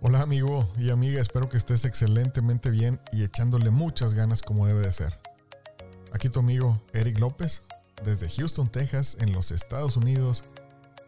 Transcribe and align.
Hola 0.00 0.22
amigo 0.22 0.64
y 0.78 0.90
amiga, 0.90 1.20
espero 1.20 1.48
que 1.48 1.56
estés 1.56 1.84
excelentemente 1.84 2.70
bien 2.70 3.00
y 3.10 3.24
echándole 3.24 3.70
muchas 3.70 4.14
ganas 4.14 4.42
como 4.42 4.64
debe 4.64 4.78
de 4.80 4.92
ser. 4.92 5.18
Aquí 6.12 6.28
tu 6.28 6.38
amigo 6.38 6.80
Eric 6.92 7.18
López, 7.18 7.62
desde 8.04 8.30
Houston, 8.30 8.68
Texas, 8.68 9.16
en 9.18 9.32
los 9.32 9.50
Estados 9.50 9.96
Unidos, 9.96 10.44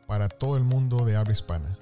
para 0.08 0.28
todo 0.28 0.56
el 0.56 0.64
mundo 0.64 1.04
de 1.04 1.16
habla 1.16 1.32
hispana. 1.32 1.78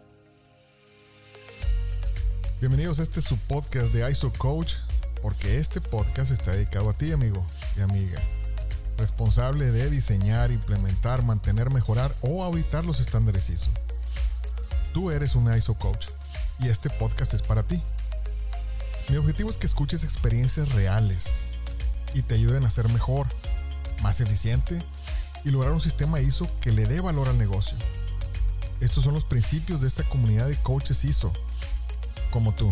Bienvenidos 2.61 2.99
a 2.99 3.05
este 3.05 3.23
su 3.23 3.39
podcast 3.39 3.91
de 3.95 4.09
ISO 4.11 4.31
Coach, 4.37 4.75
porque 5.23 5.57
este 5.57 5.81
podcast 5.81 6.31
está 6.31 6.53
dedicado 6.53 6.91
a 6.91 6.93
ti 6.93 7.13
amigo 7.13 7.43
y 7.79 7.81
amiga, 7.81 8.21
responsable 8.99 9.71
de 9.71 9.89
diseñar, 9.89 10.53
implementar, 10.53 11.23
mantener, 11.23 11.71
mejorar 11.71 12.15
o 12.21 12.45
auditar 12.45 12.85
los 12.85 13.01
estándares 13.01 13.49
ISO. 13.49 13.71
Tú 14.93 15.11
eres 15.11 15.35
un 15.35 15.51
ISO 15.57 15.73
Coach 15.79 16.09
y 16.59 16.69
este 16.69 16.91
podcast 16.91 17.35
es 17.35 17.43
para 17.43 17.63
ti. 17.63 17.83
Mi 19.11 19.17
objetivo 19.17 19.49
es 19.49 19.59
que 19.59 19.67
escuches 19.67 20.05
experiencias 20.05 20.73
reales 20.73 21.43
y 22.15 22.23
te 22.23 22.35
ayuden 22.35 22.65
a 22.65 22.71
ser 22.71 22.93
mejor, 22.93 23.27
más 24.03 24.21
eficiente 24.21 24.83
y 25.45 25.51
lograr 25.51 25.73
un 25.73 25.81
sistema 25.81 26.21
ISO 26.21 26.49
que 26.61 26.73
le 26.73 26.87
dé 26.87 27.01
valor 27.01 27.29
al 27.29 27.39
negocio. 27.39 27.77
Estos 28.81 29.05
son 29.05 29.15
los 29.15 29.25
principios 29.25 29.81
de 29.81 29.89
esta 29.89 30.05
comunidad 30.09 30.49
de 30.49 30.57
coaches 30.57 31.05
ISO, 31.05 31.33
como 32.31 32.55
tú. 32.55 32.69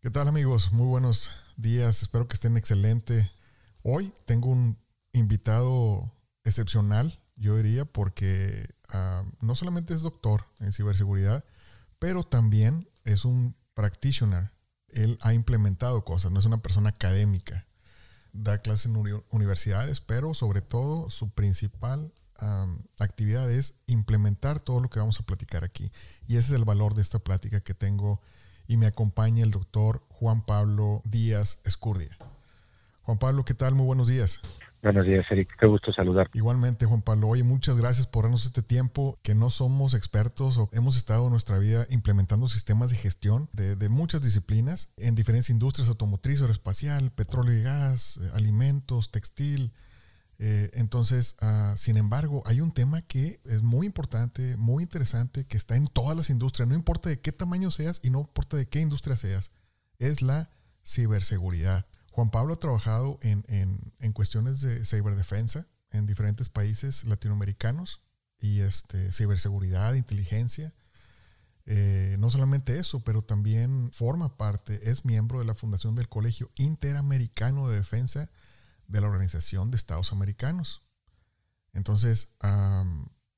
¿Qué 0.00 0.10
tal 0.10 0.28
amigos? 0.28 0.72
Muy 0.72 0.86
buenos 0.86 1.30
días, 1.56 2.02
espero 2.02 2.28
que 2.28 2.34
estén 2.34 2.56
excelente. 2.56 3.30
Hoy 3.82 4.12
tengo 4.26 4.48
un 4.48 4.78
invitado 5.12 6.12
excepcional 6.44 7.18
yo 7.38 7.56
diría, 7.56 7.84
porque 7.84 8.68
ah, 8.88 9.24
no 9.40 9.54
solamente 9.54 9.94
es 9.94 10.02
doctor 10.02 10.46
en 10.58 10.72
ciberseguridad, 10.72 11.44
pero 11.98 12.24
también 12.24 12.88
es 13.04 13.24
un 13.24 13.56
practitioner. 13.74 14.52
Él 14.88 15.18
ha 15.22 15.34
implementado 15.34 16.04
cosas, 16.04 16.32
no 16.32 16.38
es 16.38 16.46
una 16.46 16.62
persona 16.62 16.90
académica. 16.90 17.66
Da 18.32 18.58
clases 18.58 18.86
en 18.86 19.22
universidades, 19.30 20.00
pero 20.00 20.34
sobre 20.34 20.60
todo 20.60 21.10
su 21.10 21.30
principal 21.30 22.12
actividad 23.00 23.50
es 23.50 23.74
implementar 23.86 24.60
todo 24.60 24.80
lo 24.80 24.88
que 24.88 25.00
vamos 25.00 25.18
a 25.18 25.24
platicar 25.24 25.64
aquí. 25.64 25.90
Y 26.26 26.36
ese 26.36 26.52
es 26.52 26.58
el 26.58 26.64
valor 26.64 26.94
de 26.94 27.02
esta 27.02 27.18
plática 27.18 27.60
que 27.60 27.74
tengo 27.74 28.20
y 28.66 28.76
me 28.76 28.86
acompaña 28.86 29.42
el 29.42 29.50
doctor 29.50 30.04
Juan 30.08 30.44
Pablo 30.44 31.02
Díaz 31.04 31.58
Escurdia. 31.64 32.16
Juan 33.02 33.18
Pablo, 33.18 33.44
¿qué 33.44 33.54
tal? 33.54 33.74
Muy 33.74 33.86
buenos 33.86 34.08
días. 34.08 34.40
Buenos 34.80 35.06
días, 35.06 35.26
Eric. 35.30 35.56
Qué 35.58 35.66
gusto 35.66 35.92
saludar. 35.92 36.30
Igualmente, 36.34 36.86
Juan 36.86 37.02
Pablo. 37.02 37.26
Oye, 37.28 37.42
muchas 37.42 37.76
gracias 37.76 38.06
por 38.06 38.22
darnos 38.22 38.46
este 38.46 38.62
tiempo, 38.62 39.18
que 39.22 39.34
no 39.34 39.50
somos 39.50 39.92
expertos 39.92 40.56
o 40.56 40.68
hemos 40.72 40.96
estado 40.96 41.24
en 41.24 41.32
nuestra 41.32 41.58
vida 41.58 41.84
implementando 41.90 42.46
sistemas 42.48 42.90
de 42.90 42.96
gestión 42.96 43.48
de, 43.52 43.88
muchas 43.88 44.22
disciplinas 44.22 44.92
en 44.96 45.16
diferentes 45.16 45.50
industrias, 45.50 45.88
automotriz, 45.88 46.40
aeroespacial, 46.40 47.10
petróleo 47.10 47.58
y 47.58 47.62
gas, 47.62 48.18
eh, 48.18 48.30
alimentos, 48.34 49.10
textil. 49.10 49.72
Eh, 50.38 50.70
entonces, 50.74 51.34
ah, 51.40 51.74
sin 51.76 51.96
embargo, 51.96 52.44
hay 52.46 52.60
un 52.60 52.70
tema 52.70 53.02
que 53.02 53.40
es 53.46 53.62
muy 53.62 53.84
importante, 53.84 54.56
muy 54.58 54.84
interesante, 54.84 55.44
que 55.44 55.56
está 55.56 55.74
en 55.74 55.88
todas 55.88 56.16
las 56.16 56.30
industrias, 56.30 56.68
no 56.68 56.76
importa 56.76 57.08
de 57.08 57.20
qué 57.20 57.32
tamaño 57.32 57.72
seas 57.72 58.00
y 58.04 58.10
no 58.10 58.20
importa 58.20 58.56
de 58.56 58.68
qué 58.68 58.80
industria 58.80 59.16
seas, 59.16 59.50
es 59.98 60.22
la 60.22 60.50
ciberseguridad. 60.84 61.84
Juan 62.18 62.30
Pablo 62.32 62.54
ha 62.54 62.58
trabajado 62.58 63.20
en, 63.22 64.12
cuestiones 64.12 64.60
de 64.60 64.84
ciberdefensa 64.84 65.68
en 65.92 66.04
diferentes 66.04 66.48
países 66.48 67.04
latinoamericanos 67.04 68.00
y 68.40 68.58
este, 68.58 69.12
ciberseguridad, 69.12 69.94
inteligencia. 69.94 70.74
Eh, 71.64 72.16
no 72.18 72.28
solamente 72.28 72.76
eso, 72.80 73.04
pero 73.04 73.22
también 73.22 73.92
forma 73.92 74.36
parte, 74.36 74.90
es 74.90 75.04
miembro 75.04 75.38
de 75.38 75.44
la 75.44 75.54
fundación 75.54 75.94
del 75.94 76.08
Colegio 76.08 76.50
Interamericano 76.56 77.68
de 77.68 77.76
Defensa 77.76 78.28
de 78.88 79.00
la 79.00 79.06
Organización 79.06 79.70
de 79.70 79.76
Estados 79.76 80.10
Americanos. 80.10 80.82
Entonces, 81.72 82.34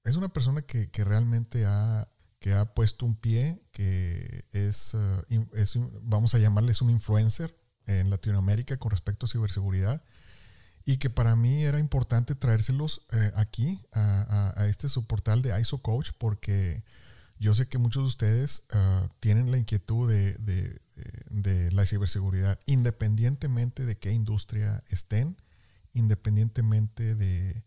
es 0.04 0.16
una 0.16 0.30
persona 0.30 0.62
que, 0.62 1.04
realmente 1.04 1.66
ha, 1.66 2.08
que 2.38 2.54
ha 2.54 2.72
puesto 2.72 3.04
un 3.04 3.14
pie, 3.14 3.62
que 3.72 4.46
es, 4.52 4.94
uh, 4.94 5.22
es, 5.52 5.74
vamos 6.00 6.34
a 6.34 6.38
llamarle, 6.38 6.72
un 6.80 6.88
influencer 6.88 7.59
en 7.98 8.10
Latinoamérica 8.10 8.76
con 8.78 8.90
respecto 8.90 9.26
a 9.26 9.28
ciberseguridad 9.28 10.02
y 10.84 10.96
que 10.96 11.10
para 11.10 11.36
mí 11.36 11.64
era 11.64 11.78
importante 11.78 12.34
traérselos 12.34 13.02
eh, 13.12 13.32
aquí 13.36 13.80
a, 13.92 14.54
este 14.68 14.88
subportal 14.88 15.42
de 15.42 15.58
ISO 15.60 15.78
Coach 15.78 16.10
porque 16.18 16.82
yo 17.38 17.54
sé 17.54 17.66
que 17.66 17.78
muchos 17.78 18.02
de 18.02 18.08
ustedes 18.08 18.62
ah, 18.70 19.08
tienen 19.20 19.50
la 19.50 19.58
inquietud 19.58 20.10
de, 20.10 20.80
la 21.72 21.86
ciberseguridad 21.86 22.58
independientemente 22.66 23.86
de 23.86 23.96
qué 23.96 24.12
industria 24.12 24.82
estén, 24.88 25.36
independientemente 25.92 27.14
de, 27.14 27.64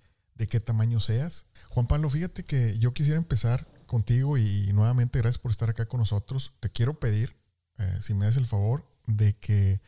qué 0.50 0.59
tamaño 0.59 1.00
seas. 1.00 1.45
Juan 1.69 1.88
Pablo, 1.88 2.09
fíjate 2.09 2.44
que 2.44 2.78
yo 2.78 2.94
quisiera 2.94 3.17
empezar 3.17 3.66
contigo 3.88 4.38
y, 4.38 4.72
nuevamente 4.73 5.19
gracias 5.19 5.39
por 5.39 5.51
estar 5.51 5.69
acá 5.69 5.88
con 5.88 6.00
nosotros. 6.01 6.51
Te 6.59 6.69
quiero 6.69 7.00
pedir, 7.00 7.35
eh, 7.78 7.94
si 8.01 8.13
me 8.13 8.25
das 8.25 8.38
el 8.38 8.45
favor, 8.45 8.88
de 9.07 9.35
que 9.38 9.81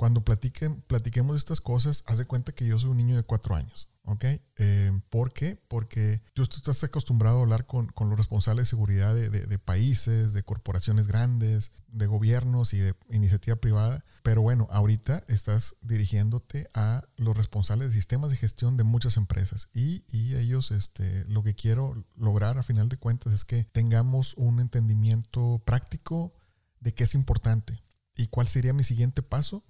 cuando 0.00 0.24
platiquen, 0.24 0.80
platiquemos 0.86 1.34
de 1.34 1.38
estas 1.40 1.60
cosas, 1.60 2.04
haz 2.06 2.16
de 2.16 2.24
cuenta 2.24 2.52
que 2.52 2.64
yo 2.64 2.78
soy 2.78 2.88
un 2.88 2.96
niño 2.96 3.16
de 3.16 3.22
cuatro 3.22 3.54
años, 3.54 3.90
¿ok? 4.04 4.24
Eh, 4.56 4.98
¿Por 5.10 5.30
qué? 5.34 5.62
Porque 5.68 6.22
tú 6.32 6.44
estás 6.44 6.82
acostumbrado 6.82 7.38
a 7.38 7.42
hablar 7.42 7.66
con, 7.66 7.92
los 7.94 8.16
responsables 8.16 8.64
de 8.64 8.70
seguridad 8.70 9.14
de, 9.14 9.58
países, 9.58 10.32
de 10.32 10.42
corporaciones 10.42 11.06
grandes, 11.06 11.72
de 11.88 12.06
gobiernos 12.06 12.72
y 12.72 12.78
de 12.78 12.94
iniciativa 13.10 13.56
privada, 13.56 14.02
pero 14.22 14.40
bueno, 14.40 14.68
ahorita 14.70 15.22
estás 15.28 15.76
dirigiéndote 15.82 16.70
a 16.72 17.02
los 17.16 17.36
responsables 17.36 17.88
de 17.88 17.96
sistemas 17.96 18.30
de 18.30 18.38
gestión 18.38 18.78
de 18.78 18.84
muchas 18.84 19.18
empresas 19.18 19.68
y, 19.74 20.06
y 20.08 20.34
ellos, 20.36 20.70
este, 20.70 21.26
lo 21.26 21.42
que 21.42 21.54
quiero 21.54 22.06
lograr 22.16 22.56
a 22.56 22.62
final 22.62 22.88
de 22.88 22.96
cuentas 22.96 23.34
es 23.34 23.44
que 23.44 23.64
tengamos 23.64 24.32
un 24.38 24.60
entendimiento 24.60 25.60
práctico 25.66 26.32
de 26.80 26.94
qué 26.94 27.04
es 27.04 27.14
importante 27.14 27.82
y 28.16 28.28
cuál 28.28 28.48
sería 28.48 28.72
mi 28.72 28.82
siguiente 28.82 29.20
paso 29.20 29.62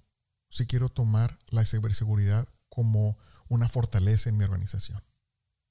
si 0.51 0.67
quiero 0.67 0.89
tomar 0.89 1.39
la 1.49 1.65
ciberseguridad 1.65 2.47
como 2.69 3.17
una 3.47 3.67
fortaleza 3.67 4.29
en 4.29 4.37
mi 4.37 4.43
organización. 4.43 5.01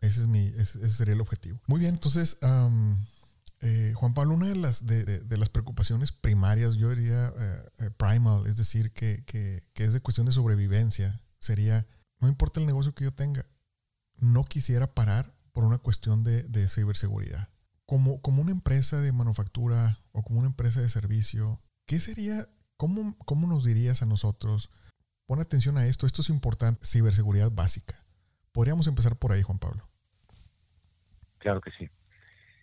Ese, 0.00 0.22
es 0.22 0.26
mi, 0.26 0.40
ese, 0.40 0.88
sería 0.88 1.14
el 1.14 1.20
objetivo. 1.20 1.60
Muy 1.66 1.78
bien, 1.78 1.94
entonces, 1.94 2.38
eh, 3.60 3.92
Juan 3.94 4.14
Pablo, 4.14 4.34
una 4.34 4.48
de 4.48 4.56
las, 4.56 4.86
de, 4.86 5.36
las 5.36 5.50
preocupaciones 5.50 6.12
primarias, 6.12 6.74
yo 6.76 6.88
diría 6.90 7.28
eh, 7.28 7.70
eh, 7.78 7.90
primal, 7.90 8.46
es 8.46 8.56
decir, 8.56 8.92
que, 8.92 9.22
es 9.74 9.92
de 9.92 10.00
cuestión 10.00 10.26
de 10.26 10.32
sobrevivencia, 10.32 11.22
sería, 11.38 11.86
no 12.18 12.28
importa 12.28 12.60
el 12.60 12.66
negocio 12.66 12.94
que 12.94 13.04
yo 13.04 13.12
tenga, 13.12 13.44
no 14.16 14.44
quisiera 14.44 14.94
parar 14.94 15.34
por 15.52 15.64
una 15.64 15.78
cuestión 15.78 16.24
de, 16.24 16.68
ciberseguridad. 16.68 17.50
Como, 17.84 18.22
como 18.22 18.40
una 18.40 18.52
empresa 18.52 19.00
de 19.00 19.12
manufactura 19.12 19.98
o 20.12 20.22
como 20.22 20.38
una 20.38 20.48
empresa 20.48 20.80
de 20.80 20.88
servicio, 20.88 21.60
¿qué 21.86 22.00
sería 22.00 22.48
¿Cómo, 22.80 23.14
¿Cómo 23.26 23.46
nos 23.46 23.66
dirías 23.66 24.00
a 24.00 24.06
nosotros? 24.06 24.70
Pon 25.26 25.38
atención 25.38 25.76
a 25.76 25.84
esto, 25.84 26.06
esto 26.06 26.22
es 26.22 26.30
importante, 26.30 26.80
ciberseguridad 26.86 27.50
básica. 27.52 27.94
Podríamos 28.54 28.86
empezar 28.86 29.18
por 29.18 29.32
ahí, 29.32 29.42
Juan 29.42 29.58
Pablo. 29.58 29.82
Claro 31.36 31.60
que 31.60 31.70
sí. 31.72 31.90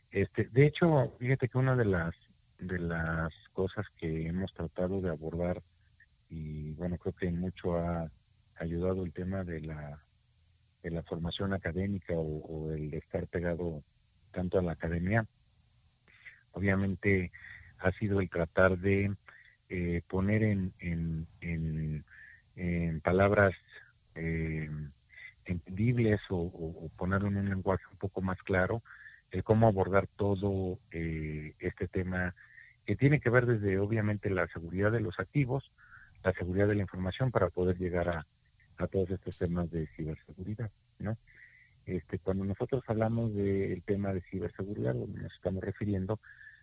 Este, 0.10 0.46
de 0.46 0.66
hecho, 0.66 1.16
fíjate 1.20 1.48
que 1.48 1.60
una 1.60 1.76
de 1.76 1.86
las 1.86 2.16
de 2.58 2.80
las 2.80 3.32
cosas 3.54 3.86
que 3.96 4.26
hemos 4.28 4.52
tratado 4.56 5.02
de 5.02 5.12
abordar 5.12 5.62
y 6.30 6.72
bueno, 6.72 6.98
creo 6.98 7.14
que 7.14 7.30
mucho 7.30 7.78
ha 7.78 8.10
ayudado 8.56 9.04
el 9.04 9.14
tema 9.14 9.44
de 9.44 9.62
la 9.62 10.04
de 10.82 10.90
la 10.90 11.04
formación 11.04 11.54
académica 11.54 12.16
o, 12.16 12.40
o 12.40 12.72
el 12.72 12.92
estar 12.96 13.28
pegado 13.28 13.84
tanto 14.32 14.58
a 14.58 14.64
la 14.64 14.72
academia, 14.72 15.28
obviamente 16.54 17.32
ha 17.78 17.92
sido 18.00 18.20
el 18.20 18.32
tratar 18.32 18.80
de 18.80 19.16
eh, 19.70 20.02
poner 20.08 20.44
en, 20.44 20.74
en, 20.80 21.28
en, 22.56 23.02
palabras 23.02 23.54
eh, 24.16 24.70
entendibles 25.46 26.20
o, 26.30 26.90
ponerlo 26.98 27.28
en 27.28 27.38
un 27.38 27.50
lenguaje 27.50 27.84
un 27.92 27.98
poco 27.98 28.22
más 28.22 28.38
claro 28.44 28.82
el 29.32 29.44
cómo 29.44 29.68
abordar 29.68 30.08
todo 30.16 30.80
eh, 30.92 31.54
este 31.60 31.88
tema 31.88 32.34
que 32.86 32.96
tiene 32.96 33.20
que 33.20 33.30
ver 33.30 33.46
desde 33.46 33.78
obviamente 33.78 34.30
la 34.30 34.48
seguridad 34.48 34.92
de 34.92 35.02
los 35.02 35.20
activos, 35.20 35.72
la 36.24 36.32
seguridad 36.34 36.68
de 36.68 36.76
la 36.76 36.82
información 36.82 37.32
para 37.32 37.50
poder 37.50 37.78
llegar 37.78 38.10
a, 38.10 38.26
a 38.78 38.88
todos 38.88 39.12
estos 39.12 39.38
temas 39.38 39.70
de 39.70 39.88
ciberseguridad, 39.96 40.72
¿no? 41.00 41.18
Este, 41.86 42.20
cuando 42.20 42.44
nosotros 42.44 42.84
hablamos 42.88 43.34
del 43.34 43.82
tema 43.84 44.14
de 44.14 44.22
ciberseguridad, 44.22 44.94
nos 44.94 45.34
estamos 45.34 45.64
refiriendo 45.64 46.20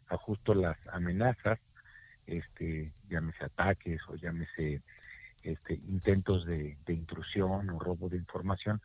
a 0.08 0.16
justo 0.18 0.54
las 0.54 0.76
amenazas 0.88 1.58
este, 2.26 2.92
llámese 3.08 3.44
ataques 3.44 4.00
o 4.08 4.16
llámese 4.16 4.82
este, 5.42 5.74
intentos 5.88 6.46
de, 6.46 6.76
intrusión 6.88 7.70
o 7.70 7.78
robo 7.78 8.08
de 8.08 8.16
información 8.16 8.80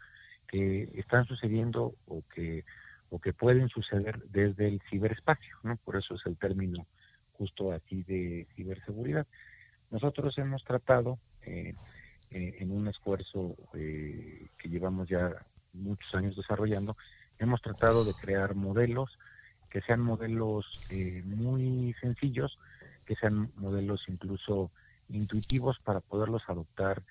que 0.47 0.89
están 0.95 1.25
sucediendo 1.25 1.95
o 2.07 2.23
que 2.33 2.65
o 3.11 3.19
que 3.19 3.33
pueden 3.33 3.69
suceder 3.69 4.21
desde 4.29 4.67
el 4.67 4.81
ciberespacio, 4.87 5.57
¿no? 5.63 5.77
Por 5.77 5.95
eso 5.95 6.13
es 6.13 6.21
el 6.27 6.37
término 6.37 6.85
justo 7.33 7.71
aquí 7.71 8.03
de 8.03 8.47
ciberseguridad. 8.55 9.25
Nosotros 9.89 10.37
hemos 10.37 10.63
tratado 10.63 11.17
eh, 11.41 11.73
eh, 12.31 12.57
en 12.59 12.71
un 12.71 12.87
esfuerzo 12.87 13.55
eh, 13.73 14.49
que 14.57 14.69
llevamos 14.69 15.09
ya 15.09 15.31
muchos 15.73 16.13
años 16.13 16.35
desarrollando, 16.35 16.95
hemos 17.39 17.61
tratado 17.61 18.03
de 18.03 18.13
crear 18.13 18.53
modelos 18.53 19.17
que 19.69 19.81
sean 19.81 20.01
modelos 20.01 20.65
muy 21.25 21.95
sencillos, 22.01 22.57
que 23.09 23.15
sean 23.15 23.51
modelos 23.55 24.03
incluso 24.07 24.69
intuitivos 25.09 25.79
para 25.79 25.99
poderlos 25.99 26.43
adoptar 26.47 27.01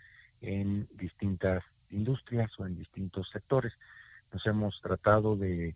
en 0.41 0.87
distintas 0.95 1.65
industrias 1.91 2.53
o 2.61 2.67
en 2.67 2.77
distintos 2.77 3.29
sectores. 3.33 3.73
Nos 4.33 4.47
hemos 4.47 4.81
tratado 4.81 5.35
de, 5.35 5.75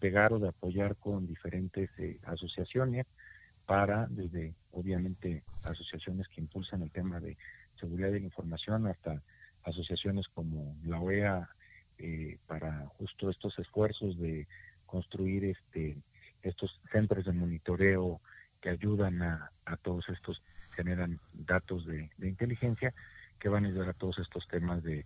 pegar 0.00 0.32
o 0.32 0.40
de 0.40 0.48
apoyar 0.48 0.96
con 0.96 1.28
diferentes 1.28 1.90
asociaciones 2.24 3.06
para, 3.64 4.08
desde 4.10 4.52
obviamente 4.72 5.44
asociaciones 5.62 6.26
que 6.26 6.40
impulsan 6.40 6.82
el 6.82 6.90
tema 6.90 7.20
de 7.20 7.38
seguridad 7.78 8.10
de 8.10 8.18
la 8.18 8.26
información 8.26 8.88
hasta 8.88 9.22
asociaciones 9.62 10.26
como 10.34 10.74
la 10.84 10.98
OEA 10.98 11.48
eh, 11.98 12.36
para 12.48 12.88
justo 12.98 13.30
estos 13.30 13.56
esfuerzos 13.60 14.18
de 14.18 14.48
construir 14.86 15.44
este 15.44 16.02
estos 16.42 16.80
centros 16.90 17.24
de 17.24 17.32
monitoreo 17.32 18.20
que 18.62 18.70
ayudan 18.70 19.20
a, 19.22 19.50
todos 19.82 20.08
estos, 20.08 20.40
generan 20.74 21.18
datos 21.34 21.84
de, 21.84 22.08
inteligencia 22.22 22.94
que 23.38 23.48
van 23.48 23.64
a 23.64 23.68
ayudar 23.68 23.90
a 23.90 23.92
todos 23.92 24.18
estos 24.20 24.46
temas 24.48 24.82
de, 24.82 25.04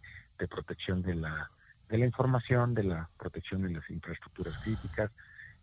protección 0.49 1.03
de 1.03 1.15
la, 1.15 1.51
de 1.89 1.99
la 1.99 2.05
información, 2.05 2.75
de 2.75 2.85
la 2.85 3.09
protección 3.19 3.63
de 3.63 3.71
las 3.71 3.89
infraestructuras 3.91 4.59
críticas, 4.63 5.11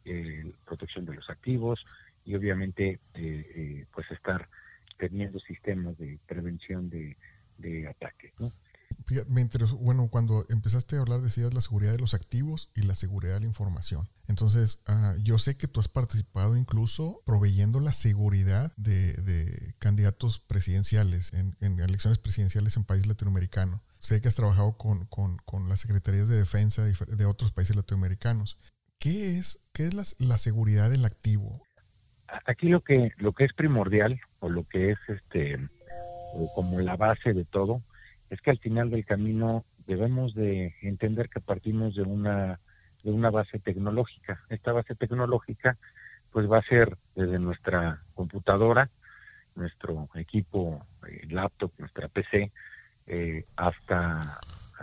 eh, 0.05 0.51
protección 0.65 1.05
de 1.05 1.13
los 1.13 1.29
activos, 1.29 1.85
y 2.25 2.35
obviamente 2.35 2.99
eh, 3.13 3.51
eh, 3.55 3.85
pues 3.93 4.09
estar 4.09 4.49
teniendo 4.97 5.39
sistemas 5.39 5.97
de 5.97 6.17
prevención 6.25 6.89
de, 6.89 7.15
de 7.59 7.87
ataques. 7.87 8.33
¿no? 8.39 8.49
Me 9.29 9.41
interesó, 9.41 9.77
bueno, 9.77 10.07
cuando 10.09 10.45
empezaste 10.49 10.95
a 10.95 10.99
hablar 10.99 11.21
decías 11.21 11.53
la 11.53 11.61
seguridad 11.61 11.91
de 11.91 11.99
los 11.99 12.13
activos 12.13 12.71
y 12.75 12.83
la 12.83 12.95
seguridad 12.95 13.35
de 13.35 13.41
la 13.41 13.45
información. 13.45 14.09
Entonces, 14.27 14.83
ah, 14.87 15.15
yo 15.21 15.37
sé 15.37 15.57
que 15.57 15.67
tú 15.67 15.79
has 15.79 15.87
participado 15.87 16.57
incluso 16.57 17.21
proveyendo 17.25 17.79
la 17.79 17.91
seguridad 17.91 18.71
de, 18.77 19.73
candidatos 19.79 20.39
presidenciales 20.39 21.33
en, 21.33 21.55
elecciones 21.79 22.19
presidenciales 22.19 22.77
en 22.77 22.85
países 22.85 23.07
latinoamericanos. 23.07 23.81
Sé 23.97 24.21
que 24.21 24.27
has 24.27 24.35
trabajado 24.35 24.77
con, 24.77 25.69
las 25.69 25.79
secretarías 25.81 26.29
de 26.29 26.37
defensa 26.37 26.83
de, 26.83 26.93
de, 27.15 27.25
otros 27.25 27.51
países 27.51 27.75
latinoamericanos. 27.75 28.57
¿Qué 28.99 29.37
es, 29.37 29.69
qué 29.73 29.85
es 29.85 29.93
la, 29.93 30.03
la 30.27 30.37
seguridad 30.37 30.89
del 30.89 31.05
activo? 31.05 31.61
aquí 32.45 32.67
lo 32.67 32.81
que 32.81 33.11
lo 33.17 33.33
que 33.33 33.45
es 33.45 33.53
primordial 33.53 34.19
o 34.39 34.49
lo 34.49 34.65
que 34.67 34.91
es 34.91 34.97
este 35.07 35.57
como 36.55 36.79
la 36.79 36.95
base 36.95 37.33
de 37.33 37.43
todo 37.43 37.81
es 38.33 38.41
que 38.41 38.49
al 38.49 38.57
final 38.57 38.89
del 38.89 39.05
camino 39.05 39.63
debemos 39.85 40.33
de 40.33 40.73
entender 40.81 41.29
que 41.29 41.39
partimos 41.39 41.95
de 41.95 42.01
una 42.01 42.59
de 43.03 43.11
una 43.11 43.29
base 43.29 43.59
tecnológica. 43.59 44.41
Esta 44.49 44.71
base 44.71 44.95
tecnológica 44.95 45.77
pues 46.31 46.49
va 46.49 46.57
a 46.57 46.63
ser 46.63 46.97
desde 47.15 47.37
nuestra 47.37 47.99
computadora, 48.15 48.89
nuestro 49.55 50.09
equipo 50.15 50.83
eh, 51.07 51.27
laptop, 51.29 51.71
nuestra 51.77 52.07
PC, 52.07 52.51
eh, 53.05 53.45
hasta, 53.55 54.21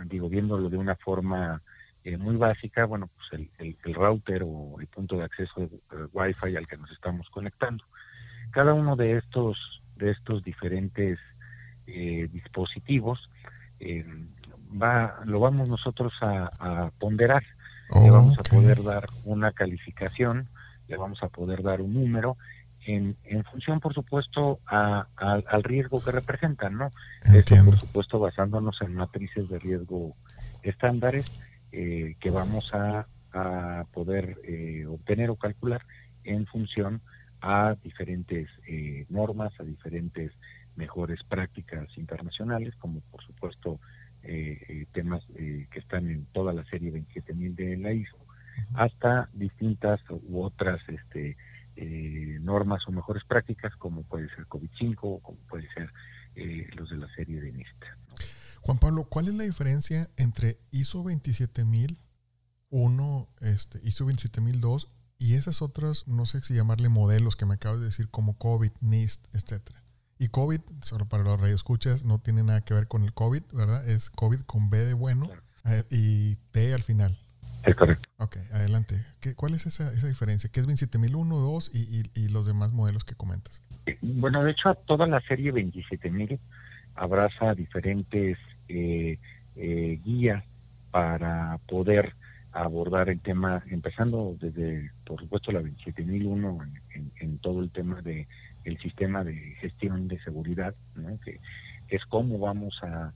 digo, 0.05 0.29
viéndolo 0.29 0.69
de 0.69 0.77
una 0.77 0.95
forma 0.95 1.59
eh, 2.05 2.15
muy 2.15 2.37
básica, 2.37 2.85
bueno, 2.85 3.09
pues 3.15 3.49
el, 3.59 3.75
el, 3.83 3.93
router 3.93 4.43
o 4.45 4.79
el 4.79 4.87
punto 4.87 5.17
de 5.17 5.23
acceso 5.23 5.61
de, 5.61 5.79
Wi-Fi 6.13 6.55
al 6.55 6.67
que 6.67 6.77
nos 6.77 6.91
estamos 6.91 7.29
conectando. 7.29 7.83
Cada 8.51 8.73
uno 8.73 8.95
de 8.95 9.17
estos, 9.17 9.81
de 9.97 10.11
estos 10.11 10.43
diferentes 10.43 11.19
eh, 11.87 12.29
dispositivos 12.31 13.30
eh, 13.81 14.05
va, 14.81 15.15
lo 15.25 15.39
vamos 15.39 15.67
nosotros 15.67 16.13
a, 16.21 16.91
ponderar, 16.99 17.43
le 18.01 18.09
vamos 18.09 18.39
a 18.39 18.43
poder 18.43 18.83
dar 18.83 19.05
una 19.25 19.51
calificación, 19.51 20.47
le 20.87 20.97
vamos 20.97 21.21
a 21.23 21.27
poder 21.27 21.61
dar 21.63 21.81
un 21.81 21.93
número 21.93 22.37
en, 22.85 23.17
en 23.25 23.43
función, 23.43 23.79
por 23.79 23.93
supuesto, 23.93 24.59
a, 24.65 25.07
al 25.15 25.63
riesgo 25.63 26.03
que 26.03 26.11
representan, 26.11 26.77
¿no? 26.77 26.91
Esto, 27.33 27.55
por 27.65 27.77
supuesto, 27.77 28.19
basándonos 28.19 28.81
en 28.81 28.95
matrices 28.95 29.49
de 29.49 29.59
riesgo 29.59 30.15
estándares 30.63 31.47
eh, 31.71 32.15
que 32.19 32.31
vamos 32.31 32.73
a, 32.73 33.07
poder 33.93 34.39
eh, 34.43 34.85
obtener 34.85 35.29
o 35.29 35.37
calcular 35.37 35.85
en 36.25 36.45
función 36.47 37.01
a 37.39 37.77
diferentes 37.81 38.49
eh, 38.67 39.05
normas, 39.07 39.53
a 39.57 39.63
diferentes 39.63 40.33
mejores 40.75 41.23
prácticas 41.23 41.87
internacionales, 41.97 42.75
como 42.77 43.01
por 43.11 43.23
supuesto 43.23 43.79
temas 44.93 45.23
que 45.33 45.79
están 45.79 46.09
en 46.09 46.25
toda 46.27 46.53
la 46.53 46.63
serie 46.65 46.91
27000 46.91 47.55
de 47.55 47.77
la 47.77 47.91
ISO, 47.91 48.17
hasta 48.75 49.29
distintas 49.33 49.99
u 50.09 50.43
otras 50.43 50.79
este, 50.87 51.37
normas 52.41 52.87
o 52.87 52.91
mejores 52.91 53.23
prácticas, 53.23 53.75
como 53.77 54.03
puede 54.03 54.29
ser 54.35 54.45
COVID-5 54.47 54.97
o 55.01 55.19
como 55.19 55.39
puede 55.49 55.67
ser 55.73 55.91
los 56.75 56.89
de 56.89 56.97
la 56.97 57.07
serie 57.15 57.41
de 57.41 57.51
NIST. 57.51 57.83
Juan 58.61 58.77
Pablo, 58.77 59.05
¿cuál 59.05 59.27
es 59.27 59.33
la 59.33 59.43
diferencia 59.43 60.07
entre 60.17 60.59
ISO 60.71 61.03
27001, 61.03 63.27
este, 63.41 63.79
ISO 63.83 64.05
27002 64.05 64.87
y 65.17 65.33
esas 65.33 65.61
otras, 65.61 66.07
no 66.07 66.25
sé 66.25 66.41
si 66.41 66.53
llamarle 66.53 66.89
modelos 66.89 67.35
que 67.35 67.45
me 67.45 67.55
acabas 67.55 67.79
de 67.79 67.87
decir, 67.87 68.09
como 68.09 68.37
COVID, 68.37 68.71
NIST, 68.81 69.33
etcétera? 69.35 69.80
Y 70.21 70.27
COVID, 70.27 70.61
solo 70.83 71.05
para 71.05 71.23
los 71.23 71.41
radioescuchas, 71.41 72.05
no 72.05 72.19
tiene 72.19 72.43
nada 72.43 72.61
que 72.61 72.75
ver 72.75 72.87
con 72.87 73.01
el 73.01 73.11
COVID, 73.11 73.41
¿verdad? 73.53 73.89
Es 73.89 74.11
COVID 74.11 74.41
con 74.41 74.69
B 74.69 74.77
de 74.77 74.93
bueno 74.93 75.27
y 75.89 76.35
T 76.51 76.75
al 76.75 76.83
final. 76.83 77.17
Es 77.65 77.75
correcto. 77.75 78.07
Ok, 78.17 78.37
adelante. 78.53 79.03
¿Qué, 79.19 79.33
¿Cuál 79.33 79.55
es 79.55 79.65
esa, 79.65 79.91
esa 79.91 80.07
diferencia? 80.07 80.47
¿Qué 80.53 80.59
es 80.59 80.67
27001, 80.67 81.39
2 81.39 81.71
y, 81.73 81.79
y, 81.79 82.03
y 82.13 82.27
los 82.27 82.45
demás 82.45 82.71
modelos 82.71 83.03
que 83.03 83.15
comentas? 83.15 83.63
Bueno, 84.03 84.43
de 84.43 84.51
hecho, 84.51 84.75
toda 84.85 85.07
la 85.07 85.21
serie 85.21 85.51
27000 85.51 86.39
abraza 86.93 87.55
diferentes 87.55 88.37
eh, 88.67 89.17
eh, 89.55 89.99
guía 90.05 90.43
para 90.91 91.57
poder 91.67 92.13
abordar 92.51 93.09
el 93.09 93.21
tema, 93.21 93.63
empezando 93.71 94.35
desde, 94.39 94.91
por 95.03 95.19
supuesto, 95.19 95.51
la 95.51 95.61
27001 95.61 96.59
en, 96.93 97.11
en, 97.19 97.37
todo 97.39 97.61
el 97.61 97.71
tema 97.71 98.03
de 98.03 98.27
el 98.63 98.77
sistema 98.79 99.23
de 99.23 99.35
gestión 99.59 100.07
de 100.07 100.19
seguridad, 100.19 100.73
que 101.23 101.39
es 101.89 102.05
cómo 102.05 102.39
vamos 102.39 102.79
a, 102.83 103.11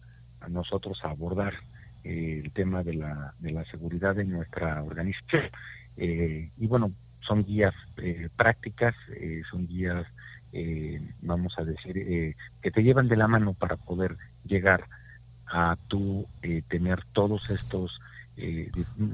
nosotros 0.49 1.03
a 1.03 1.09
abordar 1.09 1.53
eh, 2.03 2.41
el 2.43 2.51
tema 2.51 2.83
de 2.83 2.93
la, 2.93 3.33
de 3.39 3.51
la 3.51 3.65
seguridad 3.65 4.15
de 4.15 4.25
nuestra 4.25 4.83
organización. 4.83 5.43
Eh, 5.97 6.49
y 6.57 6.67
bueno, 6.67 6.91
son 7.21 7.43
guías 7.43 7.73
prácticas, 8.35 8.93
son 9.49 9.65
guías, 9.67 10.05
vamos 11.21 11.57
a 11.57 11.63
decir, 11.63 12.35
que 12.61 12.71
te 12.71 12.83
llevan 12.83 13.07
de 13.07 13.15
la 13.15 13.27
mano 13.27 13.53
para 13.53 13.77
poder 13.77 14.15
llegar 14.45 14.83
a 15.47 15.77
tú 15.87 16.25
eh, 16.41 16.61
tener 16.67 17.03
todos 17.13 17.49
estos, 17.49 17.99
eh, 18.37 18.69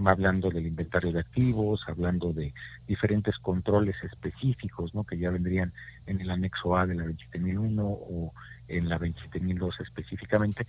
hablando 0.06 0.50
del 0.50 0.68
inventario 0.68 1.12
de 1.12 1.20
activos, 1.20 1.84
hablando 1.88 2.34
de 2.34 2.54
diferentes 2.88 3.38
controles 3.38 3.96
específicos, 4.04 4.94
¿no? 4.94 5.04
que 5.04 5.18
ya 5.18 5.30
vendrían 5.30 5.74
en 6.08 6.22
el 6.22 6.30
anexo 6.30 6.78
A 6.78 6.88
de 6.88 6.96
la 6.96 7.04
27001 7.04 7.84
o 7.86 8.34
en 8.68 8.90
la 8.90 8.98
27002 8.98 9.80
específicamente, 9.82 10.66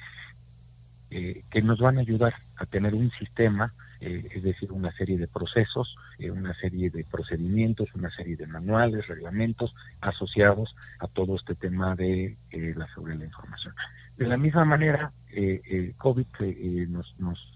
eh, 1.11 1.42
que 1.50 1.62
nos 1.62 1.78
van 1.78 1.99
a 1.99 2.00
ayudar 2.00 2.35
a 2.56 2.66
tener 2.66 2.94
un 2.94 3.11
sistema, 3.12 3.73
es 4.00 4.42
decir, 4.42 4.73
una 4.73 4.90
serie 4.90 5.16
de 5.16 5.28
procesos, 5.28 5.94
una 6.18 6.52
serie 6.54 6.90
de 6.90 7.04
procedimientos, 7.04 7.94
una 7.94 8.11
serie 8.11 8.35
de 8.37 8.49
manuales, 8.49 9.06
reglamentos 9.06 9.73
asociados 10.00 10.75
a 10.99 11.06
todo 11.06 11.37
este 11.37 11.54
tema 11.54 11.94
de 11.94 12.37
la 12.50 12.88
seguridad 12.88 13.14
de 13.14 13.21
la 13.21 13.26
información. 13.26 13.75
De 14.16 14.26
la 14.26 14.37
misma 14.37 14.64
manera, 14.64 15.12
eh, 15.30 15.94
COVID 15.97 16.26
eh, 16.40 16.87
nos, 16.88 17.18
nos 17.18 17.51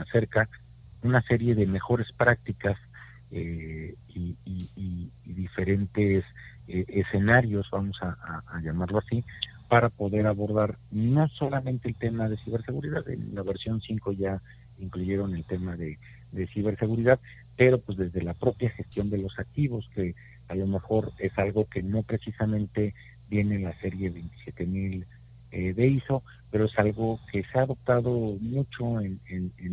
acerca 0.00 0.48
una 1.02 1.22
serie 1.22 1.54
de 1.54 1.66
mejores 1.66 2.12
prácticas 2.12 2.78
eh, 3.30 3.94
y, 4.08 4.36
diferentes 5.24 6.24
escenarios, 6.68 7.68
vamos 7.70 7.98
a, 8.02 8.60
llamarlo 8.62 8.98
así, 8.98 9.24
para 9.68 9.88
poder 9.88 10.26
abordar 10.26 10.76
no 10.90 11.26
solamente 11.28 11.88
el 11.88 11.94
tema 11.94 12.28
de 12.28 12.36
ciberseguridad, 12.36 13.08
en 13.08 13.34
la 13.34 13.42
versión 13.42 13.80
5 13.80 14.12
ya 14.12 14.40
incluyeron 14.78 15.34
el 15.34 15.44
tema 15.44 15.76
de, 15.76 15.98
de 16.30 16.46
ciberseguridad, 16.46 17.18
pero 17.56 17.78
pues 17.78 17.98
desde 17.98 18.22
la 18.22 18.34
propia 18.34 18.70
gestión 18.70 19.10
de 19.10 19.18
los 19.18 19.38
activos, 19.38 19.88
que 19.94 20.14
a 20.48 20.54
lo 20.54 20.66
mejor 20.66 21.12
es 21.18 21.36
algo 21.38 21.66
que 21.66 21.82
no 21.82 22.02
precisamente 22.02 22.94
viene 23.28 23.56
en 23.56 23.64
la 23.64 23.78
serie 23.80 24.10
27000 24.10 25.06
eh, 25.52 25.72
de 25.72 25.86
ISO, 25.86 26.22
pero 26.52 26.66
es 26.66 26.78
algo 26.78 27.18
que 27.32 27.42
se 27.42 27.58
ha 27.58 27.62
adoptado 27.62 28.10
mucho 28.40 29.00
en, 29.00 29.20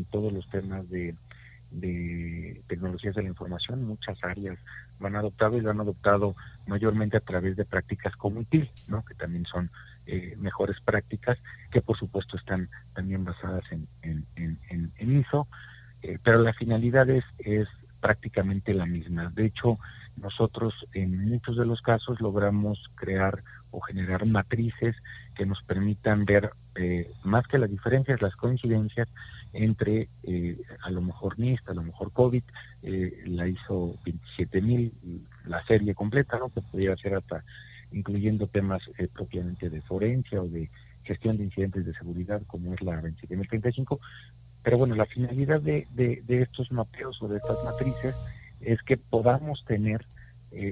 todos 0.09 0.33
los 0.33 0.49
temas 0.49 0.89
de 0.89 1.13
tecnologías 2.67 3.13
de 3.13 3.21
la 3.21 3.29
información, 3.29 3.85
muchas 3.85 4.17
áreas 4.23 4.57
van 4.99 5.15
adoptado 5.15 5.57
y 5.57 5.61
lo 5.61 5.71
han 5.71 5.81
adoptado 5.81 6.35
mayormente 6.67 7.17
a 7.17 7.21
través 7.21 7.55
de 7.55 7.65
prácticas 7.65 8.15
como 8.15 8.43
¿no? 8.87 9.05
que 9.05 9.13
también 9.13 9.45
son 9.45 9.69
eh, 10.07 10.35
mejores 10.39 10.79
prácticas, 10.81 11.37
que 11.71 11.81
por 11.81 11.97
supuesto 11.97 12.37
están 12.37 12.69
también 12.93 13.23
basadas 13.23 13.63
en, 13.71 13.87
en, 14.01 15.19
ISO, 15.19 15.47
eh, 16.01 16.17
pero 16.23 16.41
la 16.41 16.53
finalidad 16.53 17.09
es, 17.09 17.25
es 17.39 17.67
prácticamente 17.99 18.73
la 18.73 18.85
misma. 18.85 19.31
De 19.35 19.45
hecho, 19.45 19.77
nosotros 20.17 20.73
en 20.93 21.29
muchos 21.29 21.57
de 21.57 21.65
los 21.65 21.81
casos 21.81 22.19
logramos 22.21 22.89
crear 22.95 23.43
o 23.71 23.79
generar 23.81 24.25
matrices 24.25 24.95
que 25.39 25.45
nos 25.45 25.63
permitan 25.63 26.25
ver 26.25 26.49
eh, 26.75 27.09
más 27.23 27.47
que 27.47 27.57
las 27.57 27.71
diferencias, 27.71 28.21
las 28.21 28.35
coincidencias 28.35 29.07
entre 29.53 30.09
eh, 30.23 30.57
a 30.81 30.89
lo 30.89 31.01
mejor 31.01 31.39
NIST, 31.39 31.69
a 31.69 31.73
lo 31.73 31.81
mejor 31.81 32.11
COVID, 32.11 32.43
eh, 32.83 33.23
la 33.25 33.47
hizo 33.47 33.95
27000, 34.03 34.91
la 35.45 35.65
serie 35.65 35.95
completa, 35.95 36.37
¿no? 36.37 36.49
que 36.49 36.59
podría 36.59 36.93
ser 36.97 37.15
hasta 37.15 37.41
incluyendo 37.93 38.47
temas 38.47 38.81
eh, 38.97 39.07
propiamente 39.07 39.69
de 39.69 39.81
forencia 39.81 40.41
o 40.41 40.47
de 40.49 40.69
gestión 41.05 41.37
de 41.37 41.45
incidentes 41.45 41.85
de 41.85 41.93
seguridad, 41.93 42.41
como 42.45 42.73
es 42.73 42.81
la 42.81 42.95
27035. 42.95 44.01
Pero 44.61 44.77
bueno, 44.77 44.95
la 44.95 45.05
finalidad 45.05 45.61
de, 45.61 45.87
de, 45.93 46.41
estos 46.41 46.69
mapeos 46.73 47.21
o 47.21 47.29
de 47.29 47.37
estas 47.37 47.63
matrices 47.63 48.13
es 48.59 48.81
que 48.81 48.97
podamos 48.97 49.63
tener 49.63 50.05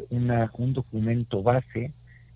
una, 0.10 0.52
un 0.58 0.74
documento 0.74 1.42
base 1.42 1.94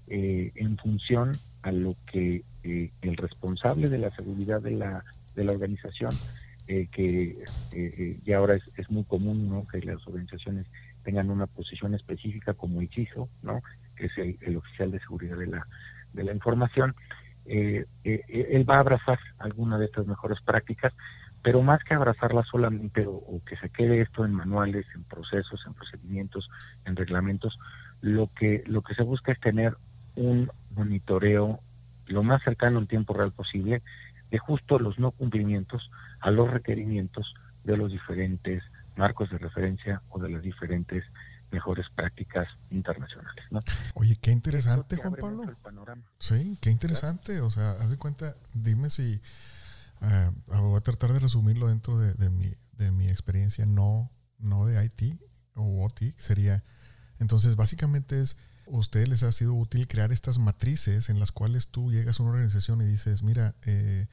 en 0.08 0.78
función 0.78 1.34
a 1.62 1.72
lo 1.72 1.96
que 2.06 2.44
el 2.64 3.18
responsable 3.18 3.90
de 3.90 3.98
la 3.98 4.10
seguridad 4.10 4.62
de 4.62 4.72
la 4.72 5.04
de 5.36 5.44
la 5.44 5.52
organización, 5.52 6.12
eh, 6.68 6.88
que 6.92 7.32
eh, 7.32 7.36
eh, 7.74 8.18
ya 8.26 8.38
ahora 8.38 8.56
es, 8.56 8.70
es, 8.78 8.90
muy 8.90 9.04
común 9.04 9.50
¿no? 9.50 9.68
que 9.68 9.82
las 9.82 10.06
organizaciones 10.08 10.68
tengan 11.04 11.30
una 11.30 11.48
posición 11.48 11.96
específica 11.96 12.54
como 12.54 12.82
CISO, 12.82 13.28
¿no? 13.44 13.62
que 13.96 14.06
es 14.08 14.18
el, 14.18 14.58
oficial 14.58 14.92
de 14.92 15.00
seguridad 15.00 15.38
de 15.38 15.48
la, 15.48 15.68
de 16.14 16.24
la 16.24 16.34
información. 16.34 16.96
él 17.46 18.70
va 18.70 18.76
a 18.76 18.80
abrazar 18.80 19.20
alguna 19.40 19.78
de 19.80 19.86
estas 19.86 20.06
mejores 20.06 20.40
prácticas, 20.42 20.94
pero 21.44 21.64
más 21.64 21.84
que 21.84 21.96
abrazarlas 21.96 22.48
solamente 22.48 23.08
o, 23.08 23.14
o, 23.14 23.42
que 23.44 23.58
se 23.58 23.70
quede 23.70 24.02
esto 24.02 24.26
en 24.26 24.34
manuales, 24.34 24.86
en 24.94 25.04
procesos, 25.04 25.64
en 25.66 25.74
procedimientos, 25.74 26.50
en 26.86 26.96
reglamentos, 26.96 27.58
lo 28.02 28.30
que, 28.38 28.64
lo 28.68 28.82
que 28.82 28.94
se 28.94 29.04
busca 29.04 29.32
es 29.32 29.40
tener 29.40 29.76
un 30.16 30.52
monitoreo 30.76 31.60
lo 32.08 32.24
más 32.24 32.44
cercano 32.44 32.80
en 32.80 32.88
tiempo 32.88 33.14
real 33.14 33.32
posible 33.32 33.82
de 34.30 34.38
justo 34.38 34.80
los 34.80 35.00
no 35.00 35.12
cumplimientos 35.12 35.90
a 36.20 36.32
los 36.32 36.50
requerimientos 36.50 37.34
de 37.64 37.78
los 37.78 37.92
diferentes 37.92 38.64
marcos 38.96 39.30
de 39.30 39.38
referencia 39.38 40.02
o 40.10 40.20
de 40.20 40.30
las 40.30 40.42
diferentes 40.42 41.04
mejores 41.52 41.88
prácticas 41.94 42.48
internacionales. 42.70 43.46
¿no? 43.52 43.60
Oye, 43.96 44.18
qué 44.22 44.32
interesante, 44.32 44.96
Juan 44.96 45.16
Pablo. 45.20 45.44
Sí, 46.18 46.58
qué 46.62 46.72
interesante. 46.72 47.42
O 47.42 47.50
sea, 47.50 47.72
haz 47.72 47.90
de 47.92 47.98
cuenta, 47.98 48.34
dime 48.54 48.90
si 48.90 49.22
uh, 50.02 50.62
voy 50.62 50.78
a 50.78 50.82
tratar 50.82 51.12
de 51.14 51.20
resumirlo 51.20 51.68
dentro 51.68 51.98
de, 51.98 52.14
de, 52.14 52.30
mi, 52.30 52.54
de 52.78 52.92
mi 52.92 53.10
experiencia 53.10 53.66
no, 53.66 54.10
no 54.40 54.66
de 54.66 54.84
IT 54.86 55.20
o 55.56 55.86
OT, 55.86 56.14
sería, 56.16 56.64
entonces 57.20 57.56
básicamente 57.56 58.20
es, 58.22 58.38
ustedes 58.78 59.10
les 59.10 59.24
ha 59.24 59.32
sido 59.32 59.54
útil 59.54 59.88
crear 59.88 60.12
estas 60.12 60.40
matrices 60.40 61.10
en 61.10 61.20
las 61.20 61.32
cuales 61.32 61.68
tú 61.68 61.92
llegas 61.92 62.20
a 62.20 62.24
una 62.24 62.32
organización 62.32 62.82
y 62.82 62.86
dices, 62.86 63.24
mira, 63.24 63.54
eh, 63.66 64.08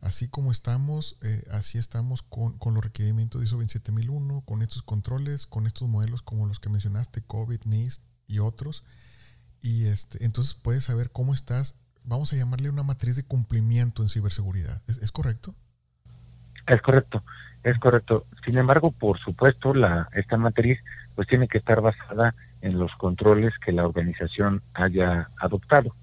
así 0.00 0.28
como 0.28 0.52
estamos, 0.52 1.16
eh, 1.22 1.44
así 1.50 1.78
estamos 1.78 2.22
con, 2.22 2.56
los 2.74 2.84
requerimientos 2.84 3.40
de 3.40 3.46
ISO 3.46 3.56
27001, 3.56 4.42
con 4.42 4.62
estos 4.62 4.82
controles, 4.82 5.46
con 5.46 5.66
estos 5.66 5.88
modelos 5.88 6.22
como 6.22 6.46
los 6.46 6.60
que 6.60 6.68
mencionaste, 6.68 7.22
COVID, 7.22 7.60
NIST 7.64 8.02
y 8.26 8.40
otros. 8.40 8.84
Y 9.60 9.86
este, 9.86 10.24
entonces 10.24 10.54
puedes 10.54 10.84
saber 10.84 11.10
cómo 11.10 11.34
estás, 11.34 11.76
vamos 12.04 12.32
a 12.32 12.36
llamarle 12.36 12.68
una 12.68 12.82
matriz 12.82 13.16
de 13.16 13.24
cumplimiento 13.24 14.02
en 14.02 14.08
ciberseguridad. 14.08 14.82
¿Es, 14.86 15.12
correcto? 15.12 15.54
Es 16.66 16.82
correcto, 16.82 17.22
es 17.62 17.78
correcto. 17.78 18.26
Sin 18.44 18.58
embargo, 18.58 18.90
por 18.90 19.18
supuesto, 19.18 19.72
la, 19.72 20.08
esta 20.12 20.36
matriz 20.36 20.80
pues 21.14 21.28
tiene 21.28 21.48
que 21.48 21.58
estar 21.58 21.80
basada 21.80 22.34
los 22.62 22.92
controles 22.94 23.52
que 23.58 23.72
la 23.72 23.84
organización 23.84 24.62
haya 24.74 25.28
adoptado. 25.38 25.94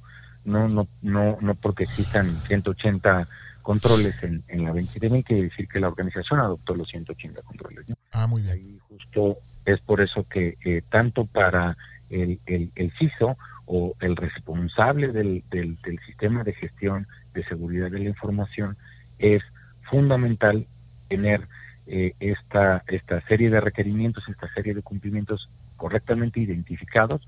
No, 0.46 0.68
no, 0.68 0.88
no, 1.02 1.38
no 1.42 1.56
porque 1.56 1.84
existan 1.84 2.28
180 2.28 3.28
controles 3.62 4.24
en, 4.24 4.44
en 4.48 4.64
la 4.64 4.72
2020 4.72 5.24
quiere 5.24 5.44
decir 5.44 5.68
que 5.68 5.80
la 5.80 5.90
organización 5.90 6.40
adoptó 6.40 6.76
los 6.76 6.88
180 6.90 7.42
controles. 7.44 7.86
Ah, 8.12 8.26
muy 8.26 8.42
bien. 8.42 8.58
Y 8.58 8.80
justo 8.90 9.38
es 9.66 9.80
por 9.82 10.02
eso 10.02 10.24
que 10.24 10.58
eh, 10.66 10.82
tanto 10.90 11.26
para 11.26 11.78
el, 12.10 12.40
el, 12.46 12.72
el, 12.76 12.92
CISO 12.98 13.38
o 13.68 13.94
el 14.02 14.16
responsable 14.16 15.10
del, 15.10 15.44
del, 15.52 15.78
sistema 16.06 16.44
de 16.44 16.54
gestión 16.54 17.06
de 17.34 17.44
seguridad 17.44 17.92
de 17.92 18.00
la 18.00 18.10
información 18.10 18.76
es 19.20 19.44
fundamental 19.84 20.66
tener 21.08 21.48
eh, 21.86 22.14
esta, 22.20 22.84
esta 22.88 23.22
serie 23.22 23.50
de 23.52 23.62
requerimientos, 23.62 24.28
esta 24.28 24.52
serie 24.54 24.74
de 24.74 24.82
cumplimientos 24.82 25.48
correctamente 25.80 26.40
identificados 26.40 27.26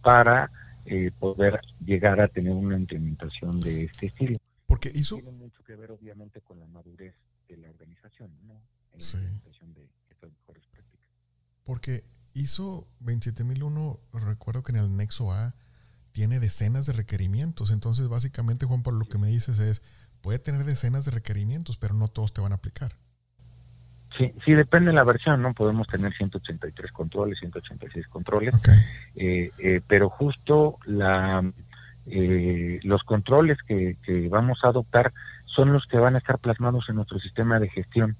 para 0.00 0.50
eh, 0.86 1.10
poder 1.18 1.60
llegar 1.84 2.20
a 2.20 2.28
tener 2.28 2.52
una 2.52 2.78
implementación 2.78 3.60
de 3.60 3.84
este 3.84 4.06
estilo. 4.06 4.38
Porque 4.64 4.90
hizo... 4.94 5.16
Tiene 5.16 5.32
mucho 5.32 5.62
que 5.64 5.74
ver, 5.74 5.90
obviamente, 5.90 6.40
con 6.40 6.58
la 6.58 6.66
madurez 6.66 7.14
de 7.48 7.56
la 7.58 7.68
organización, 7.68 8.30
¿no? 8.46 8.54
En 8.94 9.00
la 9.00 9.04
implementación 9.04 9.74
de 9.74 9.88
estas 10.08 10.30
mejores 10.30 10.64
prácticas. 10.72 11.08
Porque 11.64 12.04
ISO 12.34 12.86
27001, 13.00 14.00
recuerdo 14.12 14.62
que 14.62 14.72
en 14.72 14.78
el 14.78 14.96
nexo 14.96 15.32
A 15.32 15.54
tiene 16.12 16.40
decenas 16.40 16.86
de 16.86 16.92
requerimientos. 16.92 17.70
Entonces, 17.70 18.08
básicamente, 18.08 18.66
Juan, 18.66 18.82
por 18.82 18.94
lo 18.94 19.06
que 19.06 19.18
me 19.18 19.28
dices 19.28 19.58
es, 19.58 19.82
puede 20.20 20.38
tener 20.38 20.64
decenas 20.64 21.04
de 21.04 21.10
requerimientos, 21.10 21.76
pero 21.76 21.94
no 21.94 22.08
todos 22.08 22.32
te 22.32 22.40
van 22.40 22.52
a 22.52 22.56
aplicar. 22.56 22.96
Sí, 24.16 24.32
sí, 24.44 24.54
depende 24.54 24.90
de 24.90 24.94
la 24.94 25.04
versión, 25.04 25.42
¿no? 25.42 25.52
Podemos 25.52 25.86
tener 25.86 26.12
183 26.12 26.92
controles, 26.92 27.38
186 27.38 28.08
controles, 28.08 28.54
eh, 29.16 29.50
eh, 29.58 29.80
pero 29.86 30.08
justo 30.08 30.76
la 30.86 31.44
eh, 32.10 32.80
los 32.84 33.02
controles 33.02 33.58
que, 33.62 33.96
vamos 34.30 34.64
a 34.64 34.68
adoptar 34.68 35.12
son 35.46 35.72
los 35.72 35.86
que 35.86 35.98
van 35.98 36.14
a 36.14 36.18
estar 36.18 36.38
plasmados 36.38 36.88
en 36.88 36.96
nuestro 36.96 37.18
sistema 37.18 37.58
de 37.58 37.68
gestión 37.68 38.16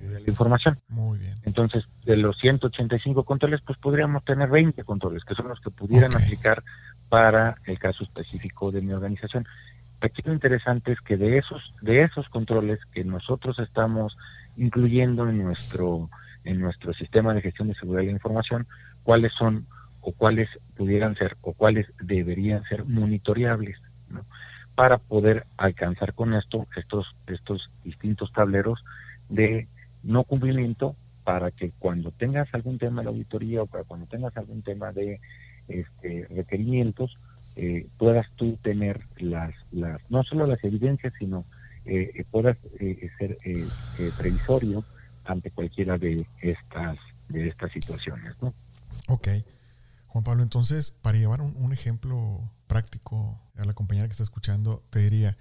de 0.00 0.20
la 0.20 0.28
información. 0.28 0.76
Muy 0.88 1.18
bien. 1.18 1.34
Entonces, 1.44 1.84
de 2.04 2.16
los 2.16 2.38
185 2.38 3.24
controles, 3.24 3.62
pues 3.62 3.78
podríamos 3.78 4.24
tener 4.24 4.48
20 4.48 4.84
controles, 4.84 5.24
que 5.24 5.34
son 5.34 5.48
los 5.48 5.60
que 5.60 5.70
pudieran 5.70 6.14
aplicar 6.14 6.62
para 7.08 7.56
el 7.64 7.78
caso 7.78 8.04
específico 8.04 8.70
de 8.70 8.82
mi 8.82 8.92
organización. 8.92 9.44
Aquí 10.00 10.22
lo 10.24 10.32
interesante 10.32 10.92
es 10.92 11.00
que 11.00 11.16
de 11.16 11.38
esos, 11.38 11.72
de 11.80 12.02
esos 12.02 12.28
controles 12.28 12.78
que 12.92 13.02
nosotros 13.04 13.58
estamos 13.58 14.16
incluyendo 14.56 15.28
en 15.28 15.42
nuestro, 15.42 16.10
en 16.44 16.60
nuestro 16.60 16.94
sistema 16.94 17.34
de 17.34 17.42
gestión 17.42 17.68
de 17.68 17.74
seguridad 17.74 18.06
de 18.06 18.12
información, 18.12 18.66
cuáles 19.02 19.32
son 19.32 19.66
o 20.06 20.12
cuáles 20.12 20.48
pudieran 20.76 21.16
ser 21.16 21.36
o 21.42 21.52
cuáles 21.52 21.86
deberían 22.00 22.62
ser 22.64 22.84
monitoreables 22.84 23.76
¿no? 24.08 24.24
para 24.76 24.98
poder 24.98 25.44
alcanzar 25.56 26.14
con 26.14 26.32
esto 26.32 26.66
estos 26.76 27.08
estos 27.26 27.70
distintos 27.82 28.32
tableros 28.32 28.84
de 29.28 29.66
no 30.04 30.22
cumplimiento 30.22 30.94
para 31.24 31.50
que 31.50 31.72
cuando 31.80 32.12
tengas 32.12 32.54
algún 32.54 32.78
tema 32.78 33.02
de 33.02 33.08
auditoría 33.08 33.62
o 33.62 33.66
para 33.66 33.82
cuando 33.82 34.06
tengas 34.06 34.36
algún 34.36 34.62
tema 34.62 34.92
de 34.92 35.18
este, 35.66 36.28
requerimientos 36.30 37.16
eh, 37.56 37.88
puedas 37.98 38.30
tú 38.36 38.56
tener 38.62 39.00
las 39.18 39.54
las 39.72 40.00
no 40.08 40.22
solo 40.22 40.46
las 40.46 40.62
evidencias 40.62 41.14
sino 41.18 41.44
eh, 41.86 42.24
puedas 42.30 42.56
eh, 42.80 43.10
ser 43.18 43.38
eh, 43.44 43.66
previsorio 44.18 44.84
ante 45.24 45.50
cualquiera 45.50 45.98
de 45.98 46.26
estas 46.40 46.98
de 47.28 47.48
estas 47.48 47.72
situaciones 47.72 48.34
¿no? 48.40 48.54
Ok. 49.08 49.28
Juan 50.08 50.24
Pablo, 50.24 50.42
entonces, 50.42 50.92
para 50.92 51.18
llevar 51.18 51.42
un, 51.42 51.72
ejemplo 51.74 52.40
práctico 52.68 53.38
a 53.56 53.66
la 53.66 53.74
compañera 53.74 54.08
que 54.08 54.12
está 54.12 54.22
escuchando, 54.22 54.82
te 54.88 55.00
diría, 55.00 55.36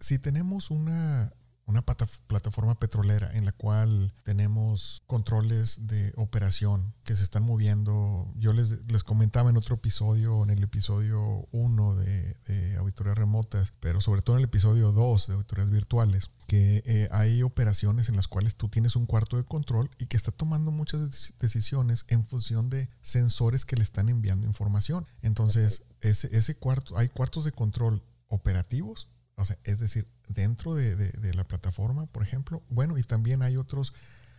si 0.00 0.18
tenemos 0.18 0.72
una, 0.72 1.32
una 1.66 1.82
plataforma 1.82 2.78
petrolera 2.78 3.28
en 3.34 3.44
la 3.44 3.50
cual 3.50 4.14
tenemos 4.22 5.02
controles 5.06 5.88
de 5.88 6.12
operación 6.16 6.94
que 7.02 7.16
se 7.16 7.24
están 7.24 7.42
moviendo. 7.42 8.32
Yo 8.36 8.52
les, 8.52 8.86
les 8.86 9.02
comentaba 9.02 9.50
en 9.50 9.56
otro 9.56 9.74
episodio, 9.74 10.44
en 10.44 10.50
el 10.50 10.62
episodio 10.62 11.48
1 11.50 11.96
de, 11.96 12.76
auditorías 12.78 13.18
remotas, 13.18 13.72
pero 13.80 14.00
sobre 14.00 14.22
todo 14.22 14.36
en 14.36 14.40
el 14.40 14.44
episodio 14.44 14.92
2 14.92 15.26
de 15.26 15.34
auditorías 15.34 15.70
virtuales, 15.70 16.30
que 16.46 16.82
eh, 16.86 17.08
hay 17.10 17.42
operaciones 17.42 18.08
en 18.08 18.16
las 18.16 18.28
cuales 18.28 18.54
tú 18.54 18.68
tienes 18.68 18.94
un 18.94 19.06
cuarto 19.06 19.36
de 19.36 19.44
control 19.44 19.90
y 19.98 20.06
que 20.06 20.16
está 20.16 20.30
tomando 20.30 20.70
muchas 20.70 21.34
decisiones 21.40 22.04
en 22.08 22.24
función 22.24 22.70
de 22.70 22.88
sensores 23.00 23.64
que 23.64 23.76
le 23.76 23.82
están 23.82 24.08
enviando 24.08 24.46
información. 24.46 25.06
Entonces, 25.20 25.82
ese, 26.00 26.36
ese 26.36 26.56
cuarto, 26.56 26.96
hay 26.96 27.08
cuartos 27.08 27.44
de 27.44 27.50
control 27.50 28.04
operativos 28.28 29.08
o 29.36 29.44
sea, 29.44 29.58
es 29.64 29.78
decir, 29.78 30.08
dentro 30.28 30.74
de, 30.74 31.34
la 31.34 31.44
plataforma, 31.44 32.06
por 32.06 32.22
ejemplo, 32.22 32.62
bueno, 32.70 32.96
y 32.96 33.02
también 33.02 33.42
hay 33.42 33.56
otros 33.56 33.92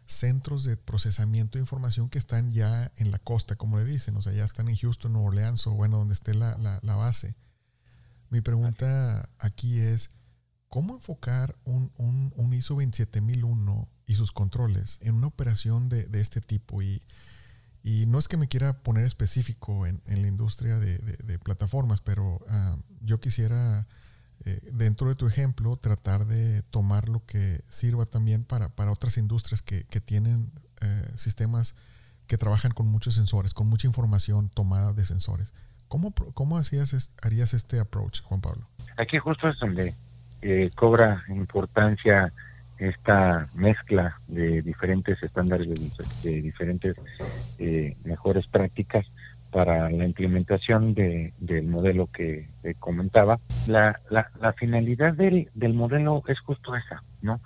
centros 0.07 0.63
de 0.63 0.75
procesamiento 0.75 1.57
de 1.57 1.63
información 1.63 2.09
que 2.09 2.17
están 2.17 2.51
ya 2.51 2.91
en 2.95 3.11
la 3.11 3.19
costa, 3.19 3.55
como 3.55 3.77
le 3.77 3.85
dicen, 3.85 4.17
o 4.17 4.21
sea, 4.21 4.33
ya 4.33 4.43
están 4.43 4.69
en 4.69 4.77
Houston, 4.77 5.13
Nueva 5.13 5.27
Orleans 5.27 5.67
o 5.67 5.71
bueno, 5.71 5.97
donde 5.97 6.15
esté 6.15 6.33
la, 6.33 6.79
base. 6.81 7.35
Mi 8.29 8.41
pregunta 8.41 9.29
aquí 9.37 9.79
es, 9.79 10.09
¿cómo 10.67 10.95
enfocar 10.95 11.55
un, 11.63 11.91
ISO 12.53 12.75
27001 12.75 13.89
y 14.07 14.15
sus 14.15 14.31
controles 14.31 14.97
en 15.01 15.15
una 15.15 15.27
operación 15.27 15.89
de, 15.89 16.07
este 16.13 16.41
tipo? 16.41 16.81
Y, 16.81 17.03
y, 17.83 18.07
no 18.07 18.17
es 18.17 18.27
que 18.27 18.37
me 18.37 18.47
quiera 18.47 18.81
poner 18.81 19.05
específico 19.05 19.85
en, 19.85 20.01
la 20.07 20.27
industria 20.27 20.79
de, 20.79 21.39
plataformas, 21.39 22.01
pero 22.01 22.39
ah, 22.49 22.77
yo 23.01 23.19
quisiera 23.19 23.87
eh, 24.45 24.59
dentro 24.73 25.09
de 25.09 25.15
tu 25.15 25.27
ejemplo, 25.27 25.75
tratar 25.77 26.25
de 26.25 26.61
tomar 26.63 27.09
lo 27.09 27.25
que 27.25 27.59
sirva 27.69 28.05
también 28.05 28.43
para, 28.43 28.69
para 28.69 28.91
otras 28.91 29.17
industrias 29.17 29.61
que, 29.61 29.85
que 29.85 29.99
tienen 29.99 30.51
eh, 30.81 31.11
sistemas 31.15 31.75
que 32.27 32.37
trabajan 32.37 32.71
con 32.71 32.87
muchos 32.87 33.15
sensores, 33.15 33.53
con 33.53 33.67
mucha 33.67 33.87
información 33.87 34.49
tomada 34.49 34.93
de 34.93 35.05
sensores. 35.05 35.53
¿Cómo, 35.87 36.13
cómo 36.33 36.57
hacías, 36.57 37.13
harías 37.21 37.53
este 37.53 37.79
approach, 37.79 38.21
Juan 38.21 38.41
Pablo? 38.41 38.67
Aquí 38.97 39.17
justo 39.17 39.47
es 39.49 39.57
donde 39.59 39.93
eh, 40.41 40.69
cobra 40.75 41.23
importancia 41.29 42.31
esta 42.77 43.47
mezcla 43.55 44.19
de 44.27 44.61
diferentes 44.61 45.21
estándares, 45.23 45.67
de, 46.21 46.41
diferentes 46.41 46.95
mejores 48.05 48.45
prácticas 48.47 49.05
para 49.51 49.89
la 49.89 50.05
implementación 50.05 50.93
de, 50.93 51.33
del 51.39 51.67
modelo 51.67 52.07
que, 52.07 52.47
comentaba. 52.79 53.39
La, 53.67 53.99
la, 54.09 54.53
finalidad 54.53 55.13
del, 55.13 55.49
del, 55.53 55.73
modelo 55.73 56.23
es 56.27 56.39
justo 56.39 56.75
esa, 56.75 57.01
¿no? 57.21 57.39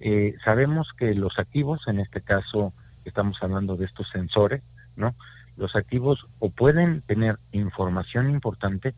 Eh, 0.00 0.34
sabemos 0.44 0.92
que 0.92 1.14
los 1.14 1.38
activos, 1.38 1.86
en 1.86 2.00
este 2.00 2.20
caso 2.20 2.72
estamos 3.04 3.42
hablando 3.42 3.76
de 3.76 3.84
estos 3.84 4.08
sensores, 4.08 4.62
¿no? 4.96 5.14
Los 5.56 5.76
activos 5.76 6.26
o 6.40 6.50
pueden 6.50 7.00
tener 7.02 7.36
información 7.52 8.30
importante 8.30 8.94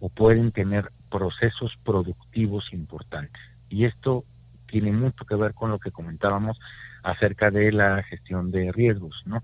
o 0.00 0.08
pueden 0.08 0.50
tener 0.50 0.90
procesos 1.10 1.78
productivos 1.84 2.72
importantes. 2.72 3.40
Y 3.70 3.84
esto 3.84 4.24
tiene 4.66 4.90
mucho 4.90 5.24
que 5.24 5.36
ver 5.36 5.54
con 5.54 5.70
lo 5.70 5.78
que 5.78 5.92
comentábamos 5.92 6.58
acerca 7.04 7.50
de 7.50 7.70
la 7.70 8.02
gestión 8.02 8.50
de 8.50 8.72
riesgos, 8.72 9.22
¿no? 9.24 9.42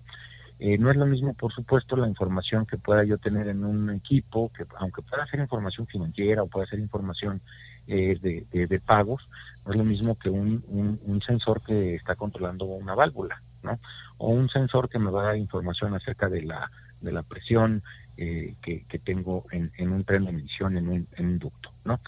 Eh, 0.62 0.76
no 0.76 0.90
es 0.90 0.96
lo 0.98 1.06
mismo, 1.06 1.32
por 1.32 1.54
supuesto, 1.54 1.96
la 1.96 2.06
información 2.06 2.66
que 2.66 2.76
pueda 2.76 3.02
yo 3.04 3.16
tener 3.16 3.48
en 3.48 3.64
un 3.64 3.88
equipo, 3.88 4.52
que 4.54 4.66
aunque 4.76 5.00
pueda 5.00 5.26
ser 5.26 5.40
información 5.40 5.86
financiera 5.86 6.42
o 6.42 6.48
pueda 6.48 6.66
ser 6.66 6.78
información 6.80 7.40
eh, 7.88 8.18
de, 8.20 8.66
de, 8.66 8.78
pagos, 8.78 9.26
no 9.64 9.72
es 9.72 9.78
lo 9.78 9.84
mismo 9.84 10.18
que 10.18 10.28
un, 10.28 10.62
un, 10.68 11.22
sensor 11.22 11.62
que 11.62 11.94
está 11.94 12.14
controlando 12.14 12.66
una 12.66 12.94
válvula, 12.94 13.40
¿no? 13.62 13.78
O 14.18 14.28
un 14.28 14.50
sensor 14.50 14.90
que 14.90 14.98
me 14.98 15.10
va 15.10 15.22
a 15.22 15.26
dar 15.28 15.36
información 15.38 15.94
acerca 15.94 16.28
de 16.28 16.42
la, 16.42 16.70
de 17.00 17.12
la 17.12 17.22
presión 17.22 17.82
eh, 18.18 18.54
que, 18.62 18.84
que, 18.84 18.98
tengo 18.98 19.46
en, 19.52 19.72
en, 19.78 19.90
un 19.90 20.04
tren 20.04 20.24
de 20.24 20.30
emisión, 20.30 20.76
en 20.76 20.88
un, 20.88 21.06
en 21.16 21.38
ducto, 21.38 21.72
¿no? 21.86 22.00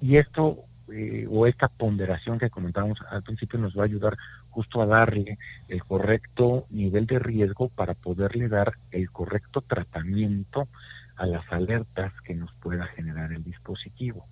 y 0.00 0.16
esto, 0.16 0.60
o 1.28 1.46
esta 1.46 1.68
ponderación 1.68 2.38
que 2.38 2.48
comentábamos 2.48 3.02
al 3.10 3.22
principio, 3.22 3.58
nos 3.58 3.76
va 3.76 3.82
a 3.82 3.84
ayudar 3.84 4.16
justo 4.52 4.80
a 4.80 4.86
darle 4.86 5.38
el 5.68 5.82
correcto 5.82 6.66
nivel 6.70 7.06
de 7.06 7.18
riesgo 7.18 7.68
para 7.68 7.94
poderle 7.94 8.48
dar 8.48 8.74
el 8.90 9.10
correcto 9.10 9.62
tratamiento 9.62 10.68
a 11.16 11.26
las 11.26 11.50
alertas 11.50 12.12
que 12.20 12.34
nos 12.34 12.52
pueda 12.54 12.86
generar 12.86 13.32
el 13.32 13.42
dispositivo. 13.42 14.26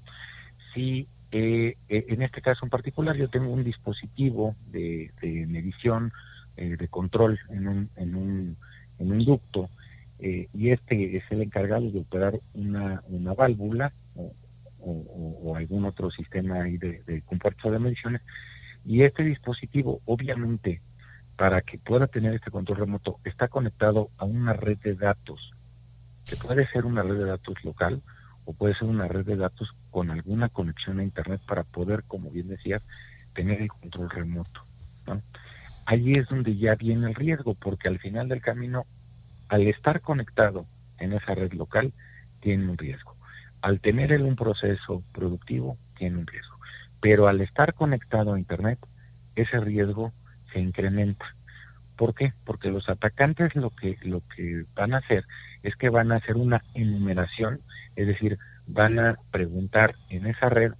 Si 0.75 1.09
eh, 1.33 1.77
eh, 1.89 2.07
en 2.09 2.23
este 2.23 2.41
caso 2.43 2.65
en 2.65 2.71
particular 2.71 3.17
yo 3.17 3.29
tengo 3.29 3.53
un 3.53 3.63
dispositivo 3.65 4.57
de, 4.73 5.11
medición, 5.49 6.13
eh, 6.57 6.77
de 6.77 6.89
control 6.89 7.39
en 7.51 7.69
un, 7.69 7.89
en 7.97 8.15
un, 8.17 9.25
ducto, 9.25 9.71
y 10.19 10.69
este 10.69 11.17
es 11.17 11.25
el 11.31 11.41
encargado 11.41 11.91
de 11.91 12.01
operar 12.01 12.39
una, 12.53 13.01
válvula 13.35 13.91
o, 14.83 15.57
algún 15.57 15.87
otro 15.87 16.11
sistema 16.11 16.63
ahí 16.63 16.77
de, 16.77 17.03
de 17.07 17.23
de 17.23 17.79
mediciones, 17.79 18.21
y 18.85 19.03
este 19.03 19.23
dispositivo, 19.23 20.01
obviamente, 20.07 20.81
para 21.37 21.63
que 21.63 21.79
pueda 21.79 22.07
tener 22.07 22.35
este 22.35 22.51
control 22.51 22.79
remoto, 22.79 23.19
está 23.25 23.49
conectado 23.49 24.11
a 24.19 24.25
una 24.25 24.53
red 24.53 24.79
de 24.79 24.95
datos, 24.95 25.53
que 26.27 26.37
puede 26.37 26.67
ser 26.69 26.85
una 26.85 27.03
red 27.03 27.19
de 27.19 27.25
datos 27.25 27.65
local 27.65 28.03
o 28.45 28.53
puede 28.53 28.75
ser 28.75 28.89
una 28.89 29.09
red 29.09 29.25
de 29.25 29.37
datos 29.37 29.71
con 29.91 30.11
alguna 30.11 30.49
conexión 30.49 30.99
a 30.99 31.05
Internet 31.05 31.41
para 31.47 31.63
poder, 31.63 32.05
como 32.05 32.31
bien 32.31 32.49
decías, 32.49 32.87
tener 33.33 33.63
el 33.63 33.69
control 33.69 34.11
remoto. 34.11 34.61
¿no? 35.07 35.23
Ahí 35.87 36.15
es 36.15 36.29
donde 36.29 36.57
ya 36.57 36.75
viene 36.75 37.09
el 37.09 37.15
riesgo, 37.15 37.55
porque 37.55 37.89
al 37.89 37.99
final 37.99 38.29
del 38.29 38.41
camino, 38.41 38.85
al 39.49 39.67
estar 39.67 40.01
conectado 40.01 40.67
en 40.99 41.13
esa 41.13 41.35
red 41.35 41.53
local, 41.53 41.93
tiene 42.41 42.69
un 42.69 42.79
riesgo. 42.79 43.15
Al 43.63 43.81
tener 43.81 44.13
él 44.13 44.23
un 44.23 44.37
proceso 44.37 45.03
productivo, 45.13 45.77
tiene 45.97 46.19
un 46.19 46.27
riesgo. 46.27 46.50
Pero 47.01 47.29
al 47.29 47.41
estar 47.41 47.75
conectado 47.75 48.35
a 48.35 48.39
Internet, 48.39 48.79
ese 49.37 49.61
riesgo 49.61 50.13
se 50.53 50.61
incrementa. 50.61 51.27
¿Por 51.97 52.15
qué? 52.15 52.33
Porque 52.45 52.71
los 52.71 52.89
atacantes 52.89 53.55
lo 53.55 53.71
que, 53.71 53.99
lo 54.03 54.23
que 54.35 54.65
van 54.75 54.95
a 54.95 54.99
hacer 54.99 55.25
es 55.63 55.77
que 55.77 55.91
van 55.91 56.13
a 56.13 56.17
hacer 56.17 56.37
una 56.37 56.63
enumeración, 56.75 57.61
es 57.97 58.07
decir, 58.07 58.39
van 58.67 58.99
a 58.99 59.17
preguntar 59.31 59.95
en 60.09 60.27
esa 60.27 60.49
red 60.49 60.73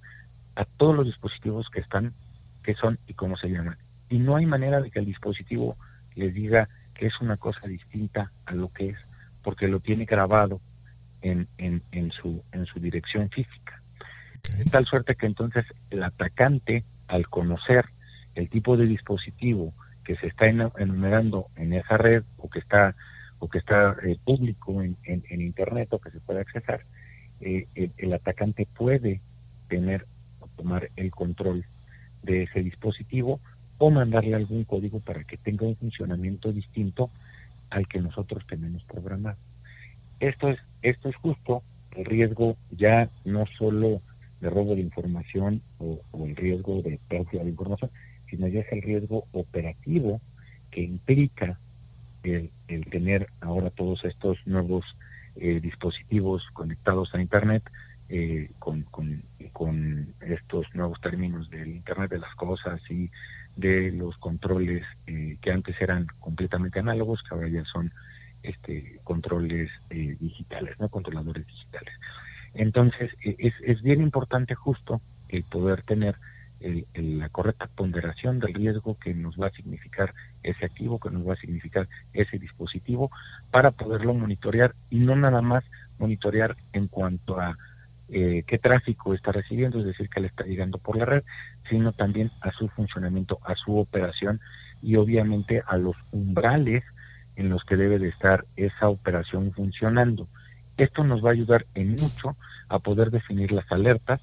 a 0.55 0.65
todos 0.65 0.95
los 0.95 1.05
dispositivos 1.05 1.69
que 1.69 1.79
están, 1.79 2.13
qué 2.63 2.73
son 2.73 2.97
y 3.07 3.13
cómo 3.13 3.37
se 3.37 3.49
llaman. 3.49 3.77
Y 4.09 4.19
no 4.19 4.35
hay 4.35 4.45
manera 4.45 4.81
de 4.81 4.91
que 4.91 4.99
el 4.99 5.05
dispositivo 5.05 5.77
les 6.15 6.33
diga 6.33 6.67
que 6.95 7.07
es 7.07 7.21
una 7.21 7.37
cosa 7.37 7.67
distinta 7.67 8.31
a 8.45 8.53
lo 8.53 8.69
que 8.69 8.89
es, 8.89 8.97
porque 9.43 9.67
lo 9.67 9.79
tiene 9.79 10.05
grabado 10.05 10.59
en, 11.21 11.47
en, 11.57 11.81
en, 11.91 12.11
su, 12.11 12.43
en 12.51 12.65
su 12.65 12.79
dirección 12.79 13.29
física. 13.29 13.80
Tal 14.71 14.85
suerte 14.85 15.15
que 15.15 15.25
entonces 15.25 15.65
el 15.89 16.03
atacante, 16.03 16.83
al 17.07 17.27
conocer 17.27 17.85
el 18.35 18.49
tipo 18.49 18.77
de 18.77 18.85
dispositivo 18.85 19.73
que 20.03 20.15
se 20.15 20.27
está 20.27 20.47
enumerando 20.47 21.47
en 21.57 21.73
esa 21.73 21.97
red 21.97 22.23
o 22.37 22.49
que 22.49 22.59
está 22.59 22.95
o 23.39 23.49
que 23.49 23.57
está 23.57 23.95
eh, 24.03 24.17
público 24.23 24.83
en, 24.83 24.97
internet 25.29 25.91
o 25.91 25.99
que 25.99 26.11
se 26.11 26.19
puede 26.19 26.41
accesar, 26.41 26.81
eh, 27.41 27.67
el, 27.97 28.13
atacante 28.13 28.67
puede 28.67 29.19
tener 29.67 30.05
o 30.39 30.47
tomar 30.55 30.89
el 30.95 31.09
control 31.09 31.65
de 32.21 32.43
ese 32.43 32.61
dispositivo 32.61 33.39
o 33.79 33.89
mandarle 33.89 34.35
algún 34.35 34.63
código 34.63 34.99
para 34.99 35.23
que 35.23 35.37
tenga 35.37 35.65
un 35.65 35.75
funcionamiento 35.75 36.51
distinto 36.51 37.09
al 37.71 37.87
que 37.87 37.99
nosotros 37.99 38.45
tenemos 38.47 38.83
programado. 38.83 39.37
Esto 40.19 40.49
es, 40.49 40.59
esto 40.83 41.09
es 41.09 41.15
justo 41.15 41.63
el 41.95 42.05
riesgo 42.05 42.57
ya 42.69 43.09
no 43.25 43.45
solo 43.57 44.01
de 44.41 44.49
robo 44.49 44.75
de 44.75 44.81
información 44.81 45.61
o, 45.77 45.99
el 46.25 46.35
riesgo 46.35 46.81
de 46.81 46.99
pérdida 47.07 47.43
de 47.43 47.51
información, 47.51 47.91
sino 48.29 48.47
ya 48.47 48.61
es 48.61 48.71
el 48.71 48.81
riesgo 48.81 49.25
operativo 49.31 50.19
que 50.71 50.81
implica 50.81 51.57
el, 52.23 52.49
tener 52.89 53.27
ahora 53.39 53.69
todos 53.69 54.03
estos 54.05 54.45
nuevos 54.45 54.85
eh, 55.35 55.59
dispositivos 55.61 56.47
conectados 56.53 57.13
a 57.13 57.21
Internet 57.21 57.63
eh, 58.09 58.49
con, 58.59 58.81
con, 58.81 59.23
estos 60.21 60.65
nuevos 60.73 60.99
términos 61.01 61.49
del 61.49 61.69
Internet 61.69 62.11
de 62.11 62.19
las 62.19 62.35
cosas 62.35 62.81
y 62.89 63.09
de 63.55 63.91
los 63.91 64.17
controles 64.17 64.83
eh, 65.07 65.37
que 65.41 65.51
antes 65.51 65.79
eran 65.81 66.07
completamente 66.19 66.79
análogos, 66.79 67.21
que 67.21 67.35
ahora 67.35 67.47
ya 67.47 67.63
son 67.65 67.91
este, 68.43 68.99
controles 69.03 69.69
digitales, 69.89 70.79
no 70.79 70.89
controladores 70.89 71.45
digitales. 71.45 71.93
Entonces, 72.53 73.11
e, 73.23 73.53
es, 73.61 73.81
bien 73.81 74.01
importante 74.01 74.55
justo 74.55 75.01
el 75.29 75.43
poder 75.43 75.81
tener 75.83 76.15
la 76.93 77.27
correcta 77.29 77.67
ponderación 77.73 78.39
del 78.39 78.53
riesgo 78.53 78.95
que 78.99 79.15
nos 79.15 79.35
va 79.41 79.47
a 79.47 79.51
significar 79.51 80.13
ese 80.43 80.65
activo, 80.65 80.99
que 80.99 81.09
nos 81.09 81.27
va 81.27 81.33
a 81.33 81.37
significar 81.37 81.87
ese 82.13 82.37
dispositivo, 82.37 83.09
para 83.49 83.71
poderlo 83.71 84.13
monitorear 84.13 84.73
y 84.91 84.99
no 84.99 85.15
nada 85.15 85.41
más 85.41 85.63
monitorear 85.97 86.55
en 86.73 86.87
cuanto 86.87 87.39
a 87.39 87.57
eh, 88.09 88.43
qué 88.45 88.57
tráfico 88.57 89.13
está 89.13 89.31
recibiendo, 89.31 89.79
es 89.79 89.85
decir, 89.85 90.09
que 90.09 90.19
le 90.19 90.27
está 90.27 90.43
llegando 90.43 90.77
por 90.77 90.97
la 90.97 91.05
red, 91.05 91.23
sino 91.69 91.93
también 91.93 92.29
a 92.41 92.51
su 92.51 92.67
funcionamiento, 92.67 93.39
a 93.43 93.55
su 93.55 93.77
operación 93.77 94.39
y 94.81 94.97
obviamente 94.97 95.63
a 95.65 95.77
los 95.77 95.95
umbrales 96.11 96.83
en 97.37 97.49
los 97.49 97.63
que 97.63 97.77
debe 97.77 97.99
de 97.99 98.09
estar 98.09 98.43
esa 98.57 98.89
operación 98.89 99.51
funcionando. 99.53 100.27
Esto 100.77 101.03
nos 101.03 101.23
va 101.23 101.29
a 101.29 101.33
ayudar 101.33 101.65
en 101.75 101.95
mucho 101.95 102.35
a 102.69 102.79
poder 102.79 103.11
definir 103.11 103.51
las 103.51 103.71
alertas, 103.71 104.21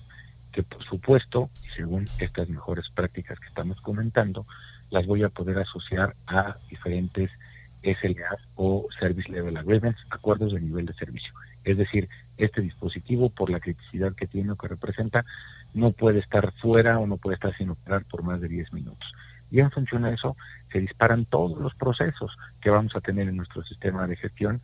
que 0.53 0.63
por 0.63 0.83
supuesto, 0.85 1.51
según 1.77 2.05
estas 2.21 2.49
mejores 2.49 2.89
prácticas 2.91 3.39
que 3.39 3.49
estamos 3.49 3.81
comentando, 3.81 4.47
las 4.91 5.07
voy 5.07 5.23
a 5.23 5.29
poder 5.29 5.59
asociar 5.59 6.15
a 6.27 6.57
diferentes 6.71 7.31
SLAs 7.83 8.41
o 8.57 8.87
Service 8.99 9.31
Level 9.31 9.57
Agreements, 9.57 10.01
acuerdos 10.11 10.53
de 10.53 10.61
nivel 10.61 10.87
de 10.87 10.95
servicio. 10.95 11.33
Es 11.65 11.77
decir, 11.77 12.09
este 12.39 12.61
dispositivo, 12.61 13.31
por 13.31 13.51
la 13.51 13.61
criticidad 13.61 14.15
que 14.15 14.27
tiene 14.27 14.53
o 14.53 14.57
que 14.57 14.69
representa, 14.69 15.25
no 15.75 15.91
puede 15.91 16.21
estar 16.21 16.53
fuera 16.53 16.99
o 16.99 17.07
no 17.07 17.17
puede 17.17 17.35
estar 17.35 17.55
sin 17.57 17.71
operar 17.71 18.05
por 18.11 18.23
más 18.23 18.41
de 18.41 18.49
10 18.49 18.73
minutos. 18.73 19.13
Y 19.51 19.61
en 19.61 19.71
función 19.71 20.03
de 20.03 20.15
eso 20.15 20.37
se 20.71 20.81
disparan 20.81 21.25
todos 21.25 21.59
los 21.59 21.75
procesos 21.75 22.37
que 22.61 22.71
vamos 22.71 22.95
a 22.97 23.01
tener 23.01 23.29
en 23.29 23.37
nuestro 23.37 23.63
sistema 23.63 24.07
de 24.07 24.17
gestión, 24.17 24.61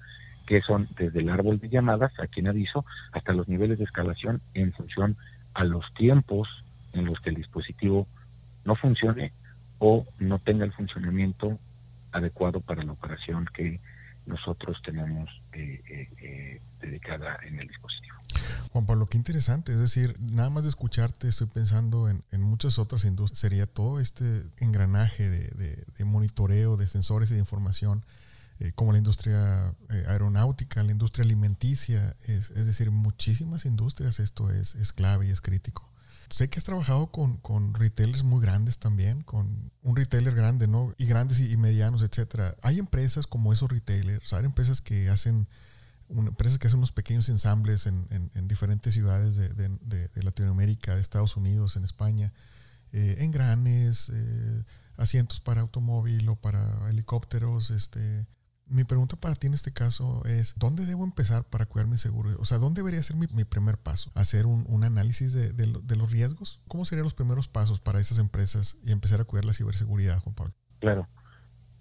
que 0.46 0.60
son 0.60 0.88
desde 0.96 1.20
el 1.20 1.30
árbol 1.30 1.58
de 1.58 1.68
llamadas, 1.68 2.12
aquí 2.20 2.40
en 2.40 2.48
aviso, 2.48 2.84
hasta 3.12 3.32
los 3.32 3.48
niveles 3.48 3.78
de 3.78 3.84
escalación 3.84 4.40
en 4.54 4.72
función 4.72 5.16
a 5.54 5.64
los 5.64 5.92
tiempos 5.94 6.64
en 6.92 7.06
los 7.06 7.20
que 7.20 7.30
el 7.30 7.36
dispositivo 7.36 8.06
no 8.64 8.76
funcione 8.76 9.32
o 9.78 10.06
no 10.18 10.38
tenga 10.38 10.64
el 10.64 10.72
funcionamiento 10.72 11.58
adecuado 12.12 12.60
para 12.60 12.82
la 12.82 12.92
operación 12.92 13.46
que 13.52 13.80
nosotros 14.26 14.80
tenemos 14.82 15.28
eh, 15.52 15.80
eh, 15.88 16.08
eh, 16.22 16.60
dedicada 16.80 17.38
en 17.46 17.58
el 17.60 17.68
dispositivo. 17.68 18.14
Juan 18.72 18.86
Pablo, 18.86 19.06
qué 19.06 19.16
interesante. 19.16 19.72
Es 19.72 19.78
decir, 19.78 20.14
nada 20.20 20.50
más 20.50 20.64
de 20.64 20.70
escucharte, 20.70 21.28
estoy 21.28 21.46
pensando 21.46 22.08
en, 22.08 22.22
muchas 22.40 22.78
otras 22.78 23.04
industrias. 23.04 23.38
Sería 23.38 23.66
todo 23.66 24.00
este 24.00 24.24
engranaje 24.58 25.28
de, 25.28 26.04
monitoreo 26.04 26.76
de 26.76 26.86
sensores 26.86 27.30
y 27.30 27.34
de 27.34 27.40
información, 27.40 28.02
como 28.74 28.92
la 28.92 28.98
industria 28.98 29.74
aeronáutica, 30.08 30.82
la 30.82 30.92
industria 30.92 31.24
alimenticia. 31.24 32.16
Es, 32.26 32.50
es, 32.50 32.66
decir, 32.66 32.90
muchísimas 32.90 33.64
industrias 33.64 34.20
esto 34.20 34.50
es, 34.50 34.74
es 34.74 34.92
clave 34.92 35.26
y 35.26 35.30
es 35.30 35.40
crítico. 35.40 35.90
Sé 36.30 36.48
que 36.48 36.58
has 36.58 36.64
trabajado 36.64 37.08
con, 37.08 37.36
con, 37.36 37.74
retailers 37.74 38.24
muy 38.24 38.40
grandes 38.42 38.78
también, 38.78 39.22
con 39.22 39.70
un 39.82 39.96
retailer 39.96 40.34
grande, 40.34 40.66
¿no? 40.66 40.92
Y 40.96 41.06
grandes 41.06 41.38
y, 41.40 41.56
medianos, 41.56 42.02
etcétera. 42.02 42.56
Hay 42.62 42.78
empresas 42.78 43.26
como 43.26 43.52
esos 43.52 43.70
retailers, 43.70 44.32
hay 44.32 44.44
empresas 44.44 44.80
que 44.80 45.08
hacen 45.10 45.48
empresas 46.08 46.58
que 46.58 46.66
hacen 46.66 46.78
unos 46.78 46.92
pequeños 46.92 47.28
ensambles 47.28 47.86
en, 47.86 48.30
en, 48.34 48.48
diferentes 48.48 48.94
ciudades 48.94 49.36
de, 49.36 49.48
de, 49.48 50.22
Latinoamérica, 50.22 50.94
de 50.94 51.00
Estados 51.00 51.36
Unidos, 51.36 51.76
en 51.76 51.84
España, 51.84 52.32
eh, 52.92 53.16
engranes, 53.20 54.10
eh, 54.10 54.64
asientos 54.96 55.40
para 55.40 55.62
automóvil 55.62 56.28
o 56.28 56.36
para 56.36 56.90
helicópteros, 56.90 57.70
este, 57.70 58.28
mi 58.66 58.84
pregunta 58.84 59.16
para 59.16 59.34
ti 59.34 59.46
en 59.46 59.54
este 59.54 59.72
caso 59.72 60.22
es, 60.24 60.54
¿dónde 60.58 60.86
debo 60.86 61.04
empezar 61.04 61.44
para 61.44 61.66
cuidar 61.66 61.88
mi 61.88 61.96
seguro? 61.96 62.30
O 62.38 62.44
sea, 62.44 62.58
¿dónde 62.58 62.80
debería 62.80 63.02
ser 63.02 63.16
mi, 63.16 63.26
primer 63.44 63.78
paso? 63.78 64.10
¿Hacer 64.14 64.46
un, 64.46 64.84
análisis 64.84 65.32
de, 65.32 65.96
los 65.96 66.10
riesgos? 66.10 66.60
¿Cómo 66.68 66.84
serían 66.84 67.04
los 67.04 67.14
primeros 67.14 67.48
pasos 67.48 67.80
para 67.80 68.00
esas 68.00 68.18
empresas 68.18 68.78
y 68.82 68.92
empezar 68.92 69.20
a 69.20 69.24
cuidar 69.24 69.44
la 69.44 69.52
ciberseguridad, 69.52 70.18
Juan 70.20 70.34
Pablo? 70.34 70.54
Claro. 70.80 71.08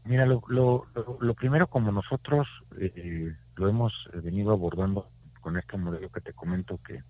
Mira, 0.06 0.26
lo, 0.26 0.43
lo, 0.48 0.88
lo 1.22 1.34
primero 1.34 1.67
como 1.67 1.91
nosotros 1.91 2.48
eh, 2.78 3.34
lo 3.56 3.69
hemos 3.69 3.93
venido 4.22 4.52
abordando 4.52 5.10
con 5.39 5.58
este 5.58 5.78
modelo 5.78 6.10
que 6.10 6.22
te 6.22 6.34
comento 6.34 6.80
que 6.86 7.04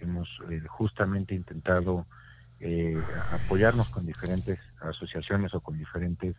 hemos 0.00 0.28
eh, 0.50 0.62
justamente 0.68 1.34
intentado 1.34 2.06
eh, 2.60 2.94
apoyarnos 3.46 3.88
con 3.88 4.04
diferentes 4.04 4.60
asociaciones 4.80 5.54
o 5.54 5.60
con 5.60 5.78
diferentes 5.78 6.36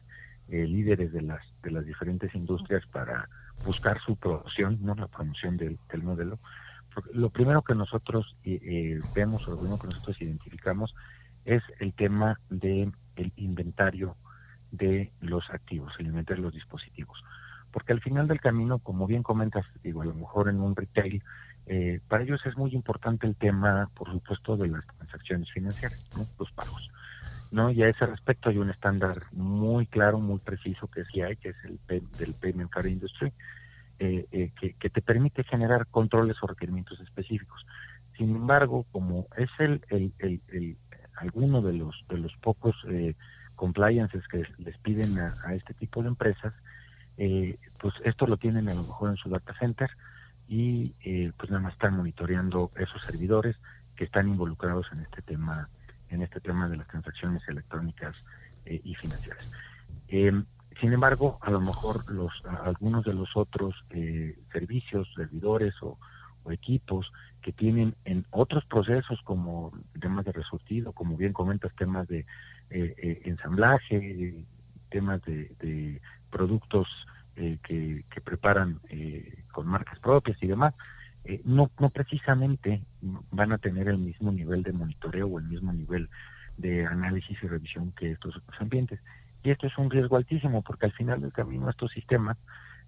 eh, 0.53 0.67
líderes 0.67 1.13
de 1.13 1.21
las 1.21 1.39
de 1.63 1.71
las 1.71 1.85
diferentes 1.85 2.35
industrias 2.35 2.85
para 2.87 3.29
buscar 3.65 4.01
su 4.01 4.17
promoción, 4.17 4.79
no 4.81 4.93
la 4.95 5.07
promoción 5.07 5.55
del, 5.55 5.79
modelo. 6.03 6.39
lo 7.13 7.29
primero 7.29 7.61
que 7.61 7.73
nosotros 7.73 8.35
eh, 8.43 8.59
eh, 8.61 8.99
vemos 9.15 9.47
o 9.47 9.51
lo 9.51 9.57
primero 9.57 9.79
que 9.79 9.87
nosotros 9.87 10.21
identificamos 10.21 10.93
es 11.45 11.63
el 11.79 11.93
tema 11.93 12.37
de 12.49 12.91
el 13.15 13.31
inventario 13.37 14.17
de 14.71 15.13
los 15.21 15.49
activos, 15.51 15.93
el 15.99 16.07
inventario 16.07 16.41
de 16.41 16.47
los 16.47 16.53
dispositivos. 16.53 17.23
Porque 17.71 17.93
al 17.93 18.01
final 18.01 18.27
del 18.27 18.41
camino, 18.41 18.79
como 18.79 19.07
bien 19.07 19.23
comentas, 19.23 19.65
digo, 19.81 20.01
a 20.01 20.05
lo 20.05 20.15
mejor 20.15 20.49
en 20.49 20.59
un 20.59 20.75
retail, 20.75 21.23
para 22.09 22.23
ellos 22.23 22.45
es 22.45 22.57
muy 22.57 22.73
importante 22.73 23.25
el 23.25 23.37
tema, 23.37 23.89
por 23.95 24.11
supuesto, 24.11 24.57
de 24.57 24.67
las 24.67 24.85
transacciones 24.85 25.49
financieras, 25.53 26.09
los 26.37 26.51
pagos. 26.51 26.91
¿No? 27.51 27.69
Y 27.69 27.83
a 27.83 27.87
ese 27.87 28.05
respecto 28.05 28.49
hay 28.49 28.57
un 28.57 28.69
estándar 28.69 29.17
muy 29.33 29.85
claro, 29.85 30.19
muy 30.19 30.39
preciso 30.39 30.87
que 30.87 31.03
sí 31.05 31.21
hay, 31.21 31.35
que 31.35 31.49
es 31.49 31.55
el 31.65 31.79
del 31.87 32.33
Payment 32.41 32.71
Card 32.71 32.87
Industry, 32.87 33.31
eh, 33.99 34.25
eh, 34.31 34.51
que, 34.79 34.89
te 34.89 35.01
permite 35.01 35.43
generar 35.43 35.85
controles 35.87 36.37
o 36.41 36.47
requerimientos 36.47 36.99
específicos. 37.01 37.65
Sin 38.17 38.35
embargo, 38.35 38.85
como 38.91 39.27
es 39.37 39.49
el, 39.59 39.81
el, 39.89 40.13
el, 40.19 40.77
alguno 41.17 41.61
de 41.61 41.73
los 41.73 42.03
de 42.09 42.17
los 42.17 42.35
pocos 42.37 42.75
eh, 42.89 43.15
compliances 43.55 44.27
que 44.27 44.43
les 44.57 44.77
piden 44.79 45.19
a, 45.19 45.53
este 45.53 45.73
tipo 45.75 46.01
de 46.01 46.07
empresas, 46.07 46.53
pues 47.79 47.93
esto 48.03 48.25
lo 48.25 48.37
tienen 48.37 48.69
a 48.69 48.73
lo 48.73 48.81
mejor 48.81 49.11
en 49.11 49.17
su 49.17 49.29
data 49.29 49.53
center 49.59 49.91
y 50.47 50.89
pues 51.37 51.51
nada 51.51 51.61
más 51.61 51.73
están 51.73 51.95
monitoreando 51.95 52.71
esos 52.77 53.05
servidores 53.05 53.55
que 53.95 54.05
están 54.05 54.27
involucrados 54.27 54.87
en 54.91 55.01
este 55.01 55.21
tema 55.21 55.69
en 56.11 56.21
este 56.21 56.39
tema 56.39 56.69
de 56.69 56.77
las 56.77 56.87
transacciones 56.87 57.41
electrónicas 57.47 58.23
eh, 58.65 58.79
y 58.83 58.93
financieras. 58.95 59.51
Em, 60.07 60.45
sin 60.79 60.93
embargo, 60.93 61.37
a 61.41 61.49
lo 61.51 61.59
mejor 61.59 61.97
los 62.13 62.43
algunos 62.63 63.03
de 63.05 63.13
los 63.13 63.35
otros 63.35 63.75
eh, 63.91 64.37
servicios, 64.51 65.11
servidores 65.15 65.73
o, 65.81 65.97
equipos 66.49 67.11
que 67.43 67.53
tienen 67.53 67.93
en 68.03 68.25
otros 68.31 68.65
procesos 68.65 69.21
como 69.23 69.71
temas 69.99 70.25
de 70.25 70.31
resurtido, 70.31 70.91
como 70.91 71.15
bien 71.15 71.33
comentas, 71.33 71.71
temas 71.75 72.07
de 72.07 72.25
eh, 72.71 73.21
ensamblaje, 73.25 74.43
temas 74.89 75.21
de, 75.21 76.01
productos 76.31 76.87
que, 77.35 78.03
que, 78.09 78.21
preparan 78.21 78.79
con 79.51 79.67
marcas 79.67 79.99
propias 79.99 80.41
y 80.41 80.47
demás, 80.47 80.73
eh, 81.25 81.41
no, 81.45 81.69
no 81.79 81.89
precisamente 81.89 82.81
van 83.31 83.51
a 83.51 83.57
tener 83.57 83.87
el 83.87 83.97
mismo 83.97 84.31
nivel 84.31 84.63
de 84.63 84.73
monitoreo 84.73 85.27
o 85.27 85.39
el 85.39 85.45
mismo 85.45 85.71
nivel 85.73 86.09
de 86.57 86.85
análisis 86.85 87.37
y 87.41 87.47
revisión 87.47 87.91
que 87.91 88.11
estos 88.11 88.35
otros 88.35 88.61
ambientes. 88.61 88.99
Y 89.43 89.49
esto 89.49 89.67
es 89.67 89.77
un 89.77 89.89
riesgo 89.89 90.17
altísimo 90.17 90.61
porque 90.61 90.85
al 90.85 90.91
final 90.93 91.21
del 91.21 91.33
camino 91.33 91.69
estos 91.69 91.91
sistemas 91.91 92.37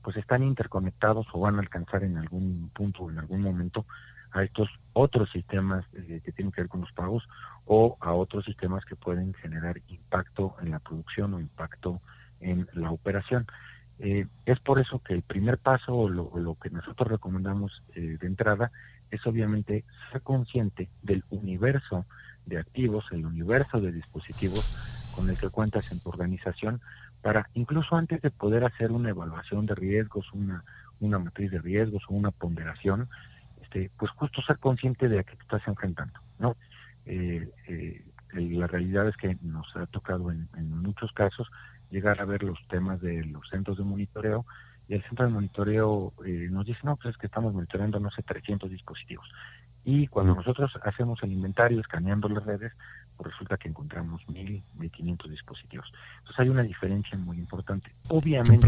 pues 0.01 0.17
están 0.17 0.43
interconectados 0.43 1.25
o 1.31 1.39
van 1.39 1.55
a 1.55 1.59
alcanzar 1.59 2.03
en 2.03 2.17
algún 2.17 2.69
punto 2.73 3.03
o 3.03 3.09
en 3.09 3.19
algún 3.19 3.41
momento 3.41 3.85
a 4.31 4.43
estos 4.43 4.69
otros 4.93 5.31
sistemas 5.31 5.85
eh, 5.93 6.21
que 6.23 6.31
tienen 6.31 6.51
que 6.51 6.61
ver 6.61 6.69
con 6.69 6.81
los 6.81 6.91
pagos 6.91 7.23
o 7.65 7.97
a 8.01 8.13
otros 8.13 8.45
sistemas 8.45 8.83
que 8.85 8.95
pueden 8.95 9.33
generar 9.35 9.79
impacto 9.87 10.55
en 10.61 10.71
la 10.71 10.79
producción 10.79 11.33
o 11.33 11.39
impacto 11.39 12.01
en 12.41 12.67
la 12.73 12.91
operación. 12.91 13.47
Eh, 13.99 14.25
es 14.45 14.59
por 14.59 14.79
eso 14.79 14.99
que 14.99 15.13
el 15.13 15.21
primer 15.21 15.57
paso 15.57 15.95
o 15.95 16.09
lo, 16.09 16.55
que 16.55 16.69
nosotros 16.69 17.07
recomendamos 17.07 17.83
eh, 17.95 18.17
de 18.19 18.27
entrada 18.27 18.71
es 19.11 19.25
obviamente 19.27 19.85
ser 20.11 20.21
consciente 20.21 20.89
del 21.03 21.23
universo 21.29 22.05
de 22.45 22.57
activos, 22.57 23.05
el 23.11 23.25
universo 23.25 23.79
de 23.79 23.91
dispositivos 23.91 25.13
con 25.15 25.29
el 25.29 25.37
que 25.37 25.49
cuentas 25.49 25.91
en 25.91 26.01
tu 26.01 26.09
organización 26.09 26.81
para 27.21 27.49
incluso 27.53 27.95
antes 27.95 28.21
de 28.21 28.31
poder 28.31 28.65
hacer 28.65 28.91
una 28.91 29.09
evaluación 29.09 29.65
de 29.65 29.75
riesgos, 29.75 30.33
una, 30.33 30.65
una 30.99 31.19
matriz 31.19 31.51
de 31.51 31.59
riesgos 31.59 32.03
o 32.09 32.15
una 32.15 32.31
ponderación, 32.31 33.07
este, 33.61 33.91
pues 33.97 34.11
justo 34.11 34.41
ser 34.41 34.57
consciente 34.57 35.07
de 35.07 35.19
a 35.19 35.23
qué 35.23 35.37
estás 35.39 35.65
enfrentando, 35.67 36.19
¿no? 36.39 36.57
Eh, 37.05 37.49
la 38.33 38.65
realidad 38.65 39.07
es 39.07 39.15
que 39.15 39.37
nos 39.41 39.67
ha 39.75 39.85
tocado 39.85 40.31
en 40.31 40.49
muchos 40.81 41.11
casos 41.11 41.47
llegar 41.93 42.19
a 42.19 42.25
ver 42.25 42.43
los 42.43 42.59
temas 42.67 42.99
de 42.99 43.23
los 43.25 43.47
centros 43.49 43.77
de 43.77 43.83
monitoreo 43.83 44.45
y 44.87 44.95
el 44.95 45.03
centro 45.03 45.25
de 45.25 45.31
monitoreo 45.31 46.13
eh, 46.25 46.49
nos 46.51 46.65
dice, 46.65 46.79
no, 46.83 46.97
pues 46.97 47.13
es 47.13 47.17
que 47.17 47.27
estamos 47.27 47.53
monitoreando, 47.53 47.99
no 47.99 48.11
sé, 48.11 48.23
300 48.23 48.69
dispositivos. 48.69 49.25
Y 49.85 50.07
cuando 50.07 50.35
nosotros 50.35 50.71
hacemos 50.83 51.21
el 51.23 51.33
inventario, 51.33 51.79
escaneando 51.79 52.29
las 52.29 52.43
redes, 52.45 52.71
pues 53.17 53.31
resulta 53.31 53.57
que 53.57 53.67
encontramos 53.67 54.21
1.000, 54.27 54.63
1.500 54.77 55.29
dispositivos. 55.29 55.91
Entonces 56.19 56.39
hay 56.39 56.49
una 56.49 56.63
diferencia 56.63 57.17
muy 57.17 57.37
importante. 57.37 57.91
Obviamente, 58.09 58.67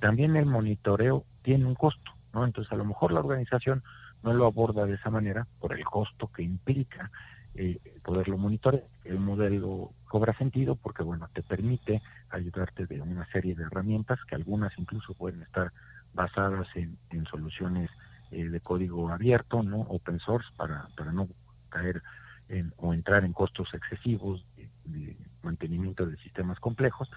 también 0.00 0.36
el 0.36 0.46
monitoreo 0.46 1.24
tiene 1.42 1.66
un 1.66 1.74
costo, 1.74 2.12
¿no? 2.32 2.44
Entonces 2.44 2.72
a 2.72 2.76
lo 2.76 2.84
mejor 2.84 3.12
la 3.12 3.20
organización 3.20 3.82
no 4.22 4.32
lo 4.32 4.46
aborda 4.46 4.86
de 4.86 4.94
esa 4.94 5.10
manera 5.10 5.46
por 5.60 5.74
el 5.74 5.84
costo 5.84 6.30
que 6.32 6.42
implica 6.42 7.10
eh, 7.58 7.78
poderlo 8.02 8.36
monitorear. 8.36 8.84
El 9.04 9.18
modelo 9.18 9.92
cobra 10.04 10.36
sentido 10.36 10.76
porque, 10.76 11.02
bueno, 11.02 11.28
te 11.32 11.42
permite 11.42 12.02
ayudarte 12.30 12.86
de 12.86 13.00
una 13.00 13.26
serie 13.32 13.54
de 13.54 13.64
herramientas 13.64 14.18
que 14.28 14.34
algunas 14.34 14.76
incluso 14.78 15.14
pueden 15.14 15.42
estar 15.42 15.72
basadas 16.12 16.68
en, 16.74 16.98
soluciones 17.30 17.90
eh, 18.30 18.44
de 18.48 18.60
código 18.60 19.08
abierto, 19.10 19.62
no 19.62 19.80
open 19.80 20.18
source, 20.18 20.48
para, 20.56 20.88
para 20.96 21.12
no 21.12 21.28
caer 21.70 22.02
en, 22.48 22.74
o 22.76 22.92
entrar 22.92 23.24
en 23.24 23.32
costos 23.32 23.72
excesivos 23.72 24.44
de, 24.84 25.16
mantenimiento 25.42 26.04
de 26.04 26.16
sistemas 26.18 26.60
complejos. 26.60 27.08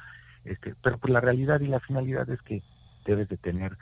Este, 0.46 0.74
pero 0.82 0.98
pues 1.00 1.12
la 1.12 1.20
realidad 1.20 1.60
y 1.60 1.68
la 1.68 1.82
finalidad 1.82 2.30
es 2.30 2.42
que 2.44 2.64
debes 3.06 3.28
de 3.28 3.38
tener 3.38 3.78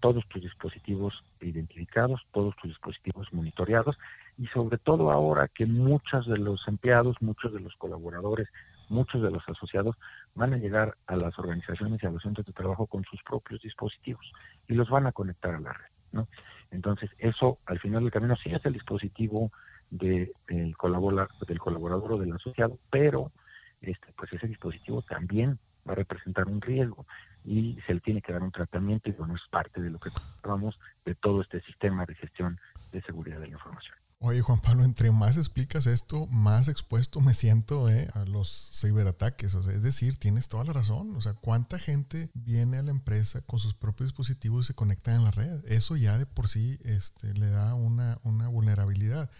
todos 0.00 0.26
tus 0.28 0.42
dispositivos 0.42 1.24
identificados, 1.40 2.20
todos 2.32 2.56
tus 2.56 2.70
dispositivos 2.70 3.32
monitoreados 3.32 3.96
y 4.38 4.46
sobre 4.48 4.78
todo 4.78 5.10
ahora 5.10 5.48
que 5.48 5.66
muchos 5.66 6.26
de 6.26 6.38
los 6.38 6.66
empleados, 6.68 7.16
muchos 7.20 7.52
de 7.52 7.60
los 7.60 7.74
colaboradores, 7.76 8.48
muchos 8.88 9.22
de 9.22 9.30
los 9.30 9.42
asociados 9.48 9.96
van 10.34 10.54
a 10.54 10.58
llegar 10.58 10.96
a 11.06 11.16
las 11.16 11.38
organizaciones 11.38 12.02
y 12.02 12.06
a 12.06 12.10
los 12.10 12.22
centros 12.22 12.46
de 12.46 12.52
trabajo 12.52 12.86
con 12.86 13.04
sus 13.04 13.22
propios 13.22 13.60
dispositivos 13.62 14.30
y 14.68 14.74
los 14.74 14.88
van 14.88 15.06
a 15.06 15.12
conectar 15.12 15.54
a 15.54 15.60
la 15.60 15.72
red, 15.72 15.90
¿no? 16.12 16.28
Entonces, 16.70 17.10
eso 17.18 17.58
al 17.66 17.78
final 17.78 18.02
del 18.02 18.12
camino 18.12 18.36
sí 18.36 18.50
es 18.52 18.64
el 18.66 18.74
dispositivo 18.74 19.52
de, 19.90 20.32
del, 20.48 20.76
colaborador, 20.76 21.30
del 21.46 21.58
colaborador 21.58 22.12
o 22.12 22.18
del 22.18 22.32
asociado, 22.32 22.78
pero 22.90 23.32
este, 23.80 24.12
pues 24.16 24.32
ese 24.32 24.48
dispositivo 24.48 25.02
también 25.02 25.58
va 25.88 25.92
a 25.92 25.96
representar 25.96 26.46
un 26.48 26.60
riesgo 26.60 27.06
y 27.44 27.78
se 27.86 27.94
le 27.94 28.00
tiene 28.00 28.20
que 28.20 28.32
dar 28.32 28.42
un 28.42 28.50
tratamiento 28.50 29.08
y 29.08 29.12
bueno, 29.12 29.36
es 29.36 29.42
parte 29.48 29.80
de 29.80 29.90
lo 29.90 29.98
que 29.98 30.10
hablamos 30.42 30.78
de 31.04 31.14
todo 31.14 31.42
este 31.42 31.60
sistema 31.62 32.04
de 32.04 32.16
gestión 32.16 32.58
de 32.92 33.00
seguridad 33.02 33.38
de 33.38 33.46
la 33.46 33.54
información. 33.54 33.94
Oye, 34.18 34.40
Juan 34.40 34.60
Pablo, 34.60 34.84
entre 34.84 35.10
más 35.10 35.36
explicas 35.36 35.86
esto, 35.86 36.26
más 36.28 36.68
expuesto 36.68 37.20
me 37.20 37.34
siento 37.34 37.90
eh, 37.90 38.08
a 38.14 38.24
los 38.24 38.70
ciberataques. 38.72 39.54
O 39.54 39.62
sea, 39.62 39.74
es 39.74 39.82
decir, 39.82 40.16
tienes 40.16 40.48
toda 40.48 40.64
la 40.64 40.72
razón. 40.72 41.14
O 41.16 41.20
sea, 41.20 41.34
¿cuánta 41.34 41.78
gente 41.78 42.30
viene 42.32 42.78
a 42.78 42.82
la 42.82 42.92
empresa 42.92 43.42
con 43.42 43.60
sus 43.60 43.74
propios 43.74 44.08
dispositivos 44.08 44.64
y 44.64 44.68
se 44.68 44.74
conecta 44.74 45.14
en 45.14 45.22
la 45.22 45.32
red? 45.32 45.62
Eso 45.66 45.96
ya 45.96 46.16
de 46.16 46.24
por 46.24 46.48
sí 46.48 46.78
este, 46.82 47.34
le 47.34 47.48
da 47.48 47.74
una, 47.74 48.18
una 48.22 48.48
vulnerabilidad. 48.48 49.30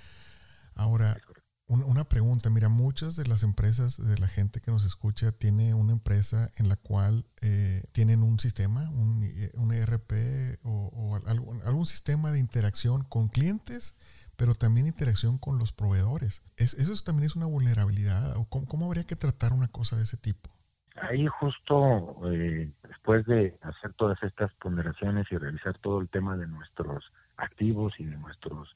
Ahora, 0.74 1.16
una 1.68 2.08
pregunta, 2.08 2.48
mira, 2.48 2.68
muchas 2.68 3.16
de 3.16 3.26
las 3.26 3.42
empresas, 3.42 3.96
de 3.96 4.18
la 4.18 4.28
gente 4.28 4.60
que 4.60 4.70
nos 4.70 4.84
escucha, 4.84 5.32
tiene 5.32 5.74
una 5.74 5.92
empresa 5.92 6.48
en 6.58 6.68
la 6.68 6.76
cual 6.76 7.26
eh, 7.40 7.82
tienen 7.90 8.22
un 8.22 8.38
sistema, 8.38 8.88
un, 8.90 9.28
un 9.54 9.72
ERP 9.72 10.12
o, 10.62 11.18
algún, 11.26 11.60
algún, 11.62 11.86
sistema 11.86 12.30
de 12.30 12.38
interacción 12.38 13.02
con 13.02 13.28
clientes, 13.28 13.94
pero 14.36 14.54
también 14.54 14.86
interacción 14.86 15.38
con 15.38 15.58
los 15.58 15.72
proveedores. 15.72 16.42
¿Es, 16.56 16.74
¿Eso 16.74 16.92
también 17.04 17.26
es 17.26 17.36
una 17.36 17.46
vulnerabilidad? 17.46 18.36
¿O 18.36 18.46
cómo, 18.48 18.86
habría 18.86 19.04
que 19.04 19.16
tratar 19.16 19.52
una 19.52 19.68
cosa 19.68 19.96
de 19.96 20.02
ese 20.02 20.16
tipo? 20.16 20.50
Ahí 20.96 21.26
justo 21.26 22.20
eh, 22.30 22.70
después 22.88 23.26
de 23.26 23.56
hacer 23.62 23.92
todas 23.94 24.22
estas 24.22 24.52
ponderaciones 24.54 25.26
y 25.30 25.36
realizar 25.36 25.76
todo 25.78 26.00
el 26.00 26.08
tema 26.08 26.36
de 26.36 26.46
nuestros 26.46 27.04
activos 27.36 27.92
y 27.98 28.04
de 28.04 28.16
nuestros 28.16 28.74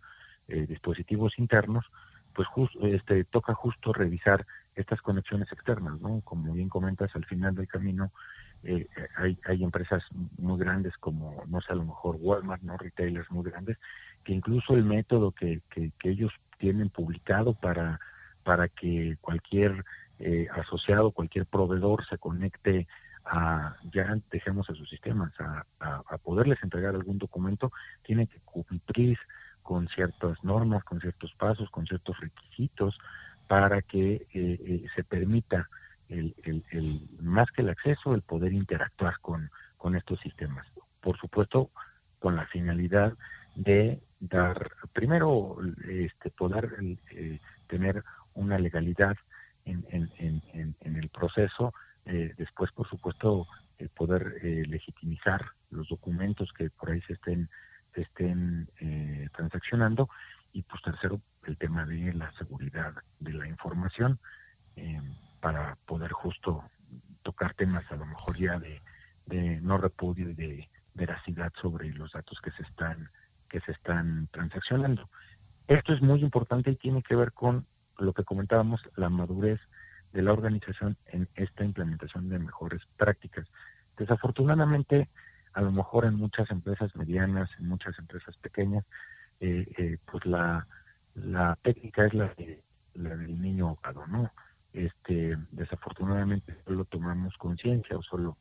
eh, 0.49 0.67
dispositivos 0.67 1.39
internos, 1.39 1.87
pues 2.35 2.49
este, 2.83 3.25
toca 3.25 3.55
justo 3.55 3.93
revisar 3.93 4.47
estas 4.75 5.01
conexiones 5.01 5.51
externas, 5.53 6.01
¿no? 6.01 6.21
Como 6.23 6.53
bien 6.53 6.69
comentas, 6.69 7.11
al 7.15 7.25
final 7.25 7.55
del 7.55 7.69
camino 7.69 8.13
eh, 8.63 8.87
hay, 9.17 9.39
hay 9.47 9.65
empresas 9.65 10.03
muy 10.39 10.59
grandes 10.59 10.97
como, 10.99 11.43
no 11.49 11.61
sé, 11.61 11.73
a 11.73 11.77
lo 11.77 11.85
mejor 11.85 12.17
Walmart, 12.21 12.63
¿no? 12.63 12.77
Retailers 12.77 13.31
muy 13.31 13.45
grandes, 13.45 13.79
que 14.25 14.33
incluso 14.33 14.75
el 14.75 14.85
método 14.85 15.33
que, 15.33 15.61
que, 15.71 15.91
ellos 16.05 16.33
tienen 16.59 16.91
publicado 16.91 17.55
para, 17.55 17.99
para 18.45 18.69
que 18.69 19.17
cualquier 19.21 19.85
eh, 20.19 20.47
asociado, 20.53 21.11
cualquier 21.13 21.47
proveedor 21.47 22.07
se 22.07 22.19
conecte 22.19 22.87
a, 23.25 23.77
ya 23.93 24.17
dejemos 24.31 24.69
a 24.71 24.75
sus 24.75 24.89
sistemas, 24.89 25.33
a, 25.41 25.65
a, 25.81 26.19
poderles 26.19 26.63
entregar 26.63 26.95
algún 26.95 27.19
documento, 27.19 27.73
tienen 28.03 28.27
que 28.27 28.41
cumplir 28.41 29.19
con 29.63 29.89
ciertas 29.89 30.43
normas, 30.43 30.85
con 30.85 31.01
ciertos 31.01 31.33
pasos, 31.35 31.71
con 31.71 31.87
ciertos 31.87 32.19
requisitos 32.19 32.99
para 33.47 33.83
que 33.83 34.15
eh, 34.15 34.27
eh, 34.35 34.87
se 34.95 35.05
permita 35.05 35.69
el, 36.09 36.35
el, 36.45 36.65
el, 36.71 37.01
más 37.21 37.51
que 37.51 37.63
el 37.63 37.69
acceso, 37.69 38.15
el 38.15 38.23
poder 38.23 38.53
interactuar 38.53 39.19
con, 39.21 39.51
con 39.77 39.97
estos 39.97 40.21
sistemas. 40.21 40.67
Por 41.01 41.19
supuesto, 41.19 41.71
con 42.19 42.37
la 42.37 42.47
finalidad 42.47 43.15
de 43.55 44.01
dar, 44.21 44.71
primero, 44.93 45.59
este, 45.89 46.31
poder 46.31 46.77
eh, 47.11 47.41
tener 47.67 48.05
una 48.35 48.59
legalidad 48.59 49.17
en, 49.65 49.85
en, 49.91 50.11
en, 50.53 50.77
en 50.81 50.97
el 50.97 51.09
proceso, 51.09 51.75
después, 52.05 52.73
por 52.73 52.89
supuesto, 52.89 53.47
poder 53.95 54.41
legitimizar 54.43 55.43
los 55.71 55.89
documentos 55.89 56.51
que 56.53 56.71
por 56.71 56.91
ahí 56.91 57.01
se 57.03 57.13
estén 57.13 57.49
se 57.95 58.03
estén 58.03 58.69
eh, 58.81 59.29
transaccionando 59.37 60.09
y 60.53 60.63
pues 60.63 60.83
tercero 60.83 61.21
el 61.47 61.57
tema 61.57 61.85
de 61.87 62.13
la 62.13 62.31
seguridad 62.33 62.95
de 63.19 63.33
la 63.33 63.47
información 63.47 64.19
eh, 64.77 65.01
para 65.41 65.77
poder 65.87 66.13
justo 66.13 66.65
tocar 67.23 67.55
temas 67.55 67.91
a 67.91 67.97
lo 67.97 68.07
mejor 68.07 68.37
ya 68.37 68.59
de, 68.59 68.81
de 69.27 69.61
no 69.61 69.79
repudio 69.79 70.31
y 70.31 70.35
de 70.35 70.69
veracidad 70.95 71.53
sobre 71.61 71.91
los 71.91 72.13
datos 72.13 72.39
que 72.41 72.51
se 72.53 72.63
están 72.63 73.11
que 73.51 73.61
se 73.61 73.73
están 73.73 74.29
transaccionando. 74.33 75.09
Esto 75.69 75.93
es 75.93 76.01
muy 76.01 76.21
importante 76.23 76.71
y 76.71 76.77
tiene 76.77 77.03
que 77.03 77.17
ver 77.17 77.33
con 77.33 77.67
lo 77.99 78.15
que 78.15 78.25
comentábamos, 78.25 78.81
la 78.97 79.11
madurez 79.11 79.61
de 80.13 80.23
la 80.23 80.33
organización 80.33 80.97
en 81.07 81.29
esta 81.35 81.65
implementación 81.65 82.29
de 82.29 82.39
mejores 82.39 82.83
prácticas. 82.97 83.47
Desafortunadamente, 83.97 85.09
a 85.53 85.61
lo 85.61 85.71
mejor 85.71 86.07
en 86.07 86.15
muchas 86.15 86.51
empresas 86.51 86.95
medianas, 86.97 87.51
en 87.59 87.69
muchas 87.69 87.99
empresas 87.99 88.37
pequeñas, 88.39 88.85
eh, 89.41 89.67
eh, 89.77 89.99
pues 90.11 90.25
la, 90.25 90.67
la 91.15 91.59
técnica 91.63 92.07
es 92.07 92.15
la, 92.15 92.29
de, 92.35 92.63
la 92.95 93.17
del 93.17 93.41
niño 93.41 93.69
ahogado, 93.69 94.07
¿no? 94.07 94.31
Este, 94.73 95.37
desafortunadamente 95.51 96.57
solo 96.65 96.85
tomamos 96.85 97.37
conciencia 97.37 97.99
o 97.99 98.03
solo 98.03 98.37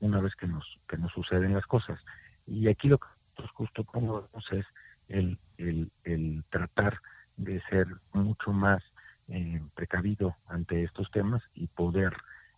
una 0.00 0.20
vez 0.20 0.34
que 0.36 0.46
nos 0.46 0.64
que 0.88 0.96
nos 0.96 1.12
suceden 1.12 1.54
las 1.54 1.66
cosas. 1.66 2.00
Y 2.46 2.68
aquí 2.68 2.88
lo 2.88 2.98
que 2.98 3.08
nosotros 3.34 3.50
justo 3.54 3.84
como 3.84 4.28
es 4.52 4.66
el, 5.08 5.38
el, 5.58 5.90
el 6.04 6.44
tratar 6.50 7.00
de 7.36 7.60
ser 7.62 7.86
mucho 8.12 8.52
más 8.52 8.82
eh, 9.28 9.60
precavido 9.74 10.36
ante 10.46 10.84
estos 10.84 11.10
temas 11.10 11.42
y 11.54 11.66
poder 11.66 12.12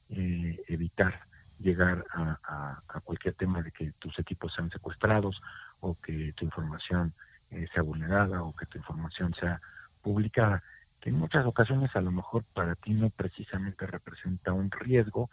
evitar 0.09 1.21
llegar 1.59 2.05
a, 2.12 2.81
cualquier 3.03 3.35
tema 3.35 3.61
de 3.62 3.73
que 3.73 3.93
tus 3.99 4.17
equipos 4.21 4.53
sean 4.55 4.71
secuestrados 4.71 5.41
o 5.81 5.97
que 6.01 6.33
tu 6.35 6.45
información 6.45 7.12
eh, 7.51 7.67
sea 7.73 7.83
vulnerada 7.83 8.43
o 8.43 8.55
que 8.55 8.67
tu 8.67 8.79
información 8.79 9.35
sea 9.35 9.61
publicada, 10.03 10.62
que 11.01 11.11
en 11.11 11.17
muchas 11.17 11.45
ocasiones 11.45 11.95
a 11.97 12.01
lo 12.01 12.12
mejor 12.12 12.45
para 12.55 12.75
ti 12.77 12.95
no 12.95 13.11
precisamente 13.11 13.87
representa 13.87 14.53
un 14.53 14.71
riesgo, 14.71 15.29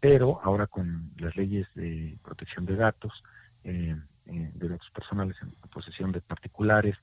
pero 0.00 0.40
ahora 0.42 0.66
con 0.66 1.12
las 1.18 1.36
leyes 1.36 1.68
de 1.74 2.18
protección 2.24 2.66
de 2.66 2.76
datos, 2.76 3.12
eh, 3.64 3.96
eh, 4.28 4.50
de 4.54 4.68
datos 4.68 4.90
personales 4.90 5.36
en 5.42 5.50
posesión 5.70 6.12
de 6.12 6.20
particulares, 6.20 6.96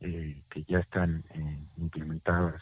que 0.00 0.64
ya 0.66 0.80
están 0.80 1.22
implementadas 1.76 2.60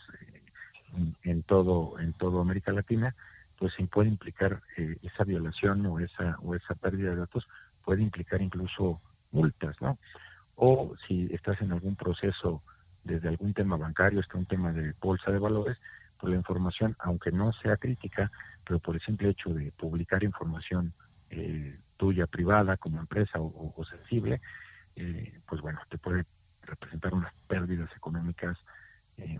en, 0.93 1.17
en 1.23 1.43
todo 1.43 1.99
en 1.99 2.13
todo 2.13 2.43
América 2.43 2.71
Latina, 2.71 3.15
pues 3.61 3.75
puede 3.91 4.09
implicar 4.09 4.63
eh, 4.79 4.97
esa 5.03 5.23
violación 5.23 5.85
o 5.85 6.01
esa 6.01 6.39
o 6.43 6.55
esa 6.55 6.75
pérdida 6.75 7.11
de 7.11 7.17
datos 7.17 7.47
puede 7.85 8.03
implicar 8.03 8.41
incluso 8.41 9.01
multas, 9.33 9.77
¿no? 9.83 9.99
O 10.57 10.95
si 11.07 11.29
estás 11.33 11.61
en 11.61 11.73
algún 11.73 11.95
proceso 11.95 12.63
desde 13.05 13.29
algún 13.29 13.53
tema 13.53 13.77
bancario 13.77 14.21
hasta 14.21 14.39
un 14.39 14.47
tema 14.47 14.73
de 14.73 14.95
bolsa 15.01 15.31
de 15.31 15.39
valores, 15.39 15.79
pues 16.19 16.31
la 16.31 16.39
información, 16.39 16.97
aunque 16.99 17.33
no 17.33 17.53
sea 17.53 17.77
crítica, 17.77 18.31
pero 18.67 18.79
por 18.79 18.95
el 18.95 19.03
simple 19.03 19.29
hecho 19.29 19.51
de 19.51 19.73
publicar 19.73 20.25
información 20.25 20.95
eh, 21.29 21.79
tuya 22.01 22.27
privada 22.27 22.79
como 22.79 22.99
empresa 22.99 23.39
o, 23.39 23.85
sensible, 23.85 24.41
eh, 24.97 25.39
pues 25.47 25.61
bueno, 25.61 25.79
te 25.91 25.99
puede 25.99 26.25
representar 26.63 27.13
unas 27.13 27.33
pérdidas 27.47 27.91
económicas 27.95 28.57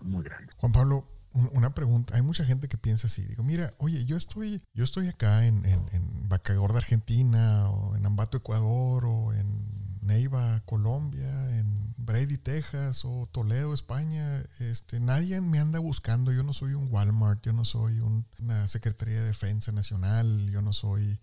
muy 0.03 0.23
grandes. 0.23 0.53
Juan 0.57 0.71
Pablo, 0.71 1.07
una 1.33 1.73
pregunta. 1.73 2.15
Hay 2.15 2.21
mucha 2.21 2.45
gente 2.45 2.67
que 2.67 2.77
piensa 2.77 3.07
así. 3.07 3.23
Digo, 3.25 3.43
mira, 3.43 3.71
oye, 3.79 4.05
yo 4.05 4.15
estoy, 4.15 4.61
yo 4.75 4.83
estoy 4.83 5.07
acá 5.07 5.45
en, 5.47 5.65
en, 5.65 5.79
en 5.91 6.29
Bacagorda, 6.29 6.77
Argentina, 6.77 7.67
o 7.67 7.95
en 7.95 8.05
Ambato, 8.05 8.37
Ecuador, 8.37 9.05
o 9.05 9.33
en 9.33 10.01
Neiva, 10.01 10.59
Colombia, 10.65 11.57
en 11.57 11.95
Brady, 11.97 12.37
Texas, 12.37 13.05
o 13.05 13.27
Toledo, 13.31 13.73
España. 13.73 14.39
Este, 14.59 14.99
nadie 14.99 15.41
me 15.41 15.59
anda 15.59 15.79
buscando. 15.79 16.31
Yo 16.31 16.43
no 16.43 16.53
soy 16.53 16.73
un 16.73 16.91
Walmart, 16.91 17.43
yo 17.43 17.53
no 17.53 17.65
soy 17.65 17.99
una 18.39 18.67
Secretaría 18.67 19.19
de 19.21 19.27
Defensa 19.27 19.71
Nacional, 19.71 20.49
yo 20.51 20.61
no 20.61 20.73
soy 20.73 21.17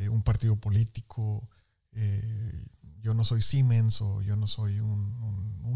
eh, 0.00 0.08
un 0.08 0.22
partido 0.22 0.56
político. 0.56 1.48
Eh, 1.92 2.66
yo 3.02 3.14
no 3.14 3.24
soy 3.24 3.42
Siemens 3.42 4.00
o 4.00 4.22
yo 4.22 4.36
no 4.36 4.46
soy 4.46 4.80
un, 4.80 5.20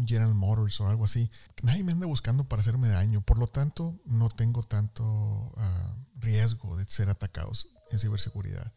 General 0.07 0.35
Motors 0.35 0.79
o 0.81 0.87
algo 0.87 1.05
así. 1.05 1.31
Nadie 1.63 1.83
me 1.83 1.91
anda 1.91 2.05
buscando 2.05 2.47
para 2.47 2.59
hacerme 2.59 2.87
daño. 2.87 3.21
Por 3.21 3.39
lo 3.39 3.47
tanto, 3.47 3.99
no 4.05 4.29
tengo 4.29 4.61
tanto 4.61 5.51
ah, 5.57 5.95
riesgo 6.15 6.77
de 6.77 6.85
ser 6.85 7.09
atacados 7.09 7.69
en 7.91 7.97
ciberseguridad. 7.97 8.71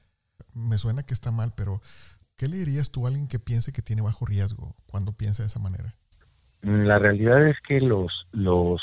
Me 0.54 0.78
suena 0.78 1.02
que 1.02 1.12
está 1.12 1.30
mal, 1.30 1.52
pero 1.54 1.82
¿qué 2.36 2.48
le 2.48 2.56
dirías 2.56 2.90
tú 2.90 3.04
a 3.04 3.08
alguien 3.08 3.28
que 3.28 3.38
piense 3.38 3.72
que 3.72 3.82
tiene 3.82 4.00
bajo 4.00 4.24
riesgo 4.24 4.74
cuando 4.86 5.12
piensa 5.12 5.42
de 5.42 5.48
esa 5.48 5.58
manera? 5.58 5.94
La 6.62 6.98
realidad 6.98 7.46
es 7.46 7.60
que 7.60 7.82
los, 7.82 8.26
los 8.32 8.80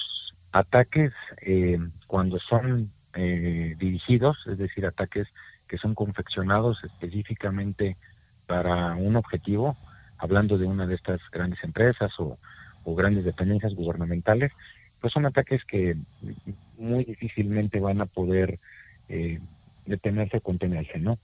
ataques, 0.51 1.13
eh, 1.41 1.79
cuando 2.05 2.39
son 2.39 2.91
eh, 3.15 3.75
dirigidos, 3.79 4.37
es 4.45 4.57
decir, 4.59 4.85
ataques 4.85 5.27
que 5.67 5.77
son 5.77 5.95
confeccionados 5.95 6.83
específicamente 6.83 7.95
para 8.47 8.95
un 8.95 9.15
objetivo, 9.15 9.75
hablando 10.17 10.57
de 10.57 10.65
una 10.65 10.85
de 10.87 10.95
estas 10.95 11.19
grandes 11.31 11.63
empresas 11.63 12.11
o, 12.19 12.37
grandes 12.95 13.25
dependencias 13.25 13.73
gubernamentales, 13.73 14.51
pues 15.01 15.11
son 15.11 15.25
ataques 15.25 15.65
que 15.65 15.95
muy 16.77 17.03
difícilmente 17.03 17.79
van 17.79 17.99
a 17.99 18.05
poder 18.05 18.59
eh, 19.09 19.39
detenerse 19.87 20.37
o 20.37 20.41
contenerse, 20.41 20.99
¿no? 20.99 21.17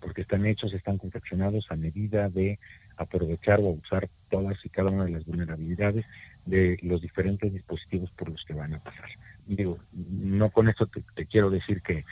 Porque 0.00 0.20
están 0.20 0.44
hechos, 0.44 0.74
están 0.74 0.98
confeccionados 0.98 1.70
a 1.70 1.76
medida 1.76 2.28
de 2.28 2.58
aprovechar 2.96 3.60
o 3.60 3.68
usar 3.68 4.08
todas 4.30 4.58
y 4.64 4.68
cada 4.68 4.90
una 4.90 5.04
de 5.04 5.12
las 5.12 5.24
vulnerabilidades 5.24 6.04
de 6.44 6.78
los 6.82 7.02
diferentes 7.02 7.52
dispositivos 7.52 8.10
por 8.12 8.30
los 8.30 8.44
que 8.44 8.54
van 8.54 8.74
a 8.74 8.78
pasar. 8.78 9.10
digo, 9.46 9.78
no 9.92 10.50
con 10.50 10.68
esto 10.68 10.86
te, 10.86 11.26
quiero 11.26 11.50
decir 11.50 11.82
que 11.82 12.04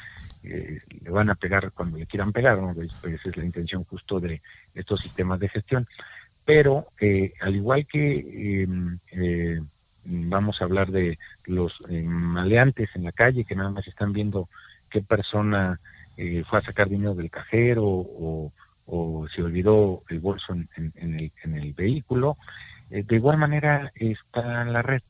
eh, 0.44 0.80
le 1.02 1.10
van 1.10 1.30
a 1.30 1.34
pegar 1.34 1.72
cuando 1.72 1.98
le 1.98 2.06
quieran 2.06 2.32
pegar, 2.32 2.58
¿no? 2.58 2.74
Pues, 2.74 2.92
pues, 3.00 3.14
esa 3.14 3.30
es 3.30 3.36
la 3.36 3.44
intención 3.44 3.84
justo 3.84 4.20
de 4.20 4.40
estos 4.74 5.00
sistemas 5.00 5.40
de 5.40 5.48
gestión. 5.48 5.86
Pero 6.44 6.86
eh, 7.00 7.32
al 7.40 7.56
igual 7.56 7.86
que 7.86 8.62
em, 8.62 8.98
eh, 9.12 9.60
vamos 10.04 10.60
a 10.60 10.64
hablar 10.64 10.90
de 10.90 11.18
los 11.46 11.78
maleantes 11.88 12.90
en 12.94 13.04
la 13.04 13.12
calle 13.12 13.44
que 13.44 13.56
nada 13.56 13.70
más 13.70 13.86
están 13.88 14.12
viendo 14.12 14.48
qué 14.90 15.00
persona 15.00 15.80
fue 16.46 16.58
a 16.58 16.62
sacar 16.62 16.88
dinero 16.88 17.14
del 17.14 17.30
cajero 17.30 17.82
o, 17.84 18.52
se 19.34 19.42
olvidó 19.42 20.02
el 20.10 20.20
bolso 20.20 20.52
en, 20.52 20.68
el, 20.76 21.32
en 21.42 21.56
el, 21.56 21.72
vehículo, 21.72 22.36
de 22.90 23.16
igual 23.16 23.38
manera 23.38 23.90
está 23.96 24.64
la 24.64 24.82
red 24.82 25.00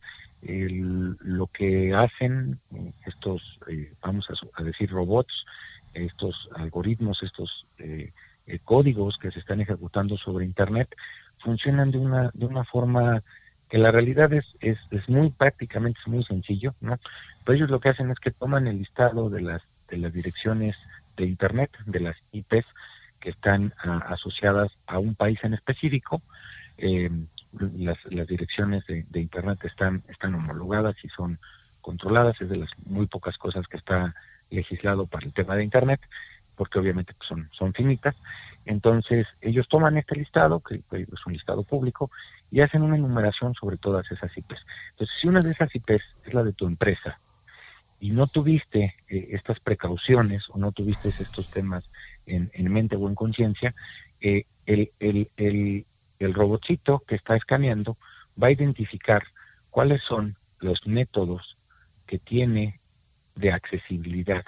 lo 0.46 1.46
que 1.46 1.94
hacen 1.94 2.58
estos, 3.06 3.58
eh, 3.68 3.92
vamos 4.02 4.28
a, 4.56 4.62
decir, 4.62 4.90
robots, 4.90 5.46
estos 5.94 6.48
algoritmos, 6.54 7.22
estos 7.22 7.66
eh, 7.78 8.12
eh, 8.46 8.58
códigos 8.64 9.16
que 9.16 9.30
se 9.30 9.38
están 9.38 9.60
ejecutando 9.60 10.16
sobre 10.18 10.44
Internet, 10.44 10.94
funcionan 11.38 11.90
de 11.90 11.98
una, 11.98 12.30
de 12.34 12.46
una 12.46 12.64
forma 12.64 13.22
que 13.70 13.78
la 13.78 13.90
realidad 13.90 14.32
es, 14.32 14.44
es, 14.60 14.78
es 14.90 15.08
muy 15.08 15.30
prácticamente 15.30 15.98
es 16.00 16.08
muy 16.08 16.24
sencillo, 16.24 16.74
¿no? 16.80 16.98
Pero 17.44 17.56
ellos 17.56 17.70
lo 17.70 17.80
que 17.80 17.90
hacen 17.90 18.10
es 18.10 18.18
que 18.18 18.30
toman 18.30 18.66
el 18.66 18.78
listado 18.78 19.30
de 19.30 19.40
las, 19.40 19.62
de 19.88 19.98
las 19.98 20.12
direcciones 20.12 20.76
de 21.16 21.26
Internet, 21.26 21.70
de 21.86 22.00
las 22.00 22.16
IPs 22.32 22.66
que 23.20 23.30
están 23.30 23.72
asociadas 24.06 24.72
a 24.86 24.98
un 24.98 25.14
país 25.14 25.38
en 25.44 25.54
específico, 25.54 26.20
eh, 26.76 27.10
las, 27.78 27.98
las 28.06 28.26
direcciones 28.26 28.84
de, 28.86 29.20
Internet 29.20 29.64
están, 29.64 30.02
están 30.08 30.34
homologadas 30.34 30.96
y 31.02 31.08
son 31.08 31.38
controladas, 31.80 32.40
es 32.40 32.48
de 32.48 32.56
las 32.56 32.70
muy 32.86 33.06
pocas 33.06 33.36
cosas 33.38 33.66
que 33.68 33.76
está 33.76 34.14
legislado 34.50 35.06
para 35.06 35.26
el 35.26 35.32
tema 35.32 35.56
de 35.56 35.64
Internet, 35.64 36.00
porque 36.56 36.78
obviamente 36.78 37.14
son, 37.20 37.48
son 37.52 37.72
finitas. 37.72 38.16
Entonces, 38.64 39.26
ellos 39.40 39.68
toman 39.68 39.98
este 39.98 40.16
listado, 40.16 40.60
que 40.60 40.76
es 40.90 41.26
un 41.26 41.32
listado 41.32 41.62
público, 41.64 42.10
y 42.50 42.60
hacen 42.60 42.82
una 42.82 42.96
enumeración 42.96 43.54
sobre 43.54 43.76
todas 43.76 44.10
esas 44.10 44.36
IPs. 44.36 44.64
Entonces, 44.92 45.16
si 45.20 45.28
una 45.28 45.40
de 45.40 45.50
esas 45.50 45.74
IPs 45.74 46.02
es 46.24 46.34
la 46.34 46.44
de 46.44 46.52
tu 46.52 46.66
empresa 46.66 47.18
y 48.00 48.10
no 48.10 48.26
tuviste 48.26 48.94
eh, 49.08 49.28
estas 49.32 49.60
precauciones 49.60 50.48
o 50.50 50.58
no 50.58 50.72
tuviste 50.72 51.08
estos 51.08 51.50
temas 51.50 51.84
en, 52.26 52.50
en 52.54 52.72
mente 52.72 52.96
o 52.96 53.08
en 53.08 53.14
conciencia, 53.14 53.74
eh, 54.20 54.44
el, 54.66 54.90
el, 55.00 55.28
el, 55.36 55.84
el 56.18 56.34
robotcito 56.34 57.02
que 57.06 57.14
está 57.14 57.36
escaneando 57.36 57.96
va 58.40 58.48
a 58.48 58.52
identificar 58.52 59.24
cuáles 59.70 60.02
son 60.02 60.36
los 60.60 60.86
métodos 60.86 61.56
que 62.06 62.18
tiene 62.18 62.80
de 63.34 63.52
accesibilidad 63.52 64.44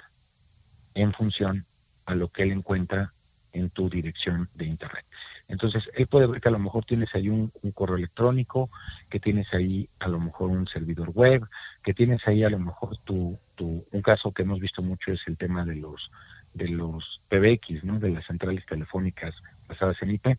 en 0.93 1.13
función 1.13 1.65
a 2.05 2.15
lo 2.15 2.29
que 2.29 2.43
él 2.43 2.51
encuentra 2.51 3.11
en 3.53 3.69
tu 3.69 3.89
dirección 3.89 4.49
de 4.55 4.65
internet. 4.65 5.05
Entonces, 5.47 5.89
él 5.95 6.07
puede 6.07 6.27
ver 6.27 6.41
que 6.41 6.49
a 6.49 6.51
lo 6.51 6.59
mejor 6.59 6.83
tienes 6.85 7.13
ahí 7.15 7.29
un, 7.29 7.51
correo 7.73 7.95
electrónico, 7.95 8.69
que 9.09 9.19
tienes 9.19 9.53
ahí 9.53 9.87
a 9.99 10.07
lo 10.07 10.19
mejor 10.19 10.49
un 10.49 10.67
servidor 10.67 11.11
web, 11.11 11.47
que 11.83 11.93
tienes 11.93 12.27
ahí 12.27 12.43
a 12.43 12.49
lo 12.49 12.59
mejor 12.59 12.97
tu, 13.05 13.39
tu 13.55 13.85
un 13.91 14.01
caso 14.01 14.31
que 14.31 14.43
hemos 14.43 14.59
visto 14.59 14.81
mucho 14.81 15.11
es 15.11 15.21
el 15.27 15.37
tema 15.37 15.65
de 15.65 15.75
los 15.75 16.11
de 16.53 16.69
los 16.69 17.21
PBX, 17.29 17.83
¿no? 17.83 17.99
De 17.99 18.09
las 18.09 18.25
centrales 18.25 18.65
telefónicas 18.65 19.35
basadas 19.67 20.01
en 20.01 20.11
IP. 20.11 20.37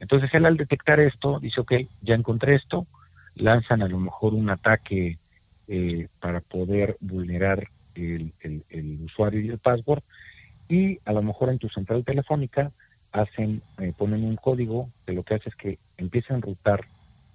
Entonces 0.00 0.32
él 0.32 0.46
al 0.46 0.56
detectar 0.56 0.98
esto 0.98 1.38
dice, 1.38 1.60
ok, 1.60 1.72
ya 2.00 2.14
encontré 2.14 2.54
esto, 2.54 2.86
lanzan 3.36 3.82
a 3.82 3.88
lo 3.88 3.98
mejor 3.98 4.34
un 4.34 4.48
ataque 4.50 5.18
eh, 5.68 6.08
para 6.18 6.40
poder 6.40 6.96
vulnerar 7.00 7.68
el, 7.94 8.32
usuario 9.04 9.40
y 9.40 9.48
el 9.50 9.58
password 9.58 10.02
y 10.68 10.98
a 11.04 11.12
lo 11.12 11.22
mejor 11.22 11.50
en 11.50 11.58
tu 11.58 11.68
central 11.68 12.02
telefónica 12.04 12.72
hacen, 13.12 13.60
eh, 13.78 13.92
ponen 13.96 14.24
un 14.24 14.36
código 14.36 14.88
que 15.04 15.12
lo 15.12 15.22
que 15.22 15.34
hace 15.34 15.50
es 15.50 15.56
que 15.56 15.78
empieza 15.98 16.32
a 16.32 16.36
enrutar 16.36 16.86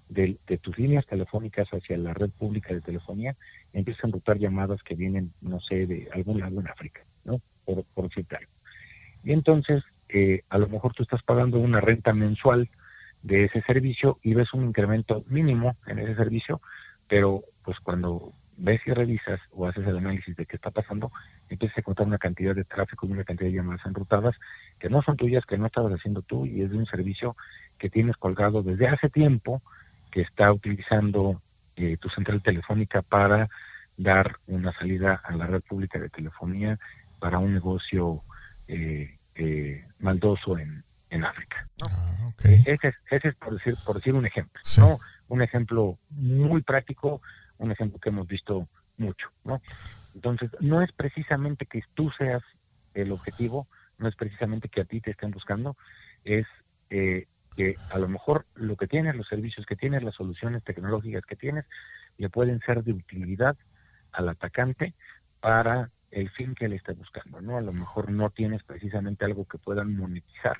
de, 0.09 0.37
tus 0.61 0.77
líneas 0.77 1.05
telefónicas 1.05 1.67
hacia 1.69 1.97
la 1.97 2.13
red 2.13 2.29
pública 2.29 2.73
de 2.73 2.81
telefonía, 2.81 3.35
empieza 3.73 4.01
a 4.03 4.07
enrutar 4.07 4.37
llamadas 4.37 4.81
que 4.83 4.95
vienen, 4.95 5.31
no 5.41 5.59
sé, 5.59 5.85
de 5.85 6.07
algún 6.13 6.39
lado 6.39 6.59
en 6.59 6.67
África, 6.67 7.01
¿no? 7.25 7.41
Por, 7.65 7.83
por 7.93 8.13
citar. 8.13 8.41
Y 9.23 9.33
entonces 9.33 9.83
a 10.49 10.57
lo 10.57 10.67
mejor 10.67 10.93
tú 10.93 11.03
estás 11.03 11.23
pagando 11.23 11.59
una 11.59 11.81
renta 11.81 12.13
mensual 12.13 12.69
de 13.23 13.45
ese 13.45 13.61
servicio 13.61 14.19
y 14.23 14.33
ves 14.33 14.53
un 14.53 14.65
incremento 14.65 15.23
mínimo 15.27 15.75
en 15.87 15.99
ese 15.99 16.15
servicio, 16.15 16.61
pero 17.07 17.41
pues 17.63 17.79
cuando 17.79 18.31
ves 18.57 18.81
y 18.85 18.91
revisas 18.91 19.39
o 19.51 19.67
haces 19.67 19.85
el 19.87 19.97
análisis 19.97 20.35
de 20.35 20.45
qué 20.45 20.55
está 20.55 20.71
pasando, 20.71 21.11
empiezas 21.49 21.77
a 21.77 21.81
encontrar 21.81 22.07
una 22.07 22.17
cantidad 22.17 22.55
de 22.55 22.63
tráfico 22.63 23.05
y 23.05 23.11
una 23.11 23.23
cantidad 23.23 23.49
de 23.49 23.55
llamadas 23.55 23.85
enrutadas 23.85 24.35
que 24.79 24.89
no 24.89 25.01
son 25.01 25.17
tuyas, 25.17 25.45
que 25.45 25.57
no 25.57 25.65
estabas 25.65 25.93
haciendo 25.93 26.21
tú 26.21 26.45
y 26.45 26.61
es 26.61 26.71
de 26.71 26.77
un 26.77 26.85
servicio 26.85 27.35
que 27.77 27.89
tienes 27.89 28.15
colgado 28.17 28.63
desde 28.63 28.87
hace 28.87 29.09
tiempo 29.09 29.61
que 30.11 30.21
está 30.21 30.51
utilizando 30.51 31.41
eh, 31.75 31.97
tu 31.97 32.09
central 32.09 32.41
telefónica 32.41 33.01
para 33.01 33.49
dar 33.97 34.37
una 34.47 34.71
salida 34.73 35.19
a 35.23 35.35
la 35.35 35.47
red 35.47 35.61
pública 35.61 35.99
de 35.99 36.09
telefonía 36.09 36.79
para 37.19 37.39
un 37.39 37.53
negocio 37.53 38.21
eh, 38.67 39.15
eh, 39.35 39.85
maldoso 39.99 40.57
en, 40.57 40.83
en 41.09 41.23
África. 41.23 41.67
Ah, 41.83 42.31
ese, 42.43 42.87
es, 42.87 42.95
ese, 43.11 43.27
es, 43.29 43.35
por 43.35 43.53
decir, 43.53 43.75
por 43.85 43.95
decir 43.95 44.13
un 44.13 44.25
ejemplo, 44.25 44.61
¿no? 44.77 44.97
Un 45.27 45.41
ejemplo 45.41 45.97
muy 46.09 46.61
práctico, 46.61 47.21
un 47.57 47.71
ejemplo 47.71 47.99
que 47.99 48.09
hemos 48.09 48.27
visto 48.27 48.67
mucho, 48.97 49.29
¿no? 49.43 49.61
Entonces, 50.13 50.49
no 50.59 50.81
es 50.81 50.91
precisamente 50.91 51.65
que 51.65 51.81
tú 51.93 52.11
seas 52.17 52.43
el 52.93 53.11
objetivo, 53.11 53.67
no 53.97 54.07
es 54.07 54.15
precisamente 54.15 54.69
que 54.69 54.81
a 54.81 54.85
ti 54.85 55.01
te 55.01 55.11
estén 55.11 55.31
buscando, 55.31 55.75
es 56.23 56.45
eh, 56.89 57.27
que 57.55 57.75
a 57.91 57.99
lo 57.99 58.07
mejor 58.07 58.45
lo 58.55 58.75
que 58.75 58.87
tienes, 58.87 59.15
los 59.15 59.27
servicios 59.27 59.65
que 59.65 59.75
tienes, 59.75 60.03
las 60.03 60.15
soluciones 60.15 60.63
tecnológicas 60.63 61.25
que 61.25 61.35
tienes, 61.35 61.65
le 62.17 62.29
pueden 62.29 62.59
ser 62.61 62.83
de 62.83 62.93
utilidad 62.93 63.57
al 64.11 64.29
atacante 64.29 64.93
para 65.39 65.89
el 66.15 66.29
fin 66.29 66.55
que 66.55 66.69
le 66.69 66.77
esté 66.77 66.93
buscando, 66.93 67.41
¿no? 67.41 67.57
A 67.57 67.61
lo 67.61 67.73
mejor 67.73 68.09
no 68.09 68.29
tienes 68.29 68.63
precisamente 68.63 69.25
algo 69.25 69.45
que 69.45 69.57
puedan 69.57 69.97
monetizar, 69.97 70.57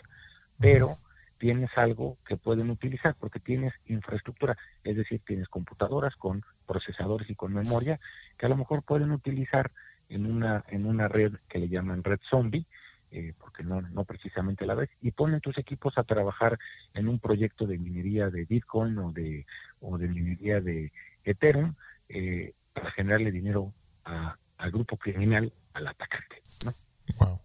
pero 0.59 0.97
tienes 1.37 1.69
algo 1.77 2.17
que 2.27 2.35
pueden 2.35 2.69
utilizar 2.69 3.15
porque 3.17 3.39
tienes 3.39 3.73
infraestructura, 3.87 4.57
es 4.83 4.97
decir, 4.97 5.21
tienes 5.25 5.47
computadoras 5.47 6.13
con 6.17 6.43
procesadores 6.67 7.29
y 7.29 7.35
con 7.35 7.53
memoria 7.53 7.99
que 8.37 8.45
a 8.45 8.49
lo 8.49 8.57
mejor 8.57 8.83
pueden 8.83 9.11
utilizar 9.11 9.71
en 10.09 10.25
una 10.25 10.65
en 10.67 10.85
una 10.85 11.07
red 11.07 11.33
que 11.49 11.59
le 11.59 11.69
llaman 11.69 12.03
red 12.03 12.19
zombie, 12.29 12.65
eh, 13.11 13.33
porque 13.39 13.63
no, 13.63 13.79
no 13.81 14.03
precisamente 14.03 14.65
la 14.65 14.75
ves, 14.75 14.89
y 15.01 15.11
ponen 15.11 15.39
tus 15.39 15.57
equipos 15.57 15.97
a 15.97 16.03
trabajar 16.03 16.59
en 16.93 17.07
un 17.07 17.19
proyecto 17.19 17.65
de 17.65 17.77
minería 17.77 18.29
de 18.29 18.43
Bitcoin 18.43 18.97
o 18.97 19.13
de, 19.13 19.45
o 19.79 19.97
de 19.97 20.09
minería 20.09 20.59
de 20.59 20.91
Ethereum 21.23 21.75
eh, 22.09 22.53
para 22.73 22.91
generarle 22.91 23.31
dinero 23.31 23.71
a, 24.03 24.35
al 24.57 24.71
grupo 24.71 24.97
criminal, 24.97 25.53
al 25.73 25.87
atacante. 25.87 26.41
¿no? 26.63 26.73
Wow. 27.19 27.39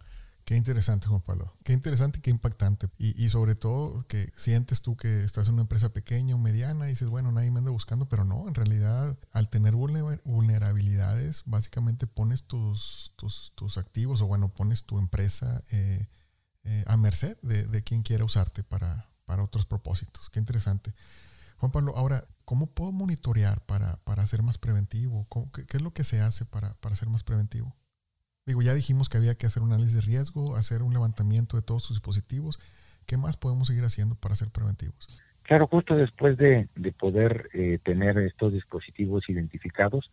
Qué 0.51 0.57
interesante, 0.57 1.07
Juan 1.07 1.21
Pablo. 1.21 1.55
Qué 1.63 1.73
interesante 1.73 2.19
y 2.19 2.23
qué 2.23 2.31
impactante. 2.31 2.89
Y, 2.99 3.25
y, 3.25 3.29
sobre 3.29 3.55
todo 3.55 4.05
que 4.09 4.33
sientes 4.35 4.83
tú 4.83 4.97
que 4.97 5.23
estás 5.23 5.47
en 5.47 5.55
una 5.55 5.63
empresa 5.63 5.93
pequeña 5.93 6.35
o 6.35 6.39
mediana 6.39 6.87
y 6.87 6.91
dices, 6.91 7.07
bueno, 7.07 7.31
nadie 7.31 7.53
me 7.53 7.59
anda 7.59 7.71
buscando, 7.71 8.09
pero 8.09 8.25
no, 8.25 8.49
en 8.49 8.57
realidad 8.57 9.17
al 9.31 9.49
tener 9.49 9.75
vulnerabilidades, 9.77 11.45
básicamente 11.47 12.09
pones 12.09 12.43
tus, 12.43 13.13
tus, 13.15 13.53
tus 13.55 13.79
activos 13.79 14.23
o 14.23 14.27
bueno, 14.27 14.53
pones 14.53 14.87
tu 14.87 14.99
empresa 14.99 15.63
eh, 15.71 16.09
eh, 16.65 16.85
a 16.89 16.97
merced 16.97 17.39
de, 17.43 17.69
de, 17.69 17.85
quien 17.85 18.03
quiera 18.03 18.25
usarte 18.25 18.65
para, 18.65 19.09
para 19.27 19.45
otros 19.45 19.67
propósitos. 19.67 20.31
Qué 20.31 20.41
interesante. 20.41 20.93
Juan 21.59 21.71
Pablo, 21.71 21.97
ahora, 21.97 22.25
¿cómo 22.51 22.67
puedo 22.67 22.91
monitorear 22.91 23.61
para, 23.65 23.99
para 24.03 24.27
ser 24.27 24.43
más 24.43 24.59
preventivo? 24.59 25.25
Qué, 25.55 25.77
es 25.77 25.83
lo 25.83 25.93
que 25.93 26.03
se 26.03 26.19
hace 26.19 26.45
para, 26.45 26.75
para 26.81 26.97
ser 26.97 27.09
más 27.09 27.23
preventivo? 27.23 27.77
Digo, 28.45 28.61
ya 28.61 28.75
dijimos 28.75 29.09
que 29.09 29.19
había 29.19 29.37
que 29.37 29.47
hacer 29.47 29.63
un 29.63 29.69
análisis 29.69 29.95
de 29.95 30.01
riesgo, 30.01 30.57
hacer 30.57 30.83
un 30.83 30.93
levantamiento 30.93 31.57
de 31.57 31.63
todos 31.63 31.85
sus 31.85 31.99
dispositivos. 31.99 32.59
¿Qué 33.07 33.17
más 33.17 33.37
podemos 33.37 33.69
seguir 33.69 33.85
haciendo 33.85 34.17
para 34.17 34.35
ser 34.35 34.49
preventivos? 34.49 35.23
Claro, 35.45 35.69
justo 35.69 35.95
después 35.95 36.37
de, 36.39 36.67
de 36.75 36.91
poder 36.91 37.51
eh, 37.53 37.79
tener 37.85 38.19
estos 38.19 38.53
dispositivos 38.53 39.29
identificados, 39.29 40.11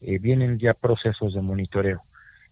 eh, 0.00 0.18
vienen 0.18 0.58
ya 0.58 0.74
procesos 0.74 1.34
de 1.34 1.40
monitoreo. 1.40 2.02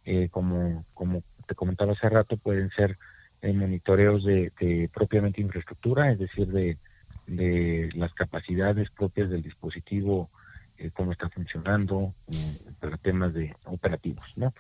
Eh, 0.05 0.29
como, 0.31 0.85
como 0.95 1.25
te 1.49 1.57
comentaba 1.57 1.95
hace 1.95 2.09
rato, 2.09 2.37
pueden 2.37 2.71
ser 2.71 2.97
monitoreos 3.43 4.25
de, 4.25 4.53
de 4.61 4.89
propiamente 4.95 5.41
infraestructura, 5.41 6.13
es 6.13 6.21
decir, 6.21 6.47
de, 6.47 6.79
de 7.27 7.91
las 7.95 8.13
capacidades 8.15 8.91
propias 8.91 9.31
del 9.31 9.43
dispositivo, 9.43 10.31
eh, 10.79 10.91
cómo 10.93 11.13
está 11.13 11.29
funcionando, 11.29 12.15
eh, 12.31 12.57
para 12.81 12.97
temas 12.97 13.35
de 13.35 13.55
operativos, 13.67 14.37
¿no? 14.37 14.53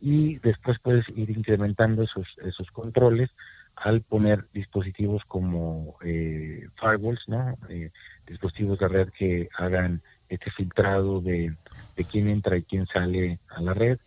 Y 0.00 0.38
después 0.38 0.78
puedes 0.78 1.08
ir 1.10 1.30
incrementando 1.30 2.02
esos, 2.02 2.26
esos 2.44 2.70
controles 2.70 3.30
al 3.76 4.00
poner 4.02 4.46
dispositivos 4.52 5.22
como 5.26 5.96
eh, 6.02 6.68
firewalls, 6.78 7.28
¿no? 7.28 7.56
dispositivos 8.26 8.78
de 8.78 8.88
red 8.88 9.08
que 9.10 9.48
hagan 9.56 10.02
este 10.28 10.50
filtrado 10.50 11.20
de, 11.20 11.54
de 11.96 12.04
quién 12.04 12.28
entra 12.28 12.56
y 12.56 12.62
quién 12.62 12.86
sale 12.86 13.38
a 13.48 13.60
la 13.60 13.74
red, 13.74 13.98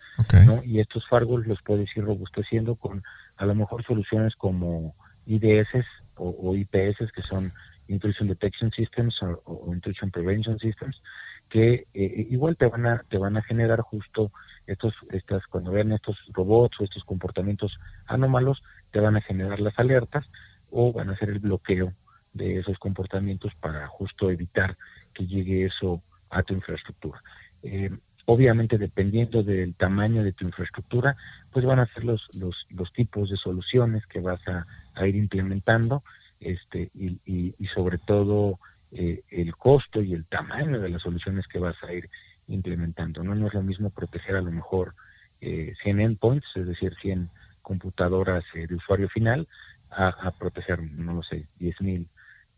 ¿no? 0.46 0.64
Y 0.64 0.80
estos 0.80 1.08
firewalls 1.08 1.48
los 1.48 1.62
puedes 1.62 1.96
ir 1.98 2.06
robusteciendo 2.06 2.76
con 2.76 3.04
a 3.38 3.46
lo 3.46 3.56
mejor 3.56 3.84
soluciones 3.84 4.36
como 4.36 4.96
IDS 5.26 5.86
o, 6.16 6.56
IPS, 6.56 7.12
que 7.12 7.22
son 7.22 7.52
Intrusion 7.88 8.28
Detection 8.28 8.72
Systems 8.72 9.22
o, 9.24 9.72
Intrusion 9.74 10.12
Prevention 10.12 10.60
Systems, 10.60 11.02
que 11.50 11.86
eh, 11.94 12.28
igual 12.30 12.58
te 12.58 12.68
van 12.68 12.86
a 12.86 13.04
te 13.10 13.18
van 13.18 13.38
a 13.38 13.42
generar 13.42 13.82
justo 13.82 14.32
estos 14.68 14.94
estas 15.12 15.46
cuando 15.48 15.72
vean 15.72 15.92
estos 15.92 16.18
robots 16.32 16.80
o 16.80 16.84
estos 16.84 17.04
comportamientos 17.04 17.80
anómalos 18.08 18.64
te 18.92 19.00
van 19.00 19.18
a 19.18 19.22
generar 19.22 19.60
las 19.60 19.78
alertas 19.78 20.26
o 20.72 20.94
van 20.94 21.10
a 21.10 21.14
hacer 21.14 21.30
el 21.30 21.40
bloqueo 21.40 21.94
de 22.34 22.60
esos 22.60 22.80
comportamientos 22.80 23.54
para 23.56 23.88
justo 23.88 24.32
evitar 24.32 24.76
que 25.14 25.28
llegue 25.28 25.66
eso 25.66 26.02
a 26.30 26.42
tu 26.44 26.54
infraestructura. 26.54 27.22
Eh, 27.62 27.92
obviamente 28.26 28.78
dependiendo 28.78 29.44
del 29.44 29.76
tamaño 29.76 30.24
de 30.24 30.32
tu 30.32 30.46
infraestructura, 30.46 31.16
pues 31.52 31.66
van 31.66 31.80
a 31.80 31.88
ser 31.88 32.06
los, 32.06 32.30
los, 32.36 32.66
los 32.70 32.92
tipos 32.94 33.30
de 33.30 33.38
soluciones 33.38 34.06
que 34.06 34.20
vas 34.20 34.42
a, 34.48 34.66
ir 35.08 35.16
implementando 35.16 36.04
este, 36.46 36.90
y, 36.94 37.54
sobre 37.68 37.98
todo 37.98 38.60
eh, 38.92 39.22
el 39.30 39.56
costo 39.56 40.02
y 40.02 40.14
el 40.14 40.26
tamaño 40.26 40.80
de 40.80 40.90
las 40.90 41.02
soluciones 41.02 41.48
que 41.48 41.60
vas 41.60 41.76
a 41.84 41.94
ir 41.94 42.10
implementando. 42.48 43.24
No, 43.24 43.36
no 43.36 43.48
es 43.48 43.54
lo 43.54 43.64
mismo 43.64 43.90
proteger 43.90 44.36
a 44.36 44.42
lo 44.42 44.52
mejor 44.52 44.94
eh, 45.42 45.74
100 45.84 46.00
endpoints, 46.00 46.48
es 46.56 46.68
decir, 46.68 46.96
100 47.02 47.30
computadoras 47.62 48.44
eh, 48.54 48.68
de 48.68 48.76
usuario 48.76 49.10
final, 49.10 49.48
a, 49.96 50.32
proteger, 50.32 50.82
no 50.82 51.14
lo 51.14 51.24
sé, 51.24 51.46
10.000, 51.60 52.08